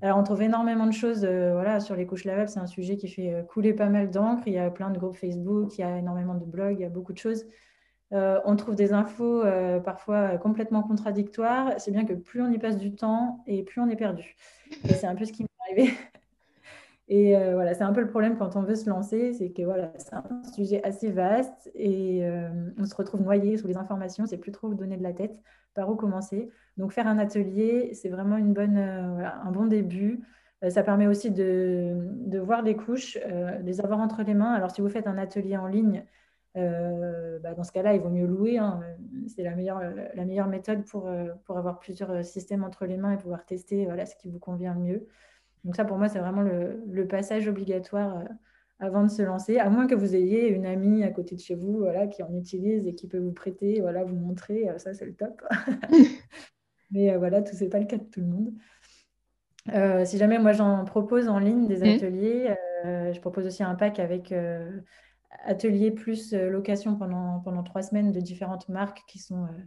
Alors, 0.00 0.16
on 0.16 0.22
trouve 0.22 0.40
énormément 0.40 0.86
de 0.86 0.92
choses 0.92 1.26
voilà, 1.26 1.80
sur 1.80 1.96
les 1.96 2.06
couches 2.06 2.24
lavables. 2.24 2.48
C'est 2.48 2.60
un 2.60 2.66
sujet 2.66 2.96
qui 2.96 3.08
fait 3.08 3.44
couler 3.48 3.74
pas 3.74 3.88
mal 3.88 4.10
d'encre. 4.10 4.44
Il 4.46 4.52
y 4.52 4.58
a 4.58 4.70
plein 4.70 4.90
de 4.90 4.98
groupes 4.98 5.16
Facebook, 5.16 5.76
il 5.76 5.80
y 5.80 5.84
a 5.84 5.98
énormément 5.98 6.34
de 6.34 6.44
blogs, 6.44 6.78
il 6.78 6.82
y 6.82 6.86
a 6.86 6.90
beaucoup 6.90 7.12
de 7.12 7.18
choses. 7.18 7.44
On 8.12 8.56
trouve 8.56 8.74
des 8.74 8.92
infos 8.92 9.42
parfois 9.84 10.38
complètement 10.38 10.82
contradictoires. 10.82 11.72
C'est 11.78 11.90
bien 11.90 12.04
que 12.04 12.12
plus 12.12 12.42
on 12.42 12.50
y 12.50 12.58
passe 12.58 12.76
du 12.76 12.94
temps 12.94 13.42
et 13.46 13.62
plus 13.62 13.80
on 13.80 13.88
est 13.88 13.96
perdu. 13.96 14.36
Et 14.88 14.94
c'est 14.94 15.06
un 15.06 15.14
peu 15.14 15.24
ce 15.24 15.32
qui 15.32 15.42
m'est 15.42 15.48
arrivé. 15.66 15.94
Et 17.08 17.36
euh, 17.36 17.54
voilà, 17.54 17.74
c'est 17.74 17.82
un 17.82 17.92
peu 17.92 18.00
le 18.00 18.08
problème 18.08 18.38
quand 18.38 18.56
on 18.56 18.62
veut 18.62 18.74
se 18.74 18.88
lancer, 18.88 19.34
c'est 19.34 19.50
que 19.50 19.60
voilà, 19.62 19.92
c'est 19.98 20.14
un 20.14 20.42
sujet 20.54 20.82
assez 20.82 21.10
vaste 21.10 21.70
et 21.74 22.24
euh, 22.24 22.48
on 22.78 22.86
se 22.86 22.94
retrouve 22.94 23.20
noyé 23.20 23.58
sous 23.58 23.66
les 23.66 23.76
informations, 23.76 24.24
c'est 24.24 24.38
plus 24.38 24.50
trop 24.50 24.72
donner 24.72 24.96
de 24.96 25.02
la 25.02 25.12
tête, 25.12 25.38
par 25.74 25.90
où 25.90 25.94
commencer. 25.94 26.48
Donc 26.78 26.92
faire 26.92 27.06
un 27.06 27.18
atelier, 27.18 27.92
c'est 27.92 28.08
vraiment 28.08 28.38
une 28.38 28.54
bonne, 28.54 28.78
euh, 28.78 29.28
un 29.44 29.50
bon 29.50 29.66
début. 29.66 30.22
ça 30.70 30.82
permet 30.82 31.06
aussi 31.06 31.30
de, 31.30 31.96
de 32.24 32.38
voir 32.38 32.62
les 32.62 32.76
couches, 32.76 33.18
de 33.18 33.62
les 33.62 33.80
avoir 33.82 34.00
entre 34.00 34.22
les 34.22 34.32
mains. 34.32 34.54
Alors 34.54 34.70
si 34.70 34.80
vous 34.80 34.88
faites 34.88 35.06
un 35.06 35.18
atelier 35.18 35.56
en 35.58 35.66
ligne, 35.66 36.04
bah, 36.54 37.54
dans 37.54 37.64
ce 37.64 37.72
cas-là, 37.72 37.94
il 37.94 38.00
vaut 38.00 38.10
mieux 38.10 38.26
louer. 38.26 38.58
Hein. 38.58 38.80
C'est 39.28 39.42
la 39.42 39.54
meilleure, 39.54 39.80
la 40.14 40.24
meilleure 40.24 40.48
méthode 40.48 40.84
pour, 40.84 41.10
pour 41.44 41.58
avoir 41.58 41.78
plusieurs 41.78 42.24
systèmes 42.24 42.64
entre 42.64 42.86
les 42.86 42.96
mains 42.96 43.12
et 43.12 43.16
pouvoir 43.16 43.44
tester 43.46 43.84
voilà, 43.84 44.06
ce 44.06 44.16
qui 44.16 44.28
vous 44.28 44.38
convient 44.38 44.74
le 44.74 44.80
mieux. 44.80 45.08
Donc 45.64 45.76
ça, 45.76 45.84
pour 45.84 45.96
moi, 45.96 46.08
c'est 46.08 46.18
vraiment 46.18 46.42
le, 46.42 46.82
le, 46.90 47.06
passage 47.06 47.46
obligatoire 47.48 48.24
avant 48.82 49.04
de 49.04 49.08
se 49.08 49.22
lancer, 49.22 49.58
à 49.58 49.70
moins 49.70 49.86
que 49.86 49.94
vous 49.94 50.16
ayez 50.16 50.48
une 50.48 50.66
amie 50.66 51.04
à 51.04 51.10
côté 51.10 51.36
de 51.36 51.40
chez 51.40 51.54
vous 51.54 51.78
voilà, 51.78 52.08
qui 52.08 52.24
en 52.24 52.34
utilise 52.34 52.84
et 52.88 52.94
qui 52.96 53.06
peut 53.06 53.18
vous 53.18 53.30
prêter, 53.30 53.80
voilà, 53.80 54.02
vous 54.02 54.16
montrer, 54.16 54.68
ça 54.78 54.92
c'est 54.92 55.06
le 55.06 55.14
top. 55.14 55.40
Mais 56.90 57.16
voilà, 57.16 57.42
tout 57.42 57.54
n'est 57.60 57.68
pas 57.68 57.78
le 57.78 57.86
cas 57.86 57.96
de 57.96 58.04
tout 58.04 58.20
le 58.20 58.26
monde. 58.26 58.52
si 60.04 60.18
jamais 60.18 60.40
moi 60.40 60.50
j'en 60.52 60.84
propose 60.84 61.28
en 61.28 61.38
ligne 61.38 61.68
des 61.68 61.78
mmh. 61.78 61.94
ateliers, 61.94 62.56
je 62.84 63.20
propose 63.20 63.46
aussi 63.46 63.62
un 63.62 63.76
pack 63.76 64.00
avec 64.00 64.34
atelier 65.44 65.90
plus 65.90 66.32
euh, 66.32 66.48
location 66.48 66.96
pendant, 66.96 67.40
pendant 67.40 67.62
trois 67.62 67.82
semaines 67.82 68.12
de 68.12 68.20
différentes 68.20 68.68
marques 68.68 69.02
qui 69.06 69.18
sont 69.18 69.44
euh, 69.44 69.58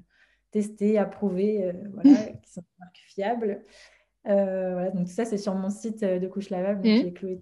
testées, 0.51 0.97
approuvées, 0.97 1.65
euh, 1.65 1.73
voilà, 1.93 2.09
qui 2.43 2.51
sont 2.51 2.61
des 2.61 2.79
marques 2.79 3.03
fiables. 3.07 3.61
voilà, 4.23 4.91
donc 4.91 5.09
ça, 5.09 5.25
c'est 5.25 5.37
sur 5.37 5.55
mon 5.55 5.69
site 5.69 6.03
de 6.03 6.27
couche 6.27 6.49
lavable, 6.49 6.81
donc 6.81 7.21
mmh. 7.21 7.37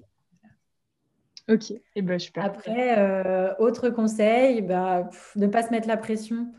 Ok, 1.50 1.72
et 1.72 1.82
eh 1.96 2.02
ben, 2.02 2.18
super. 2.18 2.46
Après, 2.46 3.56
autre 3.60 3.90
conseil, 3.90 4.62
bah, 4.62 5.10
ne 5.36 5.48
pas 5.48 5.62
se 5.62 5.72
mettre 5.72 5.90
la 5.90 5.98
pression. 5.98 6.54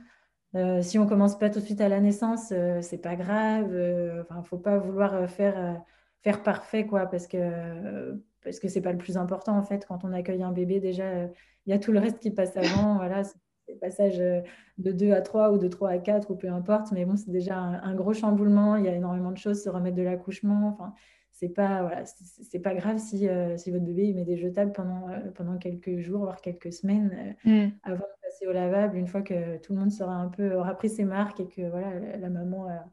si 0.83 0.99
on 0.99 1.07
commence 1.07 1.39
pas 1.39 1.49
tout 1.49 1.61
de 1.61 1.65
suite 1.65 1.81
à 1.81 1.89
la 1.89 2.01
naissance, 2.01 2.53
c'est 2.83 3.01
pas 3.01 3.17
grave. 3.17 3.75
Enfin, 4.21 4.43
faut 4.43 4.59
pas 4.59 4.77
vouloir 4.77 5.27
faire 5.31 5.81
faire 6.23 6.43
parfait, 6.43 6.85
quoi, 6.85 7.07
parce 7.07 7.27
que 7.27 8.21
parce 8.45 8.61
que 8.61 8.69
c'est 8.69 8.83
pas 8.83 8.93
le 8.93 8.99
plus 8.99 9.17
important 9.17 9.57
en 9.57 9.63
fait. 9.63 9.87
Quand 9.87 10.05
on 10.05 10.13
accueille 10.13 10.43
un 10.43 10.53
bébé, 10.53 10.79
déjà, 10.81 11.25
il 11.67 11.71
y 11.71 11.73
a 11.73 11.79
tout 11.79 11.93
le 11.93 11.99
reste 11.99 12.21
qui 12.21 12.31
passe 12.31 12.57
avant. 12.57 12.97
Voilà, 12.99 13.25
c'est 13.25 13.73
le 13.73 13.79
passage 13.79 14.21
euh, 14.21 14.41
de 14.79 14.93
2 14.93 15.13
à 15.13 15.23
3 15.23 15.53
ou 15.53 15.59
de 15.59 15.69
3 15.69 15.91
à 15.91 15.99
4 15.99 16.31
ou 16.31 16.37
peu 16.37 16.49
importe. 16.49 16.93
Mais 16.93 17.05
bon, 17.05 17.17
c'est 17.17 17.31
déjà 17.31 17.57
un, 17.57 17.95
gros 17.95 18.13
chamboulement. 18.13 18.77
Il 18.77 18.85
y 18.85 18.89
a 18.89 18.95
énormément 18.95 19.33
de 19.33 19.39
choses, 19.39 19.63
se 19.63 19.69
remettre 19.69 19.97
de 19.97 20.03
l'accouchement. 20.03 20.69
Enfin, 20.69 20.95
c'est 21.33 21.49
pas, 21.49 21.83
voilà, 21.83 22.05
c'est 22.05 22.61
pas 22.61 22.75
grave 22.75 22.99
si, 22.99 23.29
euh, 23.29 23.57
si 23.57 23.71
votre 23.71 23.85
bébé 23.85 24.05
il 24.05 24.15
met 24.15 24.25
des 24.25 24.37
jetables 24.37 24.73
pendant, 24.73 25.09
euh, 25.09 25.31
pendant 25.35 25.59
quelques 25.59 25.99
jours, 25.99 26.23
voire 26.23 26.41
quelques 26.41 26.73
semaines 26.73 27.35
mm. 27.45 27.69
avant 27.83 27.97
de 27.97 28.23
passer 28.23 28.47
au 28.47 28.53
lavable. 28.53 28.97
Une 28.97 29.09
fois 29.09 29.23
que 29.23 29.59
tout 29.59 29.73
le 29.73 29.81
monde 29.81 29.91
sera 29.91 30.15
un 30.15 30.29
peu, 30.29 30.55
aura 30.55 30.75
pris 30.75 30.91
ses 30.91 31.05
marques 31.05 31.41
et 31.41 31.49
que 31.49 31.69
voilà, 31.69 32.17
la, 32.19 32.31
maman 32.31 32.69
a, 32.69 32.85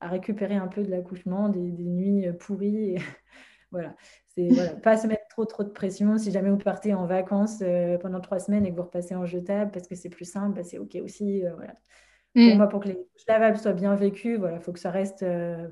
a, 0.00 0.08
récupéré 0.08 0.54
un 0.54 0.68
peu 0.68 0.82
de 0.82 0.90
l'accouchement, 0.90 1.48
des, 1.48 1.70
des, 1.70 1.84
nuits 1.84 2.26
pourries. 2.38 2.96
voilà. 3.70 3.94
C'est 4.28 4.48
voilà, 4.48 4.74
pas 4.74 4.96
se 4.96 5.06
mettre 5.06 5.26
trop 5.28 5.44
trop 5.44 5.64
de 5.64 5.70
pression. 5.70 6.18
Si 6.18 6.30
jamais 6.30 6.50
vous 6.50 6.58
partez 6.58 6.94
en 6.94 7.06
vacances 7.06 7.60
euh, 7.62 7.98
pendant 7.98 8.20
trois 8.20 8.38
semaines 8.38 8.66
et 8.66 8.70
que 8.70 8.76
vous 8.76 8.82
repassez 8.82 9.14
en 9.14 9.26
jetable 9.26 9.70
parce 9.70 9.86
que 9.86 9.94
c'est 9.94 10.08
plus 10.08 10.30
simple, 10.30 10.56
bah, 10.56 10.64
c'est 10.64 10.78
ok 10.78 10.98
aussi. 11.02 11.44
Euh, 11.44 11.54
voilà. 11.54 11.74
Pour 12.34 12.42
mm. 12.42 12.56
moi, 12.56 12.68
pour 12.68 12.80
que 12.80 12.88
les 12.88 12.94
couches 12.94 13.26
lavables 13.28 13.56
soient 13.56 13.72
bien 13.72 13.94
vécues, 13.94 14.36
voilà, 14.36 14.60
faut 14.60 14.72
que 14.72 14.78
ça 14.78 14.90
reste, 14.90 15.22
euh, 15.22 15.68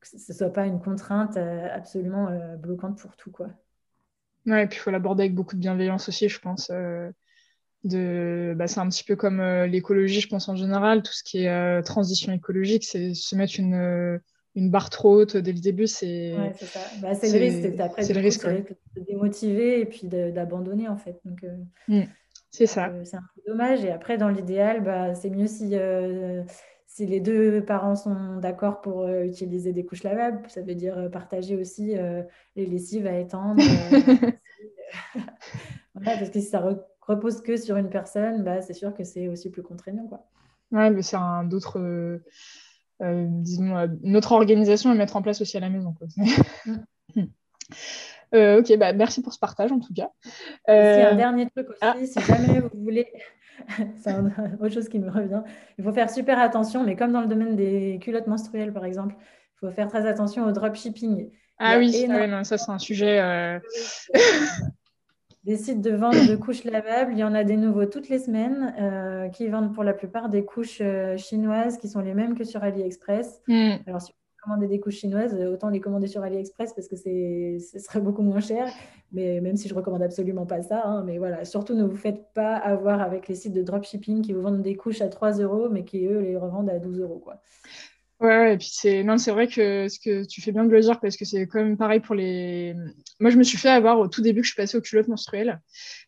que 0.00 0.06
ce 0.06 0.32
soit 0.32 0.52
pas 0.52 0.66
une 0.66 0.80
contrainte 0.80 1.36
absolument 1.36 2.30
bloquante 2.56 2.98
pour 2.98 3.16
tout, 3.16 3.32
quoi. 3.32 3.48
Ouais, 4.46 4.64
et 4.64 4.66
puis 4.66 4.78
il 4.78 4.80
faut 4.80 4.92
l'aborder 4.92 5.24
avec 5.24 5.34
beaucoup 5.34 5.56
de 5.56 5.60
bienveillance 5.60 6.08
aussi, 6.08 6.28
je 6.28 6.38
pense. 6.38 6.70
de 7.82 8.54
bah, 8.56 8.68
c'est 8.68 8.78
un 8.78 8.88
petit 8.88 9.02
peu 9.02 9.16
comme 9.16 9.42
l'écologie, 9.64 10.20
je 10.20 10.28
pense 10.28 10.48
en 10.48 10.54
général, 10.54 11.02
tout 11.02 11.12
ce 11.12 11.24
qui 11.24 11.44
est 11.44 11.82
transition 11.82 12.32
écologique, 12.32 12.84
c'est 12.84 13.12
se 13.12 13.34
mettre 13.34 13.58
une 13.58 14.20
une 14.60 14.70
barre 14.70 14.90
trop 14.90 15.14
haute 15.14 15.36
dès 15.36 15.52
le 15.52 15.60
début, 15.60 15.86
c'est. 15.86 16.36
Ouais, 16.36 16.52
c'est 16.56 16.66
ça. 16.66 16.80
Bah, 17.02 17.14
c'est 17.14 17.32
le 17.32 17.44
risque. 17.44 17.80
Après, 17.80 18.02
c'est 18.02 18.14
le 18.14 18.20
risque. 18.20 18.46
de 18.46 19.00
démotiver 19.00 19.80
et 19.80 19.86
puis 19.86 20.06
d'abandonner, 20.06 20.88
en 20.88 20.96
fait. 20.96 21.20
Donc, 21.24 21.44
mmh. 21.88 22.02
c'est 22.50 22.66
ça. 22.66 22.92
c'est 23.04 23.16
un 23.16 23.22
peu 23.34 23.42
dommage. 23.48 23.84
Et 23.84 23.90
après, 23.90 24.18
dans 24.18 24.28
l'idéal, 24.28 24.82
bah, 24.82 25.14
c'est 25.14 25.30
mieux 25.30 25.46
si 25.46 25.74
si 26.90 27.06
les 27.06 27.20
deux 27.20 27.64
parents 27.64 27.94
sont 27.94 28.38
d'accord 28.38 28.80
pour 28.80 29.02
euh, 29.02 29.22
utiliser 29.22 29.72
des 29.72 29.84
couches 29.84 30.02
lavables, 30.02 30.42
ça 30.48 30.60
veut 30.60 30.74
dire 30.74 30.98
euh, 30.98 31.08
partager 31.08 31.56
aussi 31.56 31.96
euh, 31.96 32.22
les 32.56 32.66
lessives 32.66 33.06
à 33.06 33.16
étendre. 33.16 33.62
parce 36.04 36.30
que 36.30 36.40
si 36.40 36.46
ça 36.46 36.60
repose 37.00 37.42
que 37.42 37.56
sur 37.56 37.76
une 37.76 37.90
personne, 37.90 38.42
bah, 38.42 38.60
c'est 38.60 38.74
sûr 38.74 38.92
que 38.92 39.04
c'est 39.04 39.28
aussi 39.28 39.50
plus 39.50 39.62
contraignant. 39.62 40.08
Quoi. 40.08 40.26
Ouais, 40.72 40.90
mais 40.90 41.02
c'est 41.02 41.16
un 41.16 41.44
d'autres, 41.44 42.20
disons, 43.00 43.74
notre 44.02 44.32
organisation 44.32 44.90
à 44.90 44.94
mettre 44.94 45.16
en 45.16 45.22
place 45.22 45.40
aussi 45.40 45.56
à 45.56 45.60
la 45.60 45.70
maison. 45.70 45.94
Quoi. 45.94 46.06
Mm. 47.16 47.26
ok, 48.58 48.78
bah, 48.78 48.92
merci 48.92 49.22
pour 49.22 49.32
ce 49.32 49.38
partage 49.38 49.72
en 49.72 49.80
tout 49.80 49.94
cas. 49.94 50.10
Euh... 50.68 51.12
un 51.12 51.16
dernier 51.16 51.48
truc 51.50 51.68
aussi, 51.70 51.78
ah. 51.82 51.96
si 52.04 52.20
jamais 52.20 52.60
vous 52.60 52.70
voulez 52.74 53.08
c'est 54.02 54.14
autre 54.60 54.74
chose 54.74 54.88
qui 54.88 54.98
me 54.98 55.10
revient. 55.10 55.42
Il 55.78 55.84
faut 55.84 55.92
faire 55.92 56.10
super 56.10 56.38
attention, 56.38 56.84
mais 56.84 56.96
comme 56.96 57.12
dans 57.12 57.20
le 57.20 57.26
domaine 57.26 57.56
des 57.56 57.98
culottes 58.02 58.26
menstruelles, 58.26 58.72
par 58.72 58.84
exemple, 58.84 59.14
il 59.18 59.68
faut 59.68 59.72
faire 59.72 59.88
très 59.88 60.06
attention 60.06 60.46
au 60.46 60.52
dropshipping. 60.52 61.30
Ah 61.58 61.78
oui, 61.78 62.06
ah 62.08 62.44
ça 62.44 62.56
c'est 62.56 62.70
un 62.70 62.78
sujet. 62.78 63.20
Euh, 65.40 65.50
des 65.50 65.56
sites 65.56 65.80
de 65.80 65.90
vente 65.90 66.14
de 66.28 66.36
couches 66.36 66.64
lavables, 66.64 67.12
il 67.12 67.18
y 67.18 67.24
en 67.24 67.34
a 67.34 67.44
des 67.44 67.56
nouveaux 67.56 67.86
toutes 67.86 68.08
les 68.08 68.18
semaines 68.18 68.74
euh, 68.78 69.28
qui 69.28 69.48
vendent 69.48 69.74
pour 69.74 69.84
la 69.84 69.92
plupart 69.92 70.28
des 70.28 70.44
couches 70.44 70.80
euh, 70.80 71.16
chinoises 71.16 71.78
qui 71.78 71.88
sont 71.88 72.00
les 72.00 72.14
mêmes 72.14 72.36
que 72.36 72.44
sur 72.44 72.62
AliExpress. 72.62 73.42
Hmm. 73.48 73.76
Alors, 73.86 74.00
si 74.00 74.12
commander 74.42 74.68
des 74.68 74.80
couches 74.80 74.96
chinoises, 74.96 75.34
autant 75.34 75.68
les 75.68 75.80
commander 75.80 76.06
sur 76.06 76.22
AliExpress 76.22 76.72
parce 76.72 76.88
que 76.88 76.96
ce 76.96 77.78
serait 77.78 78.00
beaucoup 78.00 78.22
moins 78.22 78.40
cher. 78.40 78.66
Mais 79.12 79.38
même 79.42 79.56
si 79.56 79.68
je 79.68 79.74
recommande 79.74 80.02
absolument 80.02 80.46
pas 80.46 80.62
ça, 80.62 80.82
hein, 80.82 81.02
mais 81.04 81.18
voilà, 81.18 81.44
surtout 81.44 81.74
ne 81.74 81.84
vous 81.84 81.96
faites 81.96 82.32
pas 82.32 82.56
avoir 82.56 83.02
avec 83.02 83.28
les 83.28 83.34
sites 83.34 83.52
de 83.52 83.62
dropshipping 83.62 84.22
qui 84.22 84.32
vous 84.32 84.40
vendent 84.40 84.62
des 84.62 84.76
couches 84.76 85.02
à 85.02 85.08
3 85.08 85.32
euros, 85.40 85.68
mais 85.68 85.84
qui 85.84 86.06
eux 86.06 86.20
les 86.20 86.38
revendent 86.38 86.70
à 86.70 86.78
12 86.78 87.00
euros. 87.00 87.18
Quoi. 87.18 87.38
Ouais, 88.20 88.52
et 88.52 88.58
puis 88.58 88.68
c'est 88.70 89.02
non, 89.02 89.16
c'est 89.16 89.30
vrai 89.30 89.48
que 89.48 89.88
ce 89.88 89.98
que 89.98 90.26
tu 90.26 90.42
fais 90.42 90.52
bien 90.52 90.64
de 90.64 90.70
le 90.70 90.80
dire 90.82 91.00
parce 91.00 91.16
que 91.16 91.24
c'est 91.24 91.46
quand 91.46 91.58
même 91.58 91.78
pareil 91.78 92.00
pour 92.00 92.14
les. 92.14 92.74
Moi, 93.18 93.30
je 93.30 93.38
me 93.38 93.42
suis 93.42 93.56
fait 93.56 93.70
avoir 93.70 93.98
au 93.98 94.08
tout 94.08 94.20
début 94.20 94.42
que 94.42 94.46
je 94.46 94.52
suis 94.52 94.60
passée 94.60 94.76
aux 94.76 94.82
culottes 94.82 95.08
menstruelles, 95.08 95.58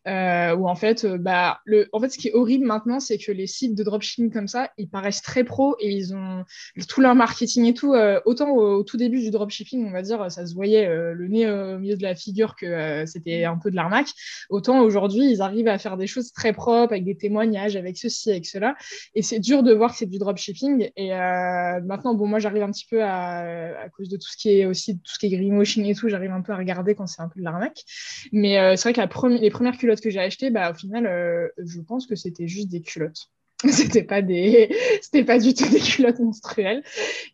euh, 0.07 0.55
où 0.55 0.67
en 0.67 0.75
fait, 0.75 1.05
euh, 1.05 1.17
bah, 1.17 1.61
le, 1.65 1.89
en 1.91 1.99
fait, 1.99 2.09
ce 2.09 2.19
qui 2.19 2.27
est 2.27 2.33
horrible 2.33 2.67
maintenant, 2.67 2.99
c'est 2.99 3.17
que 3.17 3.31
les 3.31 3.47
sites 3.47 3.73
de 3.73 3.83
dropshipping 3.83 4.31
comme 4.31 4.47
ça, 4.47 4.69
ils 4.77 4.87
paraissent 4.87 5.23
très 5.23 5.43
pro 5.43 5.75
et 5.79 5.89
ils 5.89 6.15
ont 6.15 6.43
tout 6.87 7.01
leur 7.01 7.15
marketing 7.15 7.65
et 7.65 7.73
tout. 7.73 7.95
Euh, 7.95 8.21
autant 8.25 8.51
au, 8.51 8.83
tout 8.83 8.97
début 8.97 9.19
du 9.19 9.31
dropshipping, 9.31 9.83
on 9.87 9.91
va 9.91 10.03
dire, 10.03 10.29
ça 10.31 10.45
se 10.45 10.53
voyait 10.53 10.87
le 10.87 11.27
nez 11.27 11.49
au 11.49 11.79
milieu 11.79 11.97
de 11.97 12.03
la 12.03 12.13
figure 12.13 12.55
que 12.55 13.07
c'était 13.07 13.45
un 13.45 13.57
peu 13.57 13.71
de 13.71 13.75
l'arnaque. 13.75 14.09
Autant 14.51 14.81
aujourd'hui, 14.81 15.31
ils 15.31 15.41
arrivent 15.41 15.67
à 15.67 15.79
faire 15.79 15.97
des 15.97 16.07
choses 16.07 16.31
très 16.31 16.53
propres 16.53 16.93
avec 16.93 17.05
des 17.05 17.17
témoignages, 17.17 17.75
avec 17.75 17.97
ceci, 17.97 18.29
avec 18.29 18.45
cela, 18.45 18.75
et 19.15 19.23
c'est 19.23 19.39
dur 19.39 19.63
de 19.63 19.73
voir 19.73 19.91
que 19.91 19.97
c'est 19.97 20.05
du 20.05 20.19
dropshipping 20.19 20.91
et 20.95 21.09
maintenant 21.09 22.02
bon, 22.03 22.27
moi, 22.27 22.39
j'arrive 22.39 22.63
un 22.63 22.71
petit 22.71 22.85
peu 22.89 23.03
à, 23.03 23.79
à, 23.83 23.89
cause 23.89 24.09
de 24.09 24.17
tout 24.17 24.27
ce 24.27 24.37
qui 24.37 24.49
est 24.49 24.65
aussi 24.65 24.99
tout 24.99 25.13
ce 25.13 25.19
qui 25.19 25.27
est 25.27 25.37
greenwashing 25.37 25.85
et 25.85 25.95
tout, 25.95 26.09
j'arrive 26.09 26.31
un 26.31 26.41
peu 26.41 26.51
à 26.51 26.57
regarder 26.57 26.95
quand 26.95 27.07
c'est 27.07 27.21
un 27.21 27.29
peu 27.29 27.39
de 27.39 27.45
l'arnaque. 27.45 27.83
Mais 28.31 28.59
euh, 28.59 28.75
c'est 28.75 28.93
vrai 28.93 29.07
que 29.07 29.27
les 29.39 29.49
premières 29.49 29.77
culottes 29.77 30.01
que 30.01 30.09
j'ai 30.09 30.19
achetées, 30.19 30.49
bah, 30.49 30.71
au 30.71 30.73
final, 30.73 31.07
euh, 31.07 31.47
je 31.57 31.79
pense 31.81 32.05
que 32.05 32.15
c'était 32.15 32.47
juste 32.47 32.69
des 32.69 32.81
culottes. 32.81 33.29
c'était 33.69 34.03
pas 34.03 34.21
des 34.21 34.69
c'était 35.01 35.23
pas 35.23 35.39
du 35.39 35.53
tout 35.53 35.67
des 35.69 35.79
culottes 35.79 36.19
menstruelles. 36.19 36.83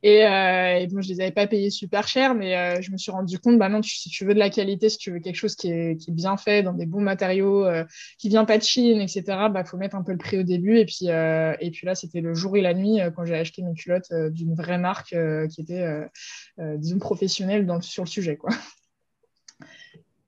Et, 0.04 0.26
euh, 0.26 0.86
bon 0.92 1.02
je 1.02 1.10
les 1.10 1.22
avais 1.22 1.32
pas 1.32 1.48
payées 1.48 1.70
super 1.70 2.08
cher 2.08 2.36
mais 2.36 2.56
euh, 2.56 2.82
je 2.82 2.92
me 2.92 2.98
suis 2.98 3.12
rendu 3.12 3.40
compte 3.40 3.58
bah 3.58 3.70
non 3.70 3.82
si 3.82 4.10
tu 4.10 4.26
veux 4.26 4.34
de 4.34 4.40
la 4.40 4.50
qualité 4.50 4.90
si 4.90 4.98
tu 4.98 5.12
veux 5.12 5.20
quelque 5.20 5.36
chose 5.36 5.56
qui 5.56 5.72
est, 5.72 5.98
qui 5.98 6.12
est 6.12 6.14
bien 6.14 6.38
fait 6.38 6.62
dans 6.62 6.74
des 6.74 6.86
bons 6.86 7.02
matériaux 7.02 7.66
euh, 7.66 7.84
qui 8.18 8.30
vient 8.30 8.46
pas 8.46 8.58
de 8.58 8.64
Chine 8.64 9.02
etc 9.02 9.24
bah 9.52 9.64
faut 9.64 9.78
mettre 9.78 9.96
un 9.96 10.04
peu 10.04 10.12
le 10.12 10.18
prix 10.18 10.38
au 10.38 10.44
début. 10.44 10.78
Et 10.78 10.86
puis 10.86 11.10
euh, 11.10 11.56
et 11.60 11.72
puis 11.72 11.86
là 11.88 11.96
c'était 11.96 12.22
le 12.22 12.34
jour 12.34 12.56
et 12.58 12.62
la 12.62 12.74
nuit 12.74 13.02
euh, 13.02 13.10
quand 13.10 13.26
j'ai 13.26 13.36
acheté 13.36 13.64
mes 13.64 13.74
culottes 13.74 14.14
d'une 14.32 14.54
vraie 14.54 14.78
marque 14.78 15.16
qui 15.50 15.62
était 15.62 15.86
disons 16.58 17.00
professionnelle 17.00 17.66
dans 17.66 17.82
sur 17.82 18.04
le 18.04 18.10
sujet 18.10 18.38
quoi 18.38 18.52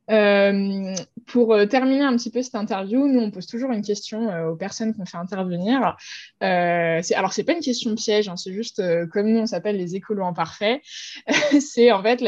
euh, 0.10 0.96
pour 1.28 1.54
euh, 1.54 1.66
terminer 1.66 2.02
un 2.02 2.16
petit 2.18 2.32
peu 2.32 2.42
cette 2.42 2.56
interview, 2.56 3.08
nous, 3.08 3.20
on 3.20 3.32
pose 3.32 3.46
toujours 3.46 3.72
une 3.72 3.84
question 3.84 4.30
euh, 4.30 4.50
aux 4.50 4.56
personnes 4.56 4.94
qu'on 4.94 5.06
fait 5.06 5.18
intervenir. 5.18 5.96
Euh, 6.44 7.02
alors, 7.16 7.34
c'est 7.34 7.44
pas 7.44 7.54
une 7.54 7.62
question 7.62 7.94
piège, 7.96 8.28
hein, 8.28 8.36
c'est 8.36 8.52
juste 8.52 8.82
comme 9.12 9.28
nous, 9.28 9.40
on 9.40 9.46
s'appelle 9.46 9.78
les 9.78 9.96
écolos 9.96 10.24
en 10.24 10.34
parfait. 10.34 10.82
c'est 11.62 11.92
en 11.92 12.02
fait, 12.02 12.22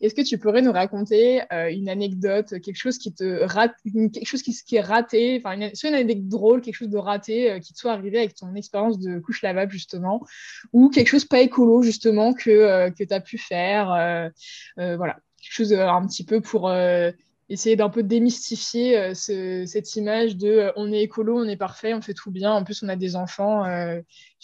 est-ce 0.00 0.14
que 0.14 0.22
tu 0.22 0.38
pourrais 0.38 0.62
nous 0.62 0.72
raconter 0.72 1.42
une 1.50 1.88
anecdote, 1.88 2.60
quelque 2.60 2.76
chose 2.76 2.98
qui 2.98 3.14
te 3.14 3.44
rate, 3.44 3.74
quelque 3.84 4.26
chose 4.26 4.42
qui, 4.42 4.54
qui 4.66 4.76
est 4.76 4.80
raté, 4.80 5.40
enfin, 5.42 5.70
soit 5.74 5.90
une 5.90 5.94
anecdote 5.94 6.28
drôle, 6.28 6.60
quelque 6.60 6.74
chose 6.74 6.90
de 6.90 6.98
raté 6.98 7.58
qui 7.62 7.72
te 7.72 7.78
soit 7.78 7.92
arrivé 7.92 8.18
avec 8.18 8.34
ton 8.34 8.54
expérience 8.54 8.98
de 8.98 9.18
couche 9.18 9.42
lavable, 9.42 9.72
justement, 9.72 10.24
ou 10.72 10.90
quelque 10.90 11.08
chose 11.08 11.24
pas 11.24 11.40
écolo, 11.40 11.82
justement, 11.82 12.34
que, 12.34 12.90
que 12.90 13.04
tu 13.04 13.14
as 13.14 13.20
pu 13.20 13.38
faire. 13.38 14.30
voilà 14.76 15.16
quelque 15.42 15.52
chose 15.52 15.72
euh, 15.72 15.88
un 15.88 16.06
petit 16.06 16.24
peu 16.24 16.40
pour 16.40 16.68
euh, 16.68 17.10
essayer 17.48 17.76
d'un 17.76 17.90
peu 17.90 18.02
démystifier 18.02 18.96
euh, 18.96 19.14
cette 19.14 19.96
image 19.96 20.36
de 20.36 20.72
on 20.76 20.92
est 20.92 21.02
écolo, 21.02 21.38
on 21.38 21.48
est 21.48 21.56
parfait, 21.56 21.92
on 21.92 22.00
fait 22.00 22.14
tout 22.14 22.30
bien, 22.30 22.52
en 22.52 22.64
plus 22.64 22.82
on 22.82 22.88
a 22.88 22.96
des 22.96 23.16
enfants. 23.16 23.64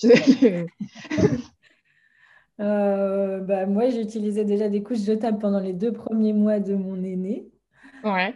bah, 2.59 3.67
moi, 3.67 3.89
j'ai 3.89 4.03
utilisé 4.03 4.45
déjà 4.45 4.69
des 4.69 4.83
couches 4.83 5.05
jetables 5.05 5.39
pendant 5.39 5.61
les 5.61 5.73
deux 5.73 5.93
premiers 5.93 6.33
mois 6.33 6.59
de 6.59 6.75
mon 6.75 7.03
aîné. 7.03 7.49
Ouais. 8.05 8.33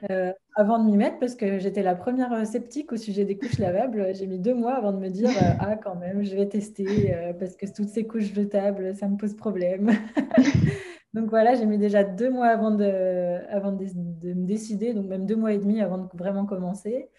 avant 0.56 0.82
de 0.82 0.90
m'y 0.90 0.96
mettre, 0.96 1.20
parce 1.20 1.36
que 1.36 1.60
j'étais 1.60 1.84
la 1.84 1.94
première 1.94 2.44
sceptique 2.44 2.90
au 2.90 2.96
sujet 2.96 3.24
des 3.24 3.38
couches 3.38 3.60
lavables, 3.60 4.12
j'ai 4.12 4.26
mis 4.26 4.40
deux 4.40 4.54
mois 4.54 4.74
avant 4.74 4.92
de 4.92 4.98
me 4.98 5.08
dire 5.08 5.30
Ah, 5.60 5.76
quand 5.76 5.94
même, 5.94 6.24
je 6.24 6.34
vais 6.34 6.48
tester, 6.48 7.14
parce 7.38 7.54
que 7.54 7.66
toutes 7.66 7.88
ces 7.88 8.04
couches 8.04 8.34
jetables, 8.34 8.96
ça 8.96 9.06
me 9.06 9.16
pose 9.16 9.34
problème. 9.34 9.92
Donc 11.14 11.28
voilà, 11.28 11.54
j'ai 11.54 11.66
mis 11.66 11.78
déjà 11.78 12.04
deux 12.04 12.30
mois 12.30 12.48
avant 12.48 12.70
de, 12.70 12.84
avant 13.50 13.72
de, 13.72 13.84
me 13.84 14.46
décider, 14.46 14.94
donc 14.94 15.06
même 15.06 15.26
deux 15.26 15.36
mois 15.36 15.52
et 15.52 15.58
demi 15.58 15.80
avant 15.82 15.98
de 15.98 16.08
vraiment 16.14 16.46
commencer. 16.46 17.10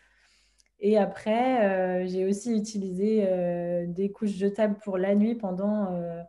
Et 0.79 0.97
après, 0.97 2.03
euh, 2.03 2.07
j'ai 2.07 2.25
aussi 2.25 2.57
utilisé 2.57 3.25
euh, 3.27 3.85
des 3.87 4.11
couches 4.11 4.31
jetables 4.35 4.77
pour 4.83 4.97
la 4.97 5.15
nuit 5.15 5.35
pendant 5.35 5.93
euh, 5.93 6.21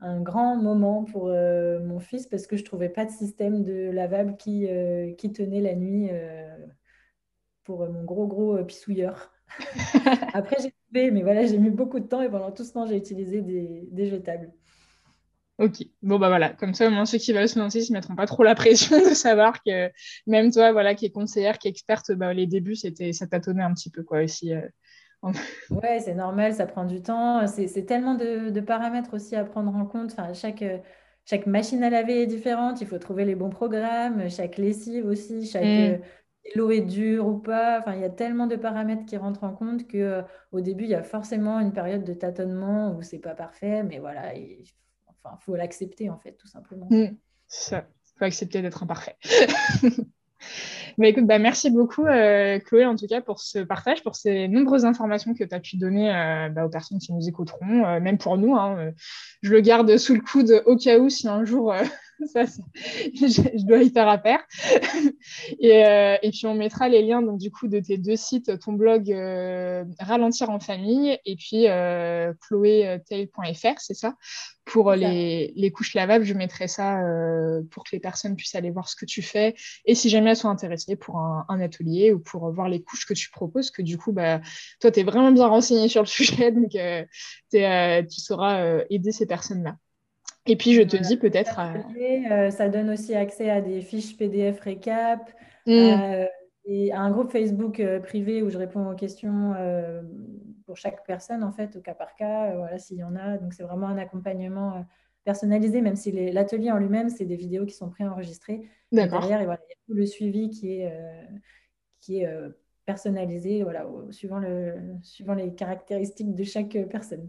un 0.00 0.20
grand 0.20 0.56
moment 0.56 1.04
pour 1.04 1.26
mon 1.26 1.98
fils 2.00 2.26
parce 2.26 2.46
que 2.46 2.56
je 2.56 2.62
ne 2.62 2.66
trouvais 2.66 2.88
pas 2.88 3.04
de 3.04 3.10
système 3.10 3.62
de 3.64 3.90
lavable 3.90 4.36
qui, 4.36 4.66
qui 5.18 5.32
tenait 5.32 5.60
la 5.60 5.74
nuit 5.74 6.10
pour 7.64 7.86
mon 7.86 8.04
gros, 8.04 8.26
gros 8.26 8.64
pissouilleur. 8.64 9.30
après, 10.32 10.56
j'ai 10.62 10.70
trouvé, 10.70 11.10
mais 11.10 11.22
voilà, 11.22 11.44
j'ai 11.44 11.58
mis 11.58 11.68
beaucoup 11.68 12.00
de 12.00 12.06
temps 12.06 12.22
et 12.22 12.30
pendant 12.30 12.52
tout 12.52 12.64
ce 12.64 12.72
temps, 12.72 12.86
j'ai 12.86 12.96
utilisé 12.96 13.42
des, 13.42 13.88
des 13.90 14.06
jetables. 14.06 14.50
Ok, 15.60 15.84
bon 16.00 16.18
bah 16.18 16.28
voilà, 16.28 16.54
comme 16.54 16.72
ça 16.72 16.88
au 16.88 16.90
moins 16.90 17.04
ceux 17.04 17.18
qui 17.18 17.34
veulent 17.34 17.46
se 17.46 17.58
lancer 17.58 17.80
ne 17.80 17.84
se 17.84 17.92
mettront 17.92 18.16
pas 18.16 18.24
trop 18.24 18.42
la 18.42 18.54
pression 18.54 18.96
de 19.10 19.12
savoir 19.14 19.62
que 19.62 19.90
même 20.26 20.50
toi, 20.50 20.72
voilà, 20.72 20.94
qui 20.94 21.04
est 21.04 21.10
conseillère, 21.10 21.58
qui 21.58 21.68
est 21.68 21.70
experte, 21.70 22.12
bah, 22.12 22.32
les 22.32 22.46
débuts, 22.46 22.76
c'était 22.76 23.12
ça 23.12 23.26
tâtonnait 23.26 23.62
un 23.62 23.74
petit 23.74 23.90
peu 23.90 24.02
quoi 24.02 24.22
aussi. 24.22 24.54
Euh, 24.54 24.62
ouais, 25.70 26.00
c'est 26.00 26.14
normal, 26.14 26.54
ça 26.54 26.64
prend 26.64 26.86
du 26.86 27.02
temps. 27.02 27.46
C'est 27.46 27.84
tellement 27.84 28.14
de, 28.14 28.58
paramètres 28.60 29.12
aussi 29.12 29.36
à 29.36 29.44
prendre 29.44 29.74
en 29.76 29.84
compte. 29.84 30.12
Enfin, 30.12 30.32
chaque, 30.32 30.64
chaque 31.26 31.44
machine 31.44 31.84
à 31.84 31.90
laver 31.90 32.22
est 32.22 32.26
différente, 32.26 32.80
il 32.80 32.86
faut 32.86 32.98
trouver 32.98 33.26
les 33.26 33.34
bons 33.34 33.50
programmes, 33.50 34.30
chaque 34.30 34.56
lessive 34.56 35.04
aussi, 35.04 35.44
chaque 35.44 35.62
mm. 35.62 36.00
l'eau 36.54 36.70
est 36.70 36.80
dure 36.80 37.26
ou 37.26 37.36
pas. 37.36 37.80
Enfin, 37.80 37.96
il 37.96 38.00
y 38.00 38.04
a 38.04 38.08
tellement 38.08 38.46
de 38.46 38.56
paramètres 38.56 39.04
qui 39.04 39.18
rentrent 39.18 39.44
en 39.44 39.52
compte 39.52 39.86
que 39.86 39.98
euh, 39.98 40.22
au 40.52 40.62
début, 40.62 40.84
il 40.84 40.90
y 40.90 40.94
a 40.94 41.02
forcément 41.02 41.60
une 41.60 41.74
période 41.74 42.02
de 42.02 42.14
tâtonnement 42.14 42.96
où 42.96 43.02
c'est 43.02 43.18
pas 43.18 43.34
parfait, 43.34 43.82
mais 43.82 43.98
voilà, 43.98 44.34
il 44.34 44.64
Enfin, 45.22 45.36
faut 45.40 45.56
l'accepter 45.56 46.10
en 46.10 46.18
fait, 46.18 46.32
tout 46.32 46.48
simplement. 46.48 46.86
Mm. 46.90 47.16
ça, 47.48 47.86
faut 48.18 48.24
accepter 48.24 48.62
d'être 48.62 48.82
imparfait. 48.82 49.16
écoute, 51.08 51.26
bah, 51.26 51.38
merci 51.38 51.70
beaucoup 51.70 52.06
euh, 52.06 52.58
Chloé 52.60 52.84
en 52.84 52.96
tout 52.96 53.06
cas 53.06 53.20
pour 53.20 53.40
ce 53.40 53.58
partage, 53.60 54.02
pour 54.02 54.16
ces 54.16 54.48
nombreuses 54.48 54.84
informations 54.84 55.34
que 55.34 55.44
tu 55.44 55.54
as 55.54 55.60
pu 55.60 55.76
donner 55.76 56.14
euh, 56.14 56.48
bah, 56.48 56.66
aux 56.66 56.68
personnes 56.68 56.98
qui 56.98 57.12
nous 57.12 57.28
écouteront, 57.28 57.84
euh, 57.86 58.00
même 58.00 58.18
pour 58.18 58.36
nous. 58.36 58.56
Hein, 58.56 58.92
je 59.42 59.52
le 59.52 59.60
garde 59.60 59.96
sous 59.96 60.14
le 60.14 60.20
coude 60.20 60.62
au 60.66 60.76
cas 60.76 60.98
où 60.98 61.08
si 61.08 61.28
un 61.28 61.44
jour 61.44 61.74
ça, 62.26 62.44
je, 62.44 63.66
dois 63.66 63.82
y 63.82 63.90
faire 63.90 64.08
affaire. 64.08 64.40
et, 65.60 65.86
euh, 65.86 66.16
et, 66.22 66.30
puis 66.30 66.46
on 66.46 66.54
mettra 66.54 66.88
les 66.88 67.02
liens 67.02 67.22
donc 67.22 67.38
du 67.38 67.50
coup 67.50 67.68
de 67.68 67.80
tes 67.80 67.98
deux 67.98 68.16
sites, 68.16 68.58
ton 68.60 68.72
blog 68.72 69.10
euh, 69.10 69.84
Ralentir 69.98 70.50
en 70.50 70.60
famille 70.60 71.18
et 71.24 71.36
puis 71.36 71.68
euh, 71.68 72.32
chloétail.fr, 72.40 73.78
c'est 73.78 73.94
ça? 73.94 74.14
Pour 74.64 74.92
les, 74.92 75.52
les, 75.56 75.72
couches 75.72 75.94
lavables, 75.94 76.24
je 76.24 76.34
mettrai 76.34 76.68
ça 76.68 77.02
euh, 77.02 77.60
pour 77.72 77.82
que 77.82 77.90
les 77.92 77.98
personnes 77.98 78.36
puissent 78.36 78.54
aller 78.54 78.70
voir 78.70 78.88
ce 78.88 78.94
que 78.94 79.04
tu 79.04 79.20
fais. 79.20 79.56
Et 79.84 79.96
si 79.96 80.08
jamais 80.08 80.30
elles 80.30 80.36
sont 80.36 80.48
intéressées 80.48 80.94
pour 80.94 81.18
un, 81.18 81.44
un 81.48 81.60
atelier 81.60 82.12
ou 82.12 82.20
pour 82.20 82.52
voir 82.52 82.68
les 82.68 82.80
couches 82.80 83.04
que 83.04 83.14
tu 83.14 83.30
proposes, 83.30 83.72
que 83.72 83.82
du 83.82 83.98
coup, 83.98 84.12
bah, 84.12 84.40
toi, 84.80 84.92
tu 84.92 85.00
es 85.00 85.02
vraiment 85.02 85.32
bien 85.32 85.48
renseigné 85.48 85.88
sur 85.88 86.02
le 86.02 86.06
sujet, 86.06 86.52
donc 86.52 86.74
euh, 86.76 87.04
euh, 87.54 88.02
tu 88.02 88.20
sauras 88.20 88.82
aider 88.90 89.10
ces 89.10 89.26
personnes-là. 89.26 89.76
Et 90.46 90.56
puis, 90.56 90.72
je 90.72 90.82
te 90.82 90.96
dis 90.96 91.16
peut-être. 91.16 91.60
ça 92.50 92.68
donne 92.68 92.90
aussi 92.90 93.14
accès 93.14 93.50
à 93.50 93.60
des 93.60 93.80
fiches 93.80 94.16
PDF 94.16 94.60
récap, 94.60 95.30
mmh. 95.66 96.26
et 96.64 96.92
à 96.92 97.00
un 97.00 97.10
groupe 97.10 97.30
Facebook 97.30 97.82
privé 98.02 98.42
où 98.42 98.50
je 98.50 98.58
réponds 98.58 98.90
aux 98.90 98.96
questions 98.96 99.54
pour 100.70 100.76
chaque 100.76 101.04
personne, 101.04 101.42
en 101.42 101.50
fait, 101.50 101.74
au 101.74 101.80
cas 101.80 101.94
par 101.94 102.14
cas, 102.14 102.52
euh, 102.52 102.58
voilà, 102.58 102.78
s'il 102.78 102.98
y 102.98 103.02
en 103.02 103.16
a. 103.16 103.38
Donc, 103.38 103.54
c'est 103.54 103.64
vraiment 103.64 103.88
un 103.88 103.98
accompagnement 103.98 104.76
euh, 104.76 104.80
personnalisé, 105.24 105.80
même 105.80 105.96
si 105.96 106.12
l'atelier 106.30 106.70
en 106.70 106.78
lui-même, 106.78 107.10
c'est 107.10 107.24
des 107.24 107.34
vidéos 107.34 107.66
qui 107.66 107.74
sont 107.74 107.90
préenregistrées. 107.90 108.68
Derrière, 108.92 109.40
et 109.40 109.46
voilà, 109.46 109.60
il 109.66 109.70
y 109.70 109.72
a 109.72 109.78
tout 109.84 109.94
le 109.94 110.06
suivi 110.06 110.48
qui 110.48 110.76
est, 110.76 110.92
euh, 110.92 111.22
qui 111.98 112.20
est 112.20 112.28
personnalisé, 112.86 113.64
voilà, 113.64 113.84
suivant, 114.10 114.38
le, 114.38 114.76
suivant 115.02 115.34
les 115.34 115.52
caractéristiques 115.52 116.36
de 116.36 116.44
chaque 116.44 116.78
personne. 116.88 117.28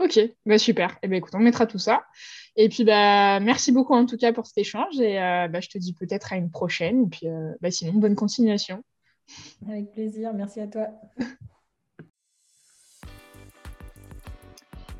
Ok, 0.00 0.18
bah 0.46 0.58
super. 0.58 0.98
Eh 1.02 1.08
ben, 1.08 1.16
écoute, 1.16 1.34
on 1.34 1.40
mettra 1.40 1.66
tout 1.66 1.78
ça. 1.78 2.04
Et 2.56 2.68
puis 2.68 2.84
bah 2.84 3.38
merci 3.38 3.70
beaucoup 3.70 3.94
en 3.94 4.06
tout 4.06 4.16
cas 4.16 4.32
pour 4.32 4.46
cet 4.46 4.58
échange 4.58 4.98
et 4.98 5.14
bah, 5.50 5.60
je 5.60 5.68
te 5.68 5.78
dis 5.78 5.92
peut-être 5.92 6.32
à 6.32 6.36
une 6.36 6.50
prochaine. 6.50 7.04
Et 7.04 7.06
puis 7.06 7.26
bah, 7.60 7.70
sinon, 7.70 7.92
bonne 7.92 8.16
continuation. 8.16 8.82
Avec 9.68 9.92
plaisir, 9.92 10.32
merci 10.34 10.60
à 10.60 10.66
toi. 10.66 10.88